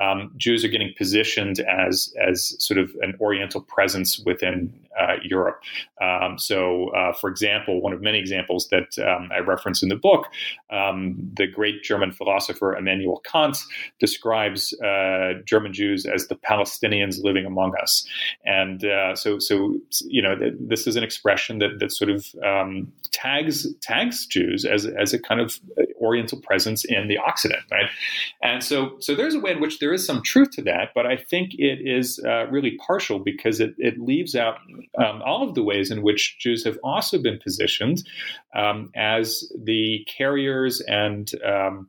um, 0.00 0.32
Jews 0.36 0.64
are 0.64 0.68
getting 0.68 0.92
positioned 0.96 1.60
as 1.60 2.12
as 2.20 2.56
sort 2.58 2.78
of 2.78 2.90
an 3.00 3.14
Oriental 3.20 3.60
presence 3.60 4.18
within 4.20 4.72
uh, 4.98 5.14
Europe. 5.22 5.62
Um, 6.00 6.38
so, 6.38 6.88
uh, 6.90 7.12
for 7.12 7.30
example, 7.30 7.80
one 7.80 7.92
of 7.92 8.00
many 8.00 8.18
examples 8.18 8.68
that 8.68 8.98
um, 8.98 9.30
I 9.34 9.40
reference 9.40 9.82
in 9.82 9.88
the 9.88 9.96
book, 9.96 10.26
um, 10.70 11.16
the 11.34 11.46
great 11.46 11.82
German 11.82 12.12
philosopher 12.12 12.76
Immanuel 12.76 13.22
Kant 13.24 13.58
describes 14.00 14.72
uh, 14.80 15.34
German 15.46 15.72
Jews 15.72 16.06
as 16.06 16.28
the 16.28 16.36
Palestinians 16.36 17.22
living 17.22 17.46
among 17.46 17.74
us, 17.80 18.06
and 18.44 18.84
uh, 18.84 19.14
so 19.14 19.38
so 19.38 19.76
you 20.04 20.22
know 20.22 20.36
th- 20.36 20.54
this 20.58 20.86
is 20.86 20.96
an 20.96 21.04
expression 21.04 21.58
that 21.58 21.78
that 21.80 21.92
sort 21.92 22.10
of 22.10 22.26
um, 22.44 22.92
tags 23.10 23.66
tags 23.80 24.26
Jews 24.26 24.64
as 24.64 24.86
as 24.86 25.12
a 25.12 25.18
kind 25.18 25.40
of 25.40 25.60
Oriental 26.00 26.40
presence 26.40 26.84
in 26.84 27.08
the 27.08 27.18
Occident, 27.18 27.62
right? 27.70 27.88
And 28.42 28.62
so 28.62 28.96
so 28.98 29.14
there's 29.22 29.34
a 29.34 29.40
way 29.40 29.52
in 29.52 29.60
which 29.60 29.78
there 29.78 29.92
is 29.92 30.04
some 30.04 30.20
truth 30.20 30.50
to 30.50 30.62
that, 30.62 30.88
but 30.96 31.06
I 31.06 31.16
think 31.16 31.54
it 31.54 31.78
is 31.86 32.20
uh, 32.26 32.46
really 32.48 32.76
partial 32.84 33.20
because 33.20 33.60
it, 33.60 33.72
it 33.78 33.96
leaves 33.96 34.34
out 34.34 34.56
um, 34.98 35.22
all 35.24 35.46
of 35.48 35.54
the 35.54 35.62
ways 35.62 35.92
in 35.92 36.02
which 36.02 36.38
Jews 36.40 36.64
have 36.64 36.76
also 36.82 37.22
been 37.22 37.38
positioned 37.38 38.02
um, 38.56 38.90
as 38.96 39.50
the 39.56 40.04
carriers 40.08 40.80
and 40.88 41.30
um, 41.44 41.86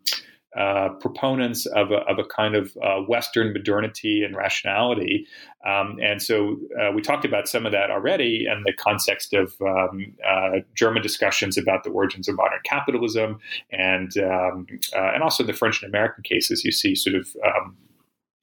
uh, 0.58 0.90
proponents 1.00 1.66
of 1.66 1.92
a, 1.92 1.98
of 2.08 2.20
a, 2.20 2.24
kind 2.26 2.56
of 2.56 2.78
uh, 2.84 3.00
Western 3.02 3.54
modernity 3.54 4.24
and 4.24 4.36
rationality. 4.36 5.26
Um, 5.66 5.98
and 6.02 6.22
so 6.22 6.58
uh, 6.80 6.92
we 6.92 7.02
talked 7.02 7.26
about 7.26 7.48
some 7.48 7.66
of 7.66 7.72
that 7.72 7.90
already 7.90 8.46
in 8.48 8.62
the 8.64 8.74
context 8.74 9.34
of 9.34 9.56
um, 9.62 10.14
uh, 10.28 10.60
German 10.76 11.02
discussions 11.02 11.58
about 11.58 11.84
the 11.84 11.90
origins 11.90 12.28
of 12.28 12.36
modern 12.36 12.60
capitalism, 12.66 13.40
and 13.72 14.16
um, 14.18 14.68
uh, 14.96 15.12
and 15.14 15.24
also 15.24 15.44
in 15.44 15.48
the 15.48 15.54
French 15.54 15.82
and 15.82 15.90
American 15.90 16.24
cases, 16.24 16.64
you 16.64 16.72
see 16.72 16.94
sort 16.94 17.16
of 17.16 17.36
um, 17.46 17.76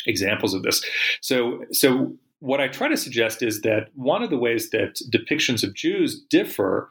examples 0.07 0.55
of 0.55 0.63
this. 0.63 0.85
So 1.21 1.65
so 1.71 2.13
what 2.41 2.61
I 2.61 2.69
try 2.69 2.89
to 2.89 2.97
suggest 2.97 3.43
is 3.43 3.61
that 3.61 3.89
one 3.95 4.23
of 4.23 4.31
the 4.31 4.39
ways 4.39 4.71
that 4.71 5.01
depictions 5.13 5.63
of 5.63 5.75
Jews 5.75 6.21
differ 6.31 6.91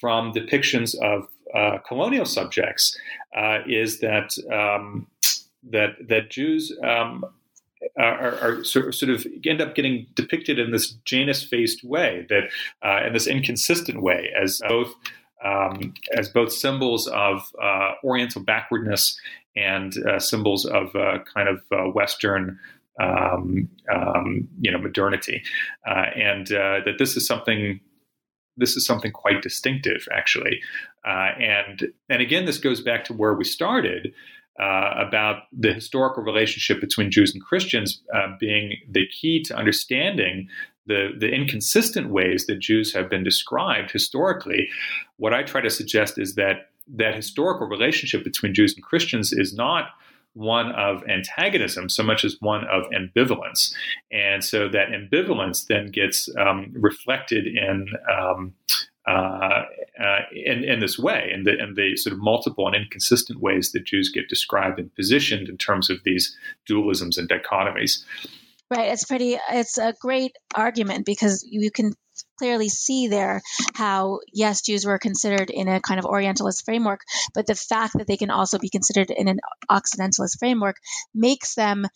from 0.00 0.32
depictions 0.32 0.94
of 1.00 1.28
uh, 1.54 1.78
colonial 1.86 2.24
subjects 2.24 2.96
uh, 3.36 3.58
is 3.66 4.00
that 4.00 4.32
um, 4.52 5.06
that 5.70 5.90
that 6.08 6.30
Jews 6.30 6.72
um, 6.82 7.24
are, 7.96 8.34
are, 8.40 8.64
sort 8.64 9.02
of 9.02 9.26
end 9.46 9.60
up 9.60 9.74
getting 9.74 10.06
depicted 10.14 10.58
in 10.58 10.72
this 10.72 10.92
Janus-faced 11.04 11.84
way, 11.84 12.26
that 12.28 12.50
uh, 12.84 13.06
in 13.06 13.12
this 13.12 13.26
inconsistent 13.26 14.02
way, 14.02 14.30
as 14.40 14.60
both 14.68 14.94
um, 15.44 15.94
as 16.16 16.28
both 16.28 16.52
symbols 16.52 17.06
of 17.08 17.42
uh, 17.62 17.92
Oriental 18.02 18.42
backwardness 18.42 19.18
and 19.56 19.94
uh, 20.06 20.18
symbols 20.18 20.64
of 20.64 20.92
kind 21.34 21.48
of 21.48 21.94
Western 21.94 22.58
um, 23.00 23.68
um, 23.94 24.48
you 24.60 24.70
know 24.70 24.78
modernity, 24.78 25.42
uh, 25.86 26.06
and 26.16 26.52
uh, 26.52 26.80
that 26.84 26.96
this 26.98 27.16
is 27.16 27.26
something 27.26 27.80
this 28.58 28.76
is 28.76 28.84
something 28.84 29.12
quite 29.12 29.42
distinctive 29.42 30.06
actually, 30.12 30.60
uh, 31.06 31.30
and 31.38 31.92
and 32.08 32.20
again 32.20 32.44
this 32.44 32.58
goes 32.58 32.80
back 32.80 33.04
to 33.04 33.12
where 33.12 33.34
we 33.34 33.44
started. 33.44 34.12
Uh, 34.60 34.92
about 34.98 35.44
the 35.52 35.72
historical 35.72 36.20
relationship 36.20 36.80
between 36.80 37.12
Jews 37.12 37.32
and 37.32 37.40
Christians 37.40 38.02
uh, 38.12 38.34
being 38.40 38.74
the 38.90 39.06
key 39.06 39.40
to 39.44 39.56
understanding 39.56 40.48
the, 40.88 41.10
the 41.16 41.28
inconsistent 41.28 42.08
ways 42.10 42.46
that 42.46 42.58
Jews 42.58 42.92
have 42.92 43.08
been 43.08 43.22
described 43.22 43.92
historically, 43.92 44.68
what 45.16 45.32
I 45.32 45.44
try 45.44 45.60
to 45.60 45.70
suggest 45.70 46.18
is 46.18 46.34
that 46.34 46.70
that 46.96 47.14
historical 47.14 47.68
relationship 47.68 48.24
between 48.24 48.54
Jews 48.54 48.74
and 48.74 48.82
Christians 48.82 49.32
is 49.32 49.54
not 49.54 49.90
one 50.38 50.70
of 50.72 51.02
antagonism 51.08 51.88
so 51.88 52.02
much 52.02 52.24
as 52.24 52.36
one 52.40 52.64
of 52.68 52.84
ambivalence. 52.90 53.74
And 54.12 54.44
so 54.44 54.68
that 54.68 54.88
ambivalence 54.90 55.66
then 55.66 55.90
gets 55.90 56.28
um, 56.38 56.72
reflected 56.72 57.46
in. 57.46 57.88
Um, 58.10 58.54
uh, 59.06 59.64
uh, 59.98 60.18
in, 60.32 60.64
in 60.64 60.80
this 60.80 60.98
way, 60.98 61.30
in 61.32 61.44
the, 61.44 61.58
in 61.58 61.72
the 61.76 61.96
sort 61.96 62.12
of 62.12 62.20
multiple 62.20 62.66
and 62.66 62.76
inconsistent 62.76 63.40
ways 63.40 63.72
that 63.72 63.86
Jews 63.86 64.10
get 64.10 64.28
described 64.28 64.78
and 64.78 64.94
positioned 64.94 65.48
in 65.48 65.56
terms 65.56 65.88
of 65.88 66.04
these 66.04 66.36
dualisms 66.68 67.16
and 67.16 67.26
dichotomies. 67.26 68.04
Right. 68.70 68.92
It's 68.92 69.04
pretty. 69.04 69.38
It's 69.50 69.78
a 69.78 69.94
great 69.98 70.32
argument 70.54 71.06
because 71.06 71.42
you 71.48 71.70
can 71.70 71.94
clearly 72.38 72.68
see 72.68 73.08
there 73.08 73.42
how, 73.74 74.20
yes, 74.32 74.62
Jews 74.62 74.84
were 74.84 74.98
considered 74.98 75.50
in 75.50 75.68
a 75.68 75.80
kind 75.80 75.98
of 75.98 76.06
Orientalist 76.06 76.64
framework, 76.64 77.02
but 77.34 77.46
the 77.46 77.54
fact 77.54 77.94
that 77.98 78.06
they 78.06 78.16
can 78.16 78.30
also 78.30 78.58
be 78.58 78.68
considered 78.68 79.10
in 79.10 79.28
an 79.28 79.40
Occidentalist 79.70 80.38
framework 80.38 80.76
makes 81.14 81.54
them 81.54 81.86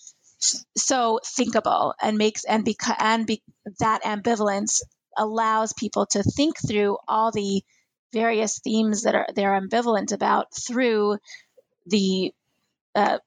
so 0.77 1.21
thinkable 1.25 1.95
and 2.03 2.19
makes 2.19 2.45
and 2.45 2.65
because 2.65 2.97
and 2.99 3.27
be, 3.27 3.43
that 3.79 4.03
ambivalence 4.03 4.81
allows 5.17 5.73
people 5.73 6.07
to 6.07 6.23
think 6.23 6.57
through 6.59 6.99
all 7.07 7.31
the 7.31 7.63
various 8.13 8.59
themes 8.59 9.03
that 9.03 9.15
are 9.15 9.27
they're 9.35 9.61
ambivalent 9.61 10.13
about 10.13 10.55
through 10.55 11.17
the 11.87 12.33
uh, 12.95 13.19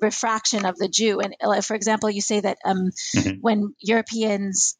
refraction 0.00 0.64
of 0.64 0.76
the 0.76 0.88
Jew. 0.88 1.20
And 1.20 1.64
for 1.64 1.74
example, 1.74 2.10
you 2.10 2.20
say 2.20 2.40
that 2.40 2.58
um, 2.64 2.90
mm-hmm. 3.14 3.40
when 3.40 3.74
Europeans 3.80 4.76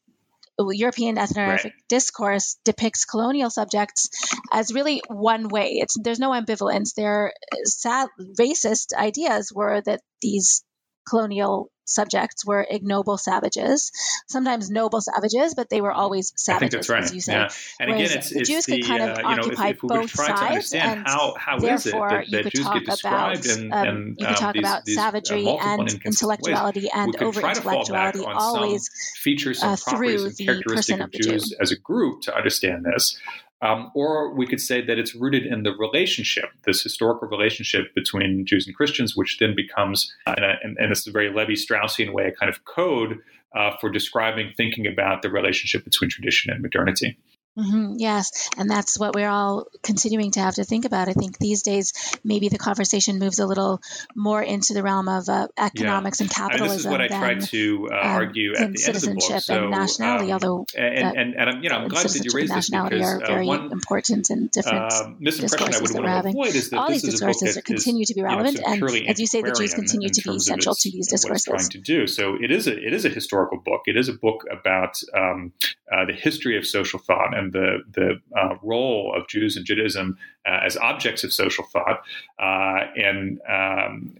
European 0.59 1.17
ethnographic 1.17 1.73
right. 1.73 1.83
discourse 1.87 2.57
depicts 2.65 3.05
colonial 3.05 3.49
subjects 3.49 4.09
as 4.51 4.73
really 4.73 5.01
one 5.07 5.47
way. 5.49 5.77
It's 5.81 5.95
there's 6.01 6.19
no 6.19 6.31
ambivalence. 6.31 6.93
Their 6.95 7.33
uh, 7.51 7.55
sad 7.65 8.09
racist 8.39 8.93
ideas 8.93 9.51
were 9.53 9.81
that 9.81 10.01
these 10.21 10.63
colonial 11.07 11.71
subjects 11.87 12.45
were 12.45 12.65
ignoble 12.69 13.17
savages, 13.17 13.91
sometimes 14.27 14.69
noble 14.69 15.01
savages, 15.01 15.55
but 15.55 15.69
they 15.69 15.81
were 15.81 15.91
always 15.91 16.33
savages. 16.35 16.55
I 16.55 16.59
think 16.59 16.71
that's 16.73 16.89
right. 16.89 17.03
As 17.03 17.15
you 17.15 17.21
say. 17.21 17.33
Yeah. 17.33 17.49
And 17.79 17.91
Whereas 17.91 18.11
again, 18.11 18.17
it's, 18.17 18.29
the 18.29 18.43
Jews 18.43 18.65
could 18.65 18.85
kind 18.85 19.03
of 19.03 19.17
uh, 19.17 19.21
occupy 19.23 19.69
if 19.69 19.79
both 19.79 20.11
sides, 20.11 20.73
and 20.73 21.03
how, 21.05 21.35
how 21.37 21.59
therefore 21.59 22.09
that, 22.09 22.25
that, 22.31 22.37
you 22.37 22.43
could 22.43 22.51
Jews 22.53 22.65
talk 22.65 22.99
about 22.99 23.45
in, 23.45 23.71
um, 23.71 23.87
in, 23.87 24.15
you 24.19 24.25
could 24.27 24.35
talk 24.35 24.55
um, 24.55 24.59
about 24.59 24.85
these, 24.85 24.97
uh, 24.97 25.01
savagery 25.01 25.47
uh, 25.47 25.57
and 25.61 26.01
intellectuality 26.05 26.89
and 26.93 27.15
over 27.21 27.41
intellectuality 27.41 28.23
always 28.25 28.89
features 29.15 29.63
and 29.63 29.71
uh, 29.71 29.75
through 29.75 30.29
the 30.31 30.61
person 30.65 31.01
of, 31.01 31.07
of 31.07 31.11
Jews 31.13 31.55
as 31.59 31.71
a 31.71 31.77
group 31.77 32.21
to 32.23 32.35
understand 32.35 32.85
this. 32.85 33.17
Um, 33.61 33.91
or 33.95 34.35
we 34.35 34.45
could 34.45 34.61
say 34.61 34.81
that 34.85 34.99
it's 34.99 35.15
rooted 35.15 35.45
in 35.45 35.63
the 35.63 35.71
relationship, 35.71 36.45
this 36.65 36.83
historical 36.83 37.27
relationship 37.27 37.93
between 37.95 38.45
Jews 38.45 38.67
and 38.67 38.75
Christians, 38.75 39.15
which 39.15 39.39
then 39.39 39.55
becomes, 39.55 40.13
uh, 40.27 40.35
and, 40.61 40.77
and, 40.77 40.91
it's 40.91 41.07
a 41.07 41.11
very 41.11 41.29
Levi 41.29 41.53
Straussian 41.53 42.13
way, 42.13 42.27
a 42.27 42.31
kind 42.31 42.49
of 42.49 42.65
code 42.65 43.17
uh, 43.55 43.71
for 43.81 43.89
describing, 43.89 44.53
thinking 44.55 44.85
about 44.85 45.23
the 45.23 45.31
relationship 45.31 45.83
between 45.83 46.09
tradition 46.09 46.51
and 46.51 46.61
modernity. 46.61 47.17
Mm-hmm, 47.57 47.93
yes, 47.97 48.49
and 48.55 48.69
that's 48.69 48.99
what 48.99 49.15
we're 49.15 49.29
all 49.29 49.67
continuing 49.81 50.31
to 50.31 50.39
have 50.39 50.55
to 50.55 50.63
think 50.63 50.85
about. 50.85 51.09
I 51.09 51.13
think 51.13 51.39
these 51.39 51.63
days 51.63 51.93
maybe 52.23 52.49
the 52.49 52.59
conversation 52.59 53.17
moves 53.17 53.39
a 53.39 53.47
little 53.47 53.81
more 54.15 54.43
into 54.43 54.73
the 54.73 54.83
realm 54.83 55.07
of 55.07 55.27
uh, 55.27 55.47
economics 55.57 56.19
yeah. 56.19 56.25
and 56.25 56.33
capitalism. 56.33 56.67
this 56.67 56.85
is 56.85 56.87
what 56.87 57.01
I 57.01 57.07
than, 57.07 57.19
tried 57.19 57.41
to 57.49 57.89
uh, 57.91 57.95
um, 57.95 58.07
argue 58.07 58.51
at 58.51 58.73
the 58.73 58.83
end 58.85 58.95
of 58.95 59.01
the 59.01 59.13
book. 59.15 59.41
So, 59.41 59.63
and 59.63 59.71
nationality, 59.71 60.27
um, 60.27 60.33
although 60.33 60.65
and, 60.77 61.17
and, 61.17 61.17
and, 61.17 61.49
and, 61.49 61.63
you 61.63 61.69
know 61.69 61.77
I'm 61.77 61.87
glad 61.87 62.05
that 62.05 62.25
you 62.25 62.31
raised 62.31 62.53
this 62.53 62.69
because 62.69 63.01
are 63.01 63.23
uh, 63.23 63.27
very 63.27 63.47
one 63.47 63.71
important 63.71 64.29
and 64.29 64.51
different 64.51 64.93
uh, 64.93 65.09
misimpression 65.19 65.73
I 65.73 65.81
would 65.81 65.93
want 65.93 66.05
to 66.05 66.11
having. 66.11 66.35
avoid 66.35 66.55
is 66.55 66.69
that 66.69 66.77
all 66.77 66.89
these 66.89 67.01
discourses 67.01 67.57
continue 67.65 68.05
to 68.05 68.13
be 68.13 68.21
relevant, 68.21 68.57
you 68.57 68.61
know, 68.61 68.87
and 68.87 69.09
as 69.09 69.19
you 69.19 69.25
say, 69.25 69.41
the 69.41 69.51
Jews 69.51 69.73
continue 69.73 70.09
to 70.09 70.21
be 70.21 70.39
central 70.39 70.75
to 70.75 70.91
these 70.91 71.07
discourses. 71.07 71.45
Trying 71.45 71.69
to 71.69 71.79
do 71.79 72.05
so, 72.05 72.35
it 72.39 72.51
is 72.51 72.67
a 72.67 72.77
it 72.77 72.93
is 72.93 73.05
a 73.05 73.09
historical 73.09 73.59
book. 73.59 73.81
It 73.87 73.97
is 73.97 74.09
a 74.09 74.13
book 74.13 74.45
about 74.51 75.01
um, 75.15 75.53
uh, 75.91 76.05
the 76.05 76.13
history 76.13 76.57
of 76.57 76.65
social 76.65 76.99
thought 76.99 77.35
and 77.35 77.53
the 77.53 77.79
the 77.91 78.19
uh, 78.37 78.55
role 78.61 79.13
of 79.15 79.27
Jews 79.27 79.55
and 79.55 79.65
Judaism 79.65 80.17
uh, 80.45 80.59
as 80.65 80.77
objects 80.77 81.23
of 81.23 81.31
social 81.33 81.65
thought. 81.65 82.01
Uh, 82.39 82.87
and 82.95 83.39
um, 83.49 84.15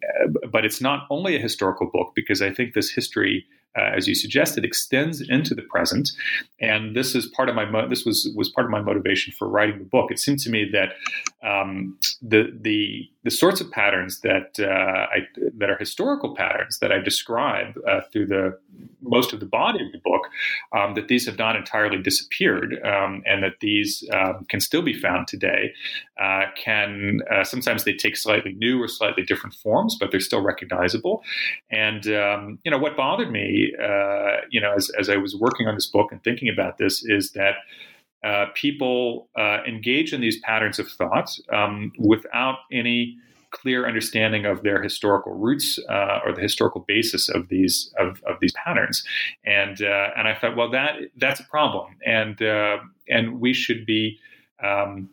but 0.52 0.66
it's 0.66 0.82
not 0.82 1.08
only 1.10 1.36
a 1.36 1.40
historical 1.40 1.90
book 1.92 2.14
because 2.16 2.42
I 2.42 2.52
think 2.52 2.74
this 2.74 2.90
history 2.90 3.46
uh, 3.78 3.92
as 3.96 4.08
you 4.08 4.16
suggested, 4.16 4.66
extends 4.66 5.22
into 5.22 5.54
the 5.54 5.62
present. 5.62 6.10
And 6.60 6.96
this 6.96 7.14
is 7.14 7.28
part 7.28 7.48
of 7.48 7.56
my 7.56 7.66
mo- 7.66 7.88
this 7.88 8.06
was 8.06 8.32
was 8.36 8.50
part 8.50 8.66
of 8.66 8.72
my 8.72 8.82
motivation 8.82 9.34
for 9.38 9.48
writing 9.48 9.78
the 9.78 9.86
book. 9.86 10.10
It 10.10 10.20
seemed 10.20 10.40
to 10.40 10.50
me 10.50 10.68
that 10.74 10.94
um, 11.44 11.98
the 12.22 12.52
the 12.60 13.10
the 13.24 13.32
sorts 13.32 13.62
of 13.62 13.70
patterns 13.72 14.22
that 14.22 14.60
uh, 14.60 15.08
I, 15.14 15.28
that 15.58 15.70
are 15.70 15.78
historical 15.78 16.36
patterns 16.36 16.80
that 16.80 16.92
I 16.92 17.00
describe 17.00 17.78
uh, 17.88 18.02
through 18.12 18.28
the 18.28 18.58
most 19.02 19.34
of 19.34 19.40
the 19.40 19.46
body 19.46 19.86
of 19.86 19.92
the 19.92 20.00
book, 20.00 20.24
um, 20.76 20.96
that 20.96 21.08
these 21.08 21.26
have 21.26 21.38
not 21.38 21.56
entirely 21.56 22.02
disappeared, 22.02 22.80
um, 22.84 23.22
and 23.26 23.44
that 23.44 23.60
these 23.60 24.04
um, 24.14 24.46
can 24.50 24.60
still 24.60 24.82
be 24.82 24.94
found 24.94 25.28
today. 25.28 25.74
Uh, 26.20 26.46
can 26.56 27.20
uh, 27.32 27.44
sometimes 27.44 27.84
they 27.84 27.94
take 27.94 28.18
slightly 28.18 28.54
new 28.54 28.82
or 28.82 28.88
slightly 28.88 29.24
different 29.24 29.56
forms, 29.56 29.96
but 30.00 30.12
they're 30.12 30.20
still 30.20 30.42
recognizable. 30.42 31.24
And 31.70 32.08
um, 32.08 32.60
you 32.64 32.72
know 32.72 32.78
what 32.78 32.98
bothered 32.98 33.32
me 33.32 33.74
uh, 33.82 34.38
you 34.50 34.62
know, 34.62 34.74
as, 34.74 34.90
as 35.00 35.10
I 35.10 35.18
was 35.18 35.36
working 35.36 35.68
on 35.68 35.76
this 35.76 35.88
book 35.88 36.12
and 36.12 36.24
thinking 36.24 36.50
about 36.50 36.78
this, 36.78 37.04
is 37.06 37.32
that 37.32 37.56
uh, 38.24 38.46
people 38.56 39.30
uh, 39.38 39.60
engage 39.68 40.14
in 40.14 40.22
these 40.22 40.40
patterns 40.42 40.80
of 40.80 40.88
thought 40.90 41.30
um, 41.52 41.92
without 42.00 42.58
any 42.72 43.18
clear 43.52 43.88
understanding 43.88 44.46
of 44.46 44.64
their 44.64 44.82
historical 44.82 45.34
roots 45.34 45.80
uh, 45.90 46.20
or 46.26 46.34
the 46.34 46.42
historical 46.42 46.84
basis 46.88 47.30
of 47.30 47.48
these 47.50 47.94
of, 47.98 48.22
of 48.28 48.38
these 48.42 48.54
patterns. 48.54 49.04
And 49.46 49.82
uh, 49.82 50.10
and 50.16 50.28
I 50.28 50.36
thought, 50.36 50.56
well, 50.56 50.70
that 50.72 50.96
that's 51.18 51.40
a 51.40 51.46
problem, 51.46 51.96
and 52.06 52.42
uh, 52.42 52.78
and 53.10 53.40
we 53.40 53.54
should 53.54 53.86
be. 53.86 54.20
Um, 54.64 55.10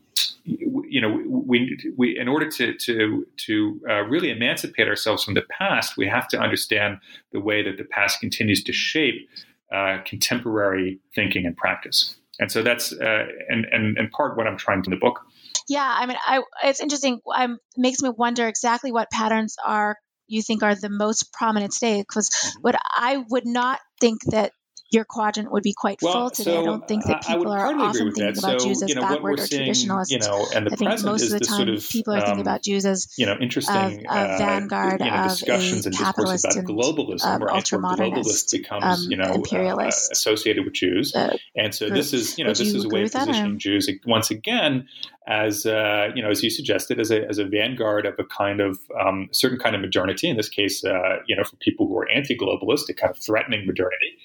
you 0.47 1.01
know, 1.01 1.23
we, 1.27 1.77
we 1.97 2.19
in 2.19 2.29
order 2.29 2.49
to 2.51 2.75
to 2.75 3.27
to 3.37 3.81
uh, 3.89 4.03
really 4.03 4.31
emancipate 4.31 4.89
ourselves 4.89 5.25
from 5.25 5.35
the 5.35 5.43
past, 5.59 5.97
we 5.97 6.07
have 6.07 6.29
to 6.29 6.39
understand 6.39 6.99
the 7.33 7.41
way 7.41 7.63
that 7.63 7.79
the 7.79 7.85
past 7.85 8.21
continues 8.21 8.63
to 8.65 8.73
shape 8.73 9.29
uh, 9.73 9.99
contemporary 10.05 11.01
thinking 11.15 11.47
and 11.47 11.57
practice. 11.57 12.17
And 12.39 12.51
so 12.51 12.63
that's 12.63 12.93
uh, 12.93 13.27
and, 13.49 13.67
and 13.71 13.97
and 13.97 14.11
part 14.11 14.37
what 14.37 14.47
I'm 14.47 14.57
trying 14.57 14.83
to 14.83 14.91
do 14.91 14.95
in 14.95 14.99
the 14.99 15.05
book. 15.05 15.21
Yeah, 15.69 15.87
I 15.87 16.07
mean, 16.07 16.17
I, 16.27 16.43
it's 16.65 16.81
interesting. 16.81 17.21
It 17.27 17.51
makes 17.77 18.03
me 18.03 18.11
wonder 18.11 18.47
exactly 18.47 18.93
what 18.93 19.11
patterns 19.11 19.57
are 19.65 19.97
you 20.27 20.43
think 20.43 20.63
are 20.63 20.75
the 20.75 20.89
most 20.89 21.33
prominent 21.33 21.73
today. 21.73 22.01
Because 22.01 22.31
mm-hmm. 22.31 22.61
what 22.63 22.77
I 22.95 23.25
would 23.29 23.47
not 23.47 23.81
think 24.01 24.21
that 24.27 24.53
your 24.95 25.05
quadrant 25.05 25.51
would 25.51 25.63
be 25.63 25.75
quite 25.77 26.01
well, 26.01 26.13
full 26.13 26.31
today. 26.31 26.55
So 26.55 26.61
I 26.61 26.65
don't 26.65 26.87
think 26.87 27.05
that 27.07 27.27
people 27.27 27.53
are 27.53 27.67
often 27.67 28.13
thinking 28.13 28.39
about 28.39 28.61
so, 28.61 28.67
Jews 28.67 28.83
as 28.83 28.89
you 28.89 28.95
know, 28.95 29.01
backward 29.03 29.41
or 29.41 29.47
seeing, 29.47 29.71
traditionalist. 29.71 30.11
You 30.11 30.21
know, 30.21 30.47
and 30.55 30.67
the 30.67 30.73
I 30.73 30.77
think 30.77 31.05
most 31.05 31.25
of 31.25 31.31
the 31.31 31.41
time 31.41 31.57
sort 31.57 31.69
of, 31.69 31.89
people 31.89 32.15
are 32.15 32.21
thinking 32.21 32.41
about 32.41 32.63
Jews 32.63 32.87
as 32.87 33.13
you 33.19 33.27
know 33.27 33.37
interesting 33.41 34.07
a, 34.09 34.35
a 34.35 34.39
vanguard 34.39 35.03
uh, 35.03 35.05
you 35.05 35.11
know, 35.11 35.23
discussions 35.25 35.87
of 35.87 35.93
capitalist 35.95 36.57
and 36.57 36.69
globalism, 36.69 37.25
um, 37.25 37.43
right? 37.43 37.63
ultramodernist 37.63 38.53
becomes 38.53 38.85
um, 38.85 39.11
you 39.11 39.17
know 39.17 39.31
uh, 39.31 39.35
imperialist, 39.35 40.11
uh, 40.11 40.13
associated 40.13 40.65
with 40.65 40.75
Jews, 40.75 41.15
uh, 41.15 41.37
and 41.57 41.75
so 41.75 41.91
this 41.91 42.13
is 42.13 42.39
you 42.39 42.45
know 42.45 42.51
Would 42.51 42.57
this 42.57 42.75
is 42.75 42.85
a 42.85 42.89
way 42.89 43.03
of 43.03 43.13
positioning 43.13 43.59
Jews 43.59 43.91
once 44.07 44.31
again 44.31 44.89
as 45.27 45.65
uh, 45.65 46.09
you 46.15 46.23
know, 46.23 46.31
as 46.31 46.43
you 46.43 46.51
suggested, 46.51 47.01
as 47.01 47.11
a, 47.11 47.27
as 47.29 47.39
a 47.39 47.45
vanguard 47.45 48.07
of 48.07 48.15
a 48.19 48.25
kind 48.25 48.61
of 48.61 48.79
um, 49.01 49.29
certain 49.33 49.59
kind 49.59 49.75
of 49.75 49.81
modernity. 49.81 50.29
In 50.29 50.37
this 50.37 50.49
case, 50.49 50.85
uh, 50.85 51.19
you 51.27 51.35
know, 51.35 51.45
for 51.45 51.57
people 51.57 51.87
who 51.87 51.97
are 51.99 52.11
anti-globalist, 52.11 52.89
a 52.89 52.95
kind 52.95 53.11
of 53.11 53.19
threatening 53.19 53.67
modernity. 53.67 54.19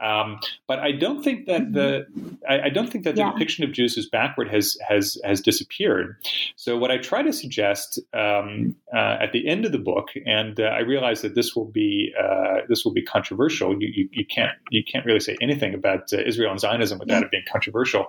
Um, 0.00 0.38
but 0.66 0.78
I 0.78 0.92
don't 0.92 1.22
think 1.22 1.46
that 1.46 1.72
the 1.72 2.06
I, 2.48 2.62
I 2.62 2.68
don't 2.68 2.90
think 2.90 3.04
that 3.04 3.14
the 3.14 3.22
yeah. 3.22 3.32
depiction 3.32 3.64
of 3.64 3.72
Jews 3.72 3.96
as 3.98 4.06
backward 4.06 4.48
has 4.48 4.76
has 4.86 5.18
has 5.24 5.40
disappeared. 5.40 6.16
So 6.56 6.76
what 6.76 6.90
I 6.90 6.98
try 6.98 7.22
to 7.22 7.32
suggest 7.32 7.98
um, 8.12 8.76
uh, 8.94 9.16
at 9.20 9.32
the 9.32 9.48
end 9.48 9.64
of 9.64 9.72
the 9.72 9.78
book, 9.78 10.10
and 10.26 10.60
uh, 10.60 10.64
I 10.64 10.80
realize 10.80 11.22
that 11.22 11.34
this 11.34 11.56
will 11.56 11.64
be 11.64 12.12
uh, 12.20 12.60
this 12.68 12.84
will 12.84 12.92
be 12.92 13.02
controversial. 13.02 13.72
You, 13.80 13.88
you, 13.92 14.08
you, 14.12 14.26
can't 14.26 14.52
you 14.70 14.84
can't 14.84 15.04
really 15.04 15.20
say 15.20 15.36
anything 15.40 15.74
about 15.74 16.12
uh, 16.12 16.18
Israel 16.24 16.50
and 16.50 16.60
Zionism 16.60 16.98
without 16.98 17.20
yeah. 17.20 17.24
it 17.24 17.30
being 17.30 17.44
controversial. 17.50 18.06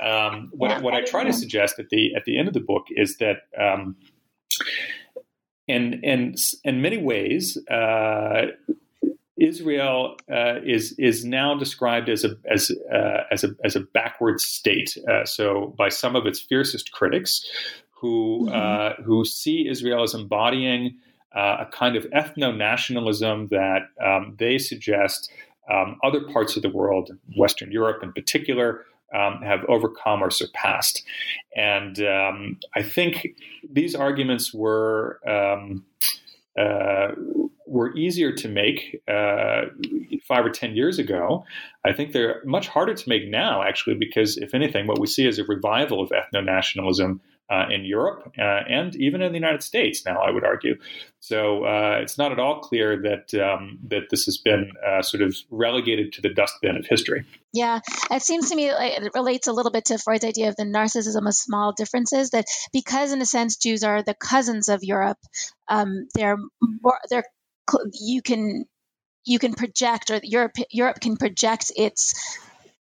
Um, 0.00 0.50
what, 0.52 0.70
yeah, 0.70 0.80
what 0.80 0.94
I 0.94 1.02
try 1.02 1.24
to 1.24 1.32
suggest 1.32 1.78
at 1.82 1.88
the 1.90 2.14
at 2.14 2.24
the 2.24 2.38
end 2.38 2.48
of 2.48 2.54
the 2.54 2.60
book 2.60 2.86
is 2.90 3.16
that. 3.18 3.36
Um, 3.58 3.96
in, 5.68 6.02
in, 6.02 6.34
in 6.64 6.82
many 6.82 6.98
ways, 6.98 7.56
uh, 7.70 8.46
Israel 9.42 10.16
uh, 10.30 10.60
is 10.64 10.92
is 10.98 11.24
now 11.24 11.56
described 11.58 12.08
as 12.08 12.24
a 12.24 12.36
as 12.50 12.70
uh, 12.92 13.24
as 13.30 13.42
a 13.44 13.50
as 13.64 13.74
a 13.74 13.80
backward 13.80 14.40
state. 14.40 14.96
Uh, 15.10 15.24
so 15.24 15.74
by 15.76 15.88
some 15.88 16.14
of 16.14 16.26
its 16.26 16.40
fiercest 16.40 16.92
critics, 16.92 17.44
who 17.90 18.46
mm-hmm. 18.46 18.54
Uh, 18.54 19.02
who 19.04 19.24
see 19.24 19.68
Israel 19.68 20.02
as 20.02 20.14
embodying 20.14 20.96
uh, 21.34 21.56
a 21.60 21.66
kind 21.66 21.96
of 21.96 22.04
ethno 22.10 22.56
nationalism 22.56 23.48
that 23.48 23.82
um, 24.04 24.36
they 24.38 24.58
suggest 24.58 25.30
um, 25.70 25.96
other 26.04 26.20
parts 26.32 26.56
of 26.56 26.62
the 26.62 26.70
world, 26.70 27.10
Western 27.36 27.72
Europe 27.72 28.02
in 28.02 28.12
particular, 28.12 28.84
um, 29.14 29.42
have 29.42 29.64
overcome 29.68 30.22
or 30.22 30.30
surpassed. 30.30 31.02
And 31.56 31.98
um, 32.00 32.58
I 32.74 32.82
think 32.82 33.28
these 33.70 33.94
arguments 33.94 34.54
were 34.54 35.20
um, 35.26 35.84
uh, 36.58 37.08
were 37.66 37.96
easier 37.96 38.32
to 38.32 38.48
make 38.48 39.02
uh, 39.08 39.62
five 40.28 40.44
or 40.44 40.50
ten 40.50 40.76
years 40.76 40.98
ago. 40.98 41.44
I 41.84 41.92
think 41.92 42.12
they're 42.12 42.42
much 42.44 42.68
harder 42.68 42.94
to 42.94 43.08
make 43.08 43.28
now, 43.28 43.62
actually, 43.62 43.96
because 43.96 44.36
if 44.36 44.54
anything, 44.54 44.86
what 44.86 44.98
we 44.98 45.06
see 45.06 45.26
is 45.26 45.38
a 45.38 45.44
revival 45.44 46.02
of 46.02 46.10
ethno 46.10 46.44
nationalism. 46.44 47.20
Uh, 47.52 47.66
in 47.70 47.84
Europe 47.84 48.32
uh, 48.38 48.62
and 48.68 48.96
even 48.96 49.20
in 49.20 49.32
the 49.32 49.38
United 49.38 49.62
States 49.62 50.06
now, 50.06 50.20
I 50.22 50.30
would 50.30 50.44
argue. 50.44 50.76
So 51.20 51.64
uh, 51.64 51.98
it's 52.00 52.16
not 52.16 52.32
at 52.32 52.38
all 52.38 52.60
clear 52.60 53.00
that 53.02 53.34
um, 53.34 53.78
that 53.88 54.08
this 54.10 54.24
has 54.24 54.38
been 54.38 54.72
uh, 54.86 55.02
sort 55.02 55.22
of 55.22 55.36
relegated 55.50 56.12
to 56.14 56.22
the 56.22 56.30
dustbin 56.30 56.76
of 56.76 56.86
history. 56.86 57.24
Yeah, 57.52 57.80
it 58.10 58.22
seems 58.22 58.48
to 58.48 58.56
me 58.56 58.72
like 58.72 58.98
it 58.98 59.12
relates 59.14 59.46
a 59.46 59.52
little 59.52 59.70
bit 59.70 59.84
to 59.86 59.98
Freud's 59.98 60.24
idea 60.24 60.48
of 60.48 60.56
the 60.56 60.64
narcissism 60.64 61.28
of 61.28 61.34
small 61.34 61.72
differences. 61.72 62.30
That 62.30 62.46
because, 62.72 63.12
in 63.12 63.20
a 63.20 63.26
sense, 63.26 63.56
Jews 63.56 63.84
are 63.84 64.02
the 64.02 64.14
cousins 64.14 64.68
of 64.68 64.82
Europe, 64.82 65.18
um, 65.68 66.08
they're 66.14 66.38
more, 66.60 66.98
they're 67.10 67.24
you 67.92 68.22
can 68.22 68.64
you 69.24 69.38
can 69.38 69.52
project 69.54 70.10
or 70.10 70.20
Europe 70.22 70.56
Europe 70.70 71.00
can 71.00 71.16
project 71.16 71.70
its 71.76 72.14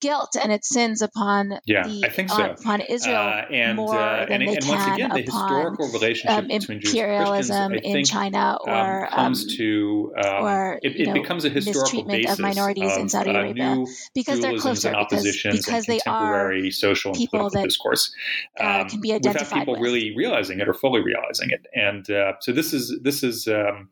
guilt 0.02 0.36
and 0.42 0.52
its 0.52 0.70
sins 0.70 1.02
upon 1.02 1.60
yeah, 1.66 1.88
the, 1.88 2.06
I 2.06 2.10
think 2.10 2.30
so. 2.30 2.44
upon 2.44 2.82
Israel 2.82 3.16
uh, 3.16 3.46
and, 3.52 3.78
more 3.78 3.96
uh, 3.96 4.26
than 4.26 4.42
and, 4.42 4.50
they 4.50 4.56
and 4.56 4.64
can 4.64 4.70
once 4.70 4.94
again, 4.94 5.10
the 5.10 5.24
upon 5.24 5.50
historical 5.50 5.88
relationship 5.88 6.38
um, 6.38 6.48
between 6.48 6.82
Jews 6.82 6.94
imperialism 6.94 7.74
and 7.74 7.84
in 7.84 8.06
China 8.06 8.58
um, 8.68 8.74
or 8.74 9.08
comes 9.08 9.44
um, 9.44 9.50
to 9.58 10.14
um, 10.24 10.44
or 10.44 10.80
it, 10.84 10.96
it 10.96 11.08
know, 11.08 11.14
becomes 11.14 11.46
a 11.46 11.50
historical 11.50 12.04
basis 12.04 12.34
of 12.34 12.40
minorities 12.40 12.92
of, 12.92 13.00
in 13.00 13.10
Saudi 13.10 13.32
uh, 13.32 13.40
Arabia 13.40 13.86
because 14.14 14.40
they're 14.42 14.58
closer 14.58 14.90
and 14.90 15.08
because, 15.10 15.24
because 15.52 15.86
they 15.86 16.00
are 16.06 16.54
social 16.72 17.12
and 17.12 17.18
people 17.18 17.40
political 17.40 17.62
that 17.62 17.68
discourse 17.68 18.14
uh, 18.60 18.84
can 18.86 19.00
be 19.00 19.14
identified 19.14 19.42
without 19.42 19.60
people 19.60 19.74
with. 19.74 19.82
really 19.82 20.16
realizing 20.16 20.60
it 20.60 20.68
or 20.68 20.74
fully 20.74 21.02
realizing 21.02 21.50
it 21.52 21.66
and 21.74 22.10
uh, 22.10 22.34
so 22.40 22.52
this 22.52 22.74
is 22.74 22.98
this 23.02 23.24
is 23.24 23.48
um, 23.48 23.90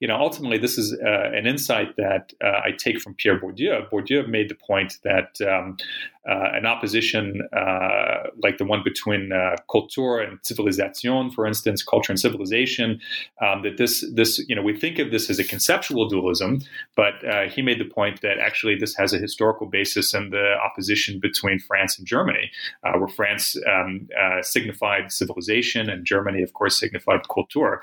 you 0.00 0.08
know, 0.08 0.16
ultimately, 0.16 0.56
this 0.56 0.78
is 0.78 0.94
uh, 0.94 1.30
an 1.32 1.46
insight 1.46 1.94
that 1.96 2.32
uh, 2.42 2.60
I 2.64 2.72
take 2.76 3.00
from 3.00 3.14
Pierre 3.14 3.38
Bourdieu. 3.38 3.88
Bourdieu 3.90 4.26
made 4.26 4.48
the 4.48 4.54
point 4.54 4.98
that 5.04 5.38
um, 5.42 5.76
uh, 6.28 6.50
an 6.52 6.66
opposition 6.66 7.40
uh, 7.56 8.28
like 8.42 8.58
the 8.58 8.64
one 8.64 8.82
between 8.84 9.32
uh, 9.32 9.56
culture 9.70 10.18
and 10.18 10.38
civilisation, 10.42 11.30
for 11.30 11.46
instance, 11.46 11.82
culture 11.82 12.12
and 12.12 12.20
civilization, 12.20 13.00
um, 13.42 13.62
that 13.62 13.76
this, 13.76 14.04
this, 14.14 14.38
you 14.48 14.54
know, 14.54 14.62
we 14.62 14.76
think 14.76 14.98
of 14.98 15.10
this 15.10 15.30
as 15.30 15.38
a 15.38 15.44
conceptual 15.44 16.08
dualism, 16.08 16.60
but 16.96 17.14
uh, 17.26 17.48
he 17.48 17.62
made 17.62 17.78
the 17.80 17.84
point 17.84 18.20
that 18.20 18.38
actually 18.38 18.76
this 18.76 18.94
has 18.96 19.12
a 19.12 19.18
historical 19.18 19.66
basis 19.66 20.14
in 20.14 20.30
the 20.30 20.54
opposition 20.64 21.18
between 21.20 21.58
France 21.58 21.98
and 21.98 22.06
Germany, 22.06 22.50
where 22.82 23.08
France 23.08 23.56
um, 23.66 24.08
signified 24.42 25.10
civilization 25.12 25.88
and 25.88 26.04
Germany, 26.04 26.42
of 26.42 26.52
course, 26.52 26.78
signified 26.78 27.20
culture. 27.28 27.80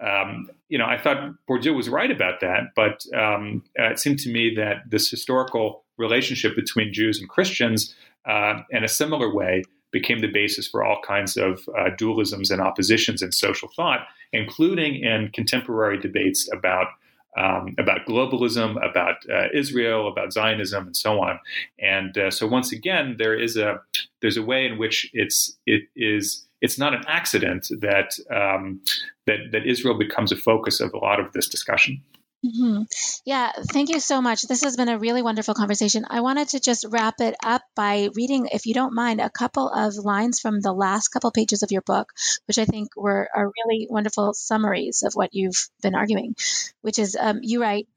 Um, 0.00 0.50
you 0.68 0.78
know, 0.78 0.86
I 0.86 0.98
thought 0.98 1.34
Bourdieu 1.48 1.74
was 1.74 1.88
right 1.88 2.10
about 2.10 2.40
that, 2.40 2.74
but 2.76 3.04
um, 3.16 3.62
uh, 3.78 3.90
it 3.90 3.98
seemed 3.98 4.18
to 4.20 4.30
me 4.30 4.54
that 4.56 4.90
this 4.90 5.10
historical 5.10 5.84
relationship 5.98 6.54
between 6.56 6.92
Jews 6.92 7.20
and 7.20 7.28
Christians, 7.28 7.94
uh, 8.26 8.60
in 8.70 8.84
a 8.84 8.88
similar 8.88 9.32
way, 9.32 9.62
became 9.90 10.20
the 10.20 10.28
basis 10.28 10.66
for 10.66 10.84
all 10.84 11.00
kinds 11.06 11.36
of 11.36 11.68
uh, 11.76 11.90
dualisms 11.96 12.50
and 12.50 12.60
oppositions 12.60 13.22
in 13.22 13.32
social 13.32 13.68
thought, 13.74 14.06
including 14.32 15.02
in 15.02 15.30
contemporary 15.32 15.98
debates 15.98 16.48
about. 16.52 16.88
Um, 17.36 17.76
about 17.78 18.04
globalism, 18.04 18.84
about 18.84 19.16
uh, 19.32 19.46
Israel, 19.54 20.08
about 20.08 20.32
Zionism, 20.32 20.86
and 20.86 20.96
so 20.96 21.20
on. 21.20 21.38
And 21.78 22.18
uh, 22.18 22.30
so, 22.32 22.48
once 22.48 22.72
again, 22.72 23.14
there 23.16 23.38
is 23.38 23.56
a 23.56 23.80
there's 24.22 24.38
a 24.38 24.42
way 24.42 24.66
in 24.66 24.76
which 24.76 25.08
it's 25.12 25.56
it 25.64 25.82
is 25.94 26.48
it's 26.60 26.78
not 26.78 26.94
an 26.94 27.04
accident 27.06 27.68
that 27.80 28.18
um, 28.34 28.80
that 29.26 29.52
that 29.52 29.66
Israel 29.66 29.96
becomes 29.96 30.32
a 30.32 30.36
focus 30.36 30.80
of 30.80 30.92
a 30.94 30.98
lot 30.98 31.20
of 31.20 31.32
this 31.32 31.46
discussion. 31.46 32.02
Mm-hmm. 32.46 32.82
Yeah, 33.24 33.50
thank 33.72 33.88
you 33.90 33.98
so 33.98 34.22
much. 34.22 34.42
This 34.42 34.62
has 34.62 34.76
been 34.76 34.88
a 34.88 34.96
really 34.98 35.22
wonderful 35.22 35.54
conversation. 35.54 36.04
I 36.08 36.20
wanted 36.20 36.48
to 36.50 36.60
just 36.60 36.86
wrap 36.88 37.16
it 37.20 37.34
up 37.42 37.62
by 37.74 38.10
reading, 38.14 38.48
if 38.52 38.64
you 38.64 38.74
don't 38.74 38.94
mind, 38.94 39.20
a 39.20 39.28
couple 39.28 39.68
of 39.68 39.96
lines 39.96 40.38
from 40.38 40.60
the 40.60 40.72
last 40.72 41.08
couple 41.08 41.32
pages 41.32 41.64
of 41.64 41.72
your 41.72 41.82
book, 41.82 42.12
which 42.46 42.58
I 42.58 42.64
think 42.64 42.90
were 42.96 43.28
are 43.34 43.50
really 43.66 43.88
wonderful 43.90 44.34
summaries 44.34 45.02
of 45.02 45.14
what 45.14 45.30
you've 45.34 45.68
been 45.82 45.96
arguing. 45.96 46.36
Which 46.80 47.00
is, 47.00 47.16
um, 47.20 47.40
you 47.42 47.60
write, 47.60 47.88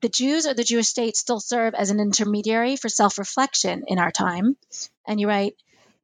the 0.00 0.08
Jews 0.08 0.46
or 0.46 0.54
the 0.54 0.64
Jewish 0.64 0.88
state 0.88 1.16
still 1.16 1.40
serve 1.40 1.74
as 1.74 1.90
an 1.90 2.00
intermediary 2.00 2.76
for 2.76 2.88
self 2.88 3.18
reflection 3.18 3.84
in 3.88 3.98
our 3.98 4.10
time. 4.10 4.56
And 5.06 5.20
you 5.20 5.28
write, 5.28 5.54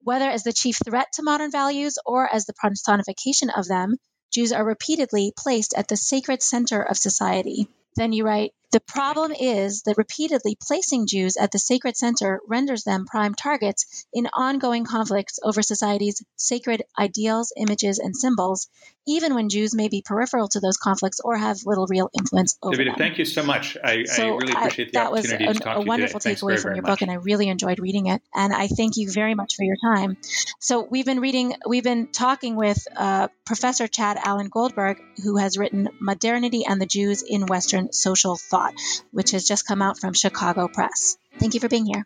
whether 0.03 0.29
as 0.29 0.45
the 0.45 0.53
chief 0.53 0.79
threat 0.85 1.09
to 1.15 1.23
modern 1.23 1.51
values 1.51 1.99
or 2.07 2.29
as 2.33 2.47
the 2.47 2.55
personification 2.55 3.51
of 3.51 3.67
them, 3.67 3.97
Jews 4.33 4.53
are 4.53 4.65
repeatedly 4.65 5.33
placed 5.37 5.75
at 5.75 5.89
the 5.89 5.97
sacred 5.97 6.43
center 6.43 6.83
of 6.83 6.99
society. 6.99 7.69
Then 7.99 8.13
you 8.13 8.25
write, 8.25 8.53
the 8.71 8.81
problem 8.81 9.33
is 9.33 9.83
that 9.83 9.97
repeatedly 9.97 10.57
placing 10.61 11.07
Jews 11.07 11.37
at 11.37 11.53
the 11.53 11.59
sacred 11.59 11.97
center 11.97 12.41
renders 12.47 12.85
them 12.85 13.07
prime 13.07 13.35
targets 13.35 14.07
in 14.13 14.27
ongoing 14.27 14.85
conflicts 14.85 15.39
over 15.43 15.63
society's 15.63 16.23
sacred 16.37 16.83
ideals, 16.99 17.53
images, 17.57 17.99
and 17.99 18.15
symbols, 18.15 18.69
even 19.07 19.35
when 19.35 19.49
Jews 19.49 19.75
may 19.75 19.89
be 19.89 20.03
peripheral 20.05 20.49
to 20.49 20.61
those 20.61 20.77
conflicts 20.77 21.21
or 21.21 21.37
have 21.37 21.59
little 21.65 21.87
real 21.87 22.11
influence 22.19 22.59
over 22.63 22.77
David, 22.77 22.93
them. 22.93 22.99
thank 22.99 23.19
you 23.19 23.25
so 23.25 23.43
much. 23.43 23.79
I, 23.83 24.05
so 24.05 24.35
I 24.35 24.37
really 24.37 24.53
appreciate 24.53 24.93
the 24.93 24.99
that 24.99 25.13
was 25.13 25.21
opportunity 25.21 25.47
a, 25.47 25.55
to 25.55 25.61
talk 25.61 25.77
a 25.77 25.79
to 25.79 25.85
you 25.85 25.89
wonderful 25.89 26.21
today. 26.21 26.35
takeaway 26.35 26.61
from 26.61 26.75
your 26.75 26.83
book, 26.83 27.01
and 27.01 27.11
I 27.11 27.15
really 27.15 27.49
enjoyed 27.49 27.79
reading 27.81 28.07
it. 28.09 28.21
And 28.35 28.53
I 28.53 28.67
thank 28.67 28.97
you 28.97 29.11
very 29.11 29.35
much 29.35 29.55
for 29.57 29.65
your 29.65 29.77
time. 29.83 30.19
So 30.61 30.87
we've 30.91 31.07
been 31.07 31.21
reading, 31.21 31.55
we've 31.67 31.85
been 31.85 32.09
talking 32.09 32.55
with 32.55 32.87
uh, 32.95 33.29
Professor 33.47 33.89
Chad 33.89 34.19
Alan 34.23 34.49
Goldberg, 34.49 35.01
who 35.25 35.39
has 35.39 35.57
written 35.57 35.89
"Modernity 36.01 36.67
and 36.67 36.79
the 36.79 36.87
Jews 36.87 37.23
in 37.23 37.47
Western 37.47 37.93
Social 37.93 38.37
Thought," 38.37 38.58
Which 39.11 39.33
has 39.33 39.47
just 39.47 39.67
come 39.67 39.83
out 39.83 39.99
from 39.99 40.15
Chicago 40.15 40.69
Press. 40.69 41.17
Thank 41.39 41.55
you 41.55 41.61
for 41.61 41.69
being 41.69 41.87
here. 41.87 42.05